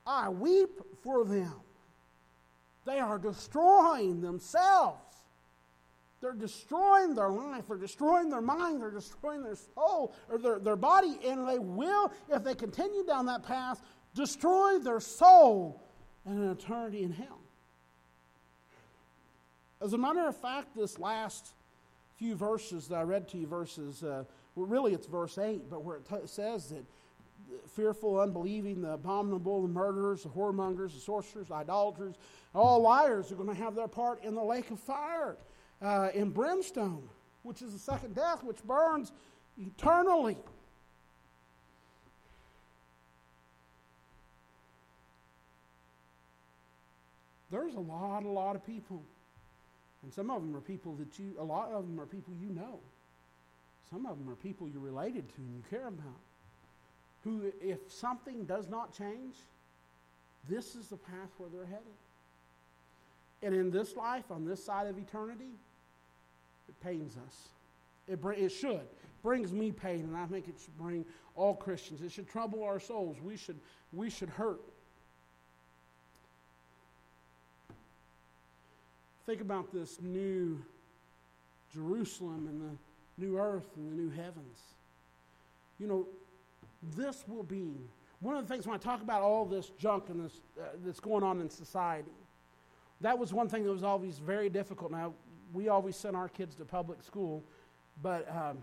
I 0.04 0.30
weep 0.30 0.80
for 1.04 1.24
them. 1.24 1.54
They 2.84 2.98
are 2.98 3.18
destroying 3.18 4.20
themselves. 4.20 5.13
They're 6.24 6.32
destroying 6.32 7.14
their 7.14 7.28
life, 7.28 7.64
they're 7.68 7.76
destroying 7.76 8.30
their 8.30 8.40
mind, 8.40 8.80
they're 8.80 8.90
destroying 8.90 9.42
their 9.42 9.56
soul 9.56 10.14
or 10.30 10.38
their, 10.38 10.58
their 10.58 10.74
body, 10.74 11.18
and 11.22 11.46
they 11.46 11.58
will, 11.58 12.10
if 12.30 12.42
they 12.42 12.54
continue 12.54 13.04
down 13.04 13.26
that 13.26 13.42
path, 13.42 13.82
destroy 14.14 14.78
their 14.78 15.00
soul 15.00 15.82
and 16.24 16.38
an 16.38 16.50
eternity 16.50 17.02
in 17.02 17.12
hell. 17.12 17.40
As 19.82 19.92
a 19.92 19.98
matter 19.98 20.26
of 20.26 20.34
fact, 20.34 20.74
this 20.74 20.98
last 20.98 21.48
few 22.16 22.34
verses 22.36 22.88
that 22.88 22.96
I 22.96 23.02
read 23.02 23.28
to 23.28 23.36
you, 23.36 23.46
verses, 23.46 24.02
uh, 24.02 24.24
well, 24.54 24.64
really 24.64 24.94
it's 24.94 25.06
verse 25.06 25.36
8, 25.36 25.68
but 25.68 25.84
where 25.84 25.98
it 25.98 26.08
t- 26.08 26.16
says 26.24 26.70
that 26.70 26.86
fearful, 27.68 28.18
unbelieving, 28.18 28.80
the 28.80 28.92
abominable, 28.92 29.60
the 29.60 29.68
murderers, 29.68 30.22
the 30.22 30.30
whoremongers, 30.30 30.94
the 30.94 31.00
sorcerers, 31.00 31.48
the 31.48 31.54
idolaters, 31.54 32.14
all 32.54 32.80
liars 32.80 33.30
are 33.30 33.34
going 33.34 33.54
to 33.54 33.62
have 33.62 33.74
their 33.74 33.88
part 33.88 34.24
in 34.24 34.34
the 34.34 34.42
lake 34.42 34.70
of 34.70 34.80
fire 34.80 35.36
uh, 35.82 36.08
in 36.14 36.30
brimstone, 36.30 37.08
which 37.42 37.62
is 37.62 37.72
the 37.72 37.78
second 37.78 38.14
death, 38.14 38.42
which 38.42 38.62
burns 38.64 39.12
eternally. 39.58 40.36
There's 47.50 47.74
a 47.74 47.80
lot, 47.80 48.24
a 48.24 48.28
lot 48.28 48.56
of 48.56 48.66
people. 48.66 49.02
And 50.02 50.12
some 50.12 50.30
of 50.30 50.42
them 50.42 50.56
are 50.56 50.60
people 50.60 50.94
that 50.96 51.18
you, 51.18 51.34
a 51.38 51.44
lot 51.44 51.70
of 51.72 51.86
them 51.86 52.00
are 52.00 52.06
people 52.06 52.34
you 52.40 52.50
know. 52.50 52.80
Some 53.90 54.06
of 54.06 54.18
them 54.18 54.28
are 54.28 54.36
people 54.36 54.68
you're 54.68 54.82
related 54.82 55.28
to 55.28 55.34
and 55.38 55.54
you 55.54 55.62
care 55.70 55.86
about. 55.86 56.20
Who, 57.22 57.52
if 57.62 57.78
something 57.90 58.44
does 58.44 58.68
not 58.68 58.96
change, 58.96 59.36
this 60.48 60.74
is 60.74 60.88
the 60.88 60.96
path 60.96 61.30
where 61.38 61.48
they're 61.48 61.64
headed. 61.64 61.94
And 63.44 63.54
in 63.54 63.70
this 63.70 63.94
life, 63.94 64.30
on 64.30 64.46
this 64.46 64.64
side 64.64 64.86
of 64.86 64.96
eternity, 64.98 65.52
it 66.66 66.80
pains 66.82 67.16
us. 67.26 67.48
It, 68.08 68.20
br- 68.20 68.32
it 68.32 68.48
should. 68.48 68.76
It 68.76 69.22
brings 69.22 69.52
me 69.52 69.70
pain, 69.70 70.00
and 70.00 70.16
I 70.16 70.24
think 70.24 70.48
it 70.48 70.54
should 70.62 70.76
bring 70.78 71.04
all 71.36 71.54
Christians. 71.54 72.00
It 72.00 72.10
should 72.10 72.28
trouble 72.28 72.64
our 72.64 72.80
souls. 72.80 73.18
We 73.22 73.36
should, 73.36 73.60
we 73.92 74.08
should 74.08 74.30
hurt. 74.30 74.62
Think 79.26 79.42
about 79.42 79.72
this 79.72 79.98
new 80.00 80.58
Jerusalem 81.74 82.46
and 82.48 82.60
the 82.62 83.26
new 83.26 83.38
earth 83.38 83.76
and 83.76 83.92
the 83.92 84.02
new 84.02 84.10
heavens. 84.10 84.58
You 85.78 85.86
know, 85.86 86.06
this 86.96 87.24
will 87.28 87.42
be 87.42 87.72
one 88.20 88.36
of 88.36 88.48
the 88.48 88.54
things 88.54 88.66
when 88.66 88.74
I 88.74 88.78
talk 88.78 89.02
about 89.02 89.20
all 89.20 89.44
this 89.44 89.70
junk 89.78 90.04
and 90.08 90.24
this 90.24 90.40
uh, 90.58 90.64
that's 90.84 91.00
going 91.00 91.22
on 91.22 91.40
in 91.40 91.50
society. 91.50 92.10
That 93.04 93.18
was 93.18 93.34
one 93.34 93.50
thing 93.50 93.64
that 93.64 93.70
was 93.70 93.82
always 93.82 94.16
very 94.18 94.48
difficult. 94.48 94.90
Now, 94.90 95.12
we 95.52 95.68
always 95.68 95.94
sent 95.94 96.16
our 96.16 96.26
kids 96.26 96.54
to 96.54 96.64
public 96.64 97.02
school, 97.02 97.44
but 98.02 98.26
um, 98.34 98.56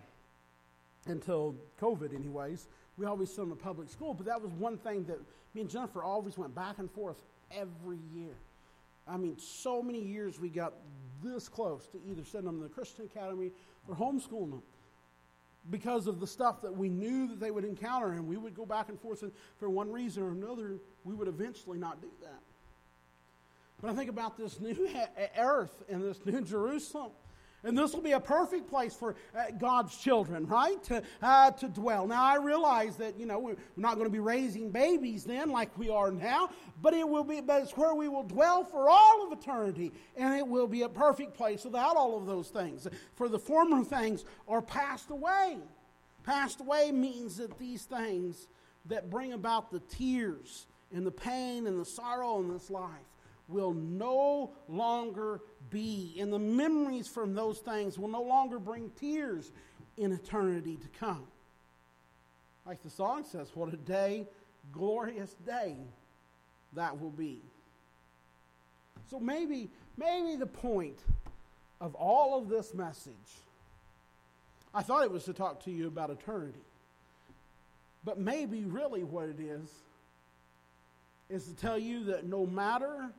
until 1.06 1.54
COVID, 1.80 2.16
anyways, 2.16 2.68
we 2.98 3.06
always 3.06 3.30
sent 3.30 3.50
them 3.50 3.56
to 3.56 3.64
public 3.64 3.88
school. 3.88 4.16
But 4.16 4.26
that 4.26 4.42
was 4.42 4.52
one 4.54 4.80
thing 4.80 5.04
that 5.04 5.20
me 5.54 5.62
and 5.62 5.70
Jennifer 5.70 6.02
always 6.02 6.39
went 6.39 6.56
back 6.56 6.80
and 6.80 6.89
forth 6.89 7.22
every 7.52 8.00
year. 8.16 8.34
I 9.08 9.16
mean, 9.16 9.38
so 9.38 9.80
many 9.80 10.02
years 10.02 10.39
we 10.39 10.50
got 10.50 10.74
this 11.24 11.48
close 11.48 11.86
to 11.89 12.00
either 12.10 12.26
send 12.26 12.48
them 12.48 12.58
to 12.58 12.64
the 12.64 12.70
Christian 12.70 13.06
Academy 13.06 13.52
or 13.88 13.94
homeschool 13.94 14.50
them 14.50 14.64
because 15.70 16.08
of 16.08 16.20
the 16.20 16.26
stuff 16.26 16.64
that 16.64 16.76
we 16.76 16.89
knew 16.89 17.28
that 17.28 17.39
they 17.39 17.52
would 17.52 17.64
encounter, 17.64 18.14
and 18.14 18.28
we 18.28 18.38
would 18.38 18.56
go 18.56 18.66
back 18.66 18.89
and 18.89 19.00
forth, 19.00 19.22
and 19.22 19.32
for 19.60 19.70
one 19.70 19.92
reason 19.92 20.24
or 20.24 20.32
another, 20.32 20.80
we 21.04 21.14
would 21.14 21.28
eventually 21.28 21.78
not 21.78 22.02
do 22.02 22.10
that. 22.24 22.39
But 23.82 23.92
I 23.92 23.94
think 23.96 24.10
about 24.10 24.38
this 24.38 24.60
new 24.60 24.90
earth 25.38 25.84
and 25.90 26.04
this 26.04 26.24
new 26.26 26.42
Jerusalem. 26.42 27.12
And 27.64 27.78
this 27.78 27.94
will 27.94 28.02
be 28.02 28.14
a 28.14 28.20
perfect 28.20 28.68
place 28.70 28.96
for 28.96 29.16
uh, 29.38 29.52
God's 29.60 29.96
children, 29.96 30.48
right? 30.48 30.84
To, 30.86 31.04
uh, 31.22 31.52
to 31.52 31.68
dwell. 31.68 32.08
Now, 32.08 32.24
I 32.24 32.38
realize 32.38 32.96
that, 32.96 33.20
you 33.20 33.28
know, 33.28 33.38
we're 33.38 33.56
not 33.78 33.96
going 33.96 34.08
to 34.08 34.12
be 34.12 34.20
raising 34.20 34.72
babies 34.72 35.24
then 35.26 35.50
like 35.50 35.78
we 35.78 35.90
are 35.90 36.12
now, 36.12 36.50
but 36.82 36.96
it 36.96 37.08
will 37.08 37.24
be, 37.24 37.40
but 37.40 37.62
it's 37.62 37.78
where 37.78 37.94
we 37.94 38.08
will 38.08 38.24
dwell 38.24 38.64
for 38.64 38.90
all 38.90 39.28
of 39.28 39.38
eternity. 39.38 39.92
And 40.18 40.34
it 40.34 40.48
will 40.48 40.68
be 40.68 40.82
a 40.82 40.90
perfect 40.90 41.36
place 41.36 41.64
without 41.64 41.96
all 41.96 42.18
of 42.18 42.26
those 42.26 42.50
things. 42.50 42.88
For 43.14 43.30
the 43.30 43.40
former 43.40 43.84
things 43.84 44.26
are 44.48 44.64
passed 44.64 45.12
away. 45.12 45.60
Passed 46.24 46.62
away 46.62 46.92
means 46.92 47.38
that 47.38 47.60
these 47.60 47.84
things 47.84 48.48
that 48.86 49.12
bring 49.12 49.34
about 49.34 49.72
the 49.72 49.82
tears 49.82 50.66
and 50.92 51.06
the 51.06 51.12
pain 51.12 51.68
and 51.68 51.80
the 51.80 51.86
sorrow 51.86 52.40
in 52.40 52.52
this 52.52 52.72
life 52.72 53.11
will 53.52 53.74
no 53.74 54.52
longer 54.68 55.41
be. 55.70 56.18
And 56.20 56.32
the 56.32 56.39
memories 56.39 57.08
from 57.08 57.34
those 57.34 57.60
things 57.60 57.97
will 57.97 58.08
no 58.08 58.22
longer 58.22 58.60
bring 58.60 58.91
tears 58.99 59.52
in 59.97 60.12
eternity 60.12 60.78
to 60.78 60.88
come. 60.99 61.28
Like 62.66 62.82
the 62.84 62.89
song 62.89 63.24
says, 63.24 63.49
what 63.54 63.74
a 63.74 63.78
day, 63.78 64.28
glorious 64.72 65.34
day 65.45 65.76
that 66.74 66.99
will 66.99 67.10
be. 67.10 67.41
So 69.10 69.20
maybe, 69.20 69.70
maybe 69.97 70.36
the 70.36 70.45
point 70.45 70.99
of 71.82 71.95
all 71.95 72.38
of 72.38 72.47
this 72.47 72.74
message, 72.74 73.14
I 74.74 74.84
thought 74.84 75.04
it 75.04 75.12
was 75.12 75.26
to 75.26 75.34
talk 75.34 75.64
to 75.66 75.72
you 75.72 75.88
about 75.88 76.10
eternity. 76.12 76.62
But 78.04 78.20
maybe 78.20 78.64
really 78.64 79.04
what 79.04 79.30
it 79.30 79.39
is, 79.39 79.70
is 81.30 81.45
to 81.45 81.56
tell 81.56 81.78
you 81.78 82.06
that 82.06 82.26
no 82.26 82.45
matter 82.45 83.10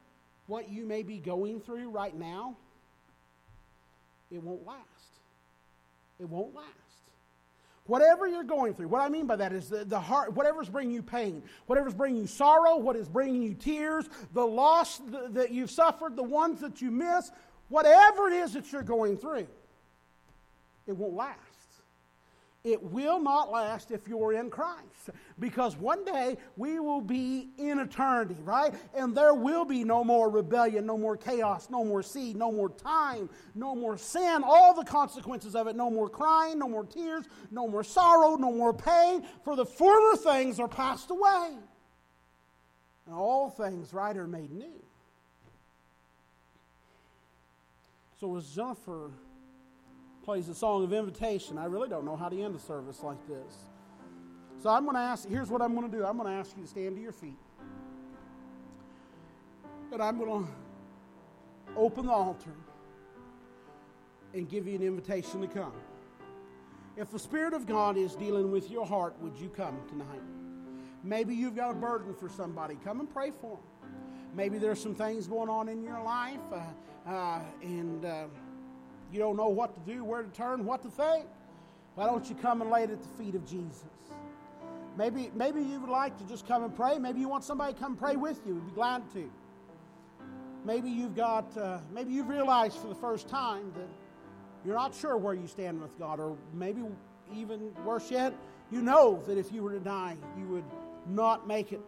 what 0.47 0.69
you 0.69 0.87
may 0.87 1.03
be 1.03 1.19
going 1.19 1.61
through 1.61 1.91
right 1.91 2.17
now, 2.17 2.57
it 4.31 4.43
won't 4.43 4.67
last. 4.67 4.81
It 6.19 6.29
won't 6.29 6.55
last. 6.55 6.69
Whatever 7.87 8.29
you're 8.29 8.45
going 8.45 8.75
through, 8.75 8.89
what 8.89 9.01
I 9.01 9.09
mean 9.09 9.27
by 9.27 9.37
that 9.37 9.53
is 9.53 9.69
the, 9.69 9.85
the 9.85 9.99
heart, 9.99 10.35
whatever's 10.35 10.69
bringing 10.69 10.95
you 10.95 11.03
pain, 11.03 11.43
whatever's 11.67 11.95
bringing 11.95 12.21
you 12.23 12.29
sorrow, 12.29 12.77
what 12.77 12.95
is 12.95 13.09
bringing 13.09 13.43
you 13.43 13.55
tears, 13.55 14.09
the 14.35 14.45
loss 14.45 15.01
that 15.31 15.51
you've 15.51 15.71
suffered, 15.71 16.15
the 16.15 16.23
ones 16.23 16.61
that 16.61 16.81
you 16.81 16.93
miss, 16.93 17.31
whatever 17.69 18.29
it 18.29 18.35
is 18.35 18.53
that 18.53 18.71
you're 18.71 18.83
going 18.83 19.17
through, 19.17 19.49
it 20.87 20.97
won't 20.97 21.15
last. 21.15 21.52
It 22.65 22.81
will 22.81 23.21
not 23.21 23.51
last 23.51 23.91
if 23.91 24.07
you're 24.07 24.35
in 24.35 24.49
Christ. 24.49 25.11
Because 25.41 25.77
one 25.77 26.05
day 26.05 26.37
we 26.57 26.79
will 26.79 27.01
be 27.01 27.49
in 27.59 27.81
eternity, 27.81 28.37
right? 28.45 28.73
And 28.95 29.17
there 29.17 29.35
will 29.35 29.65
be 29.65 29.83
no 29.83 30.05
more 30.05 30.31
rebellion, 30.31 30.87
no 30.87 30.97
more 30.97 31.17
chaos, 31.17 31.69
no 31.71 31.85
more 31.85 32.05
seed, 32.05 32.37
no 32.37 32.53
more 32.53 32.69
time, 32.69 33.29
no 33.57 33.75
more 33.75 33.99
sin, 33.99 34.43
all 34.45 34.75
the 34.75 34.85
consequences 34.85 35.57
of 35.57 35.67
it, 35.67 35.75
no 35.75 35.91
more 35.91 36.09
crying, 36.09 36.61
no 36.61 36.69
more 36.69 36.85
tears, 36.85 37.25
no 37.51 37.67
more 37.67 37.83
sorrow, 37.83 38.37
no 38.37 38.53
more 38.53 38.73
pain, 38.73 39.25
for 39.43 39.57
the 39.57 39.67
former 39.67 40.17
things 40.17 40.61
are 40.61 40.69
passed 40.69 41.11
away. 41.11 41.57
And 43.07 43.15
all 43.17 43.51
things, 43.51 43.93
right, 43.93 44.17
are 44.17 44.29
made 44.29 44.53
new. 44.53 44.81
So 48.21 48.37
as 48.37 48.47
Jennifer 48.55 49.11
plays 50.23 50.49
a 50.49 50.55
song 50.55 50.85
of 50.85 50.93
invitation. 50.93 51.59
I 51.59 51.65
really 51.65 51.89
don't 51.89 52.05
know 52.05 52.17
how 52.17 52.29
to 52.29 52.41
end 52.41 52.55
a 52.55 52.59
service 52.59 53.03
like 53.03 53.27
this. 53.27 53.67
So 54.63 54.71
I'm 54.71 54.85
going 54.85 54.95
to 54.95 55.03
ask, 55.03 55.29
here's 55.29 55.51
what 55.51 55.61
I'm 55.61 55.75
going 55.75 55.91
to 55.91 55.97
do 55.97 56.05
I'm 56.05 56.17
going 56.17 56.29
to 56.29 56.35
ask 56.35 56.57
you 56.57 56.63
to 56.63 56.69
stand 56.69 56.97
to 56.97 57.03
your 57.03 57.13
feet. 57.13 57.39
And 59.91 60.03
I'm 60.03 60.19
going 60.19 60.45
to 60.45 60.51
open 61.77 62.07
the 62.07 62.13
altar 62.13 62.55
and 64.35 64.49
give 64.49 64.67
you 64.67 64.77
an 64.77 64.83
invitation 64.83 65.41
to 65.41 65.47
come. 65.47 65.73
If 66.97 67.11
the 67.11 67.19
Spirit 67.19 67.55
of 67.55 67.67
God 67.67 67.97
is 67.97 68.15
dealing 68.15 68.51
with 68.51 68.71
your 68.71 68.87
heart, 68.87 69.17
would 69.21 69.37
you 69.37 69.49
come 69.49 69.79
tonight? 69.89 70.23
Maybe 71.03 71.35
you've 71.35 71.57
got 71.57 71.73
a 71.73 71.75
burden 71.75 72.15
for 72.15 72.29
somebody. 72.29 72.77
Come 72.85 73.01
and 73.01 73.13
pray 73.13 73.31
for 73.31 73.57
them. 73.57 73.91
Maybe 74.35 74.59
there's 74.59 74.81
some 74.81 74.95
things 74.95 75.27
going 75.27 75.49
on 75.49 75.69
in 75.69 75.83
your 75.83 76.03
life, 76.03 76.41
uh, 76.53 77.11
uh, 77.11 77.41
and 77.63 78.05
uh, 78.05 78.25
you 79.13 79.19
don't 79.19 79.37
know 79.37 79.49
what 79.49 79.75
to 79.75 79.93
do, 79.93 80.05
where 80.05 80.23
to 80.23 80.31
turn, 80.31 80.65
what 80.65 80.83
to 80.83 80.91
think, 80.91 81.27
why 81.95 82.07
don't 82.07 82.29
you 82.29 82.35
come 82.35 82.63
and 82.63 82.71
lay 82.71 82.85
it 82.85 82.91
at 82.91 83.03
the 83.03 83.23
feet 83.23 83.35
of 83.35 83.45
Jesus? 83.45 83.85
Maybe, 84.97 85.31
maybe 85.35 85.63
you 85.63 85.81
would 85.81 85.91
like 85.91 86.17
to 86.19 86.25
just 86.25 86.47
come 86.47 86.65
and 86.65 86.75
pray. 86.75 86.99
Maybe 86.99 87.21
you 87.21 87.29
want 87.29 87.45
somebody 87.45 87.75
to 87.75 87.79
come 87.79 87.97
pray 87.97 88.17
with 88.17 88.41
you. 88.47 88.55
We'd 88.55 88.67
be 88.67 88.73
glad 88.73 89.11
to. 89.13 89.31
Maybe 90.65 90.91
you've 90.91 91.17
got, 91.17 91.57
uh, 91.57 91.79
maybe 91.93 92.13
you've 92.13 92.29
realized 92.29 92.79
for 92.79 92.89
the 92.89 92.95
first 92.95 93.29
time 93.29 93.73
that 93.77 93.89
you're 94.65 94.77
not 94.77 94.95
sure 94.95 95.17
where 95.17 95.35
you 95.35 95.47
stand 95.47 95.81
with 95.81 95.99
God, 95.99 96.21
or 96.21 96.37
maybe 96.55 96.83
even 97.35 97.73
worse 97.85 98.11
yet, 98.11 98.33
you 98.71 98.81
know 98.81 99.23
that 99.27 99.37
if 99.39 99.53
you 99.53 99.63
were 99.63 99.73
to 99.73 99.81
die, 99.81 100.17
you 100.39 100.47
would 100.47 100.65
not 101.07 101.49
make 101.49 101.73
it 101.73 101.81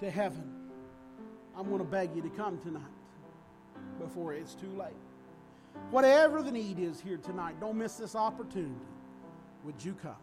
to 0.00 0.10
heaven. 0.10 0.44
I'm 1.56 1.68
going 1.68 1.78
to 1.78 1.84
beg 1.84 2.14
you 2.14 2.22
to 2.22 2.30
come 2.30 2.58
tonight 2.58 2.82
before 3.98 4.34
it's 4.34 4.54
too 4.54 4.70
late. 4.76 4.92
Whatever 5.90 6.42
the 6.42 6.50
need 6.50 6.78
is 6.78 7.00
here 7.00 7.18
tonight, 7.18 7.60
don't 7.60 7.76
miss 7.76 7.96
this 7.96 8.14
opportunity. 8.16 8.74
Would 9.64 9.84
you 9.84 9.94
come? 9.94 10.16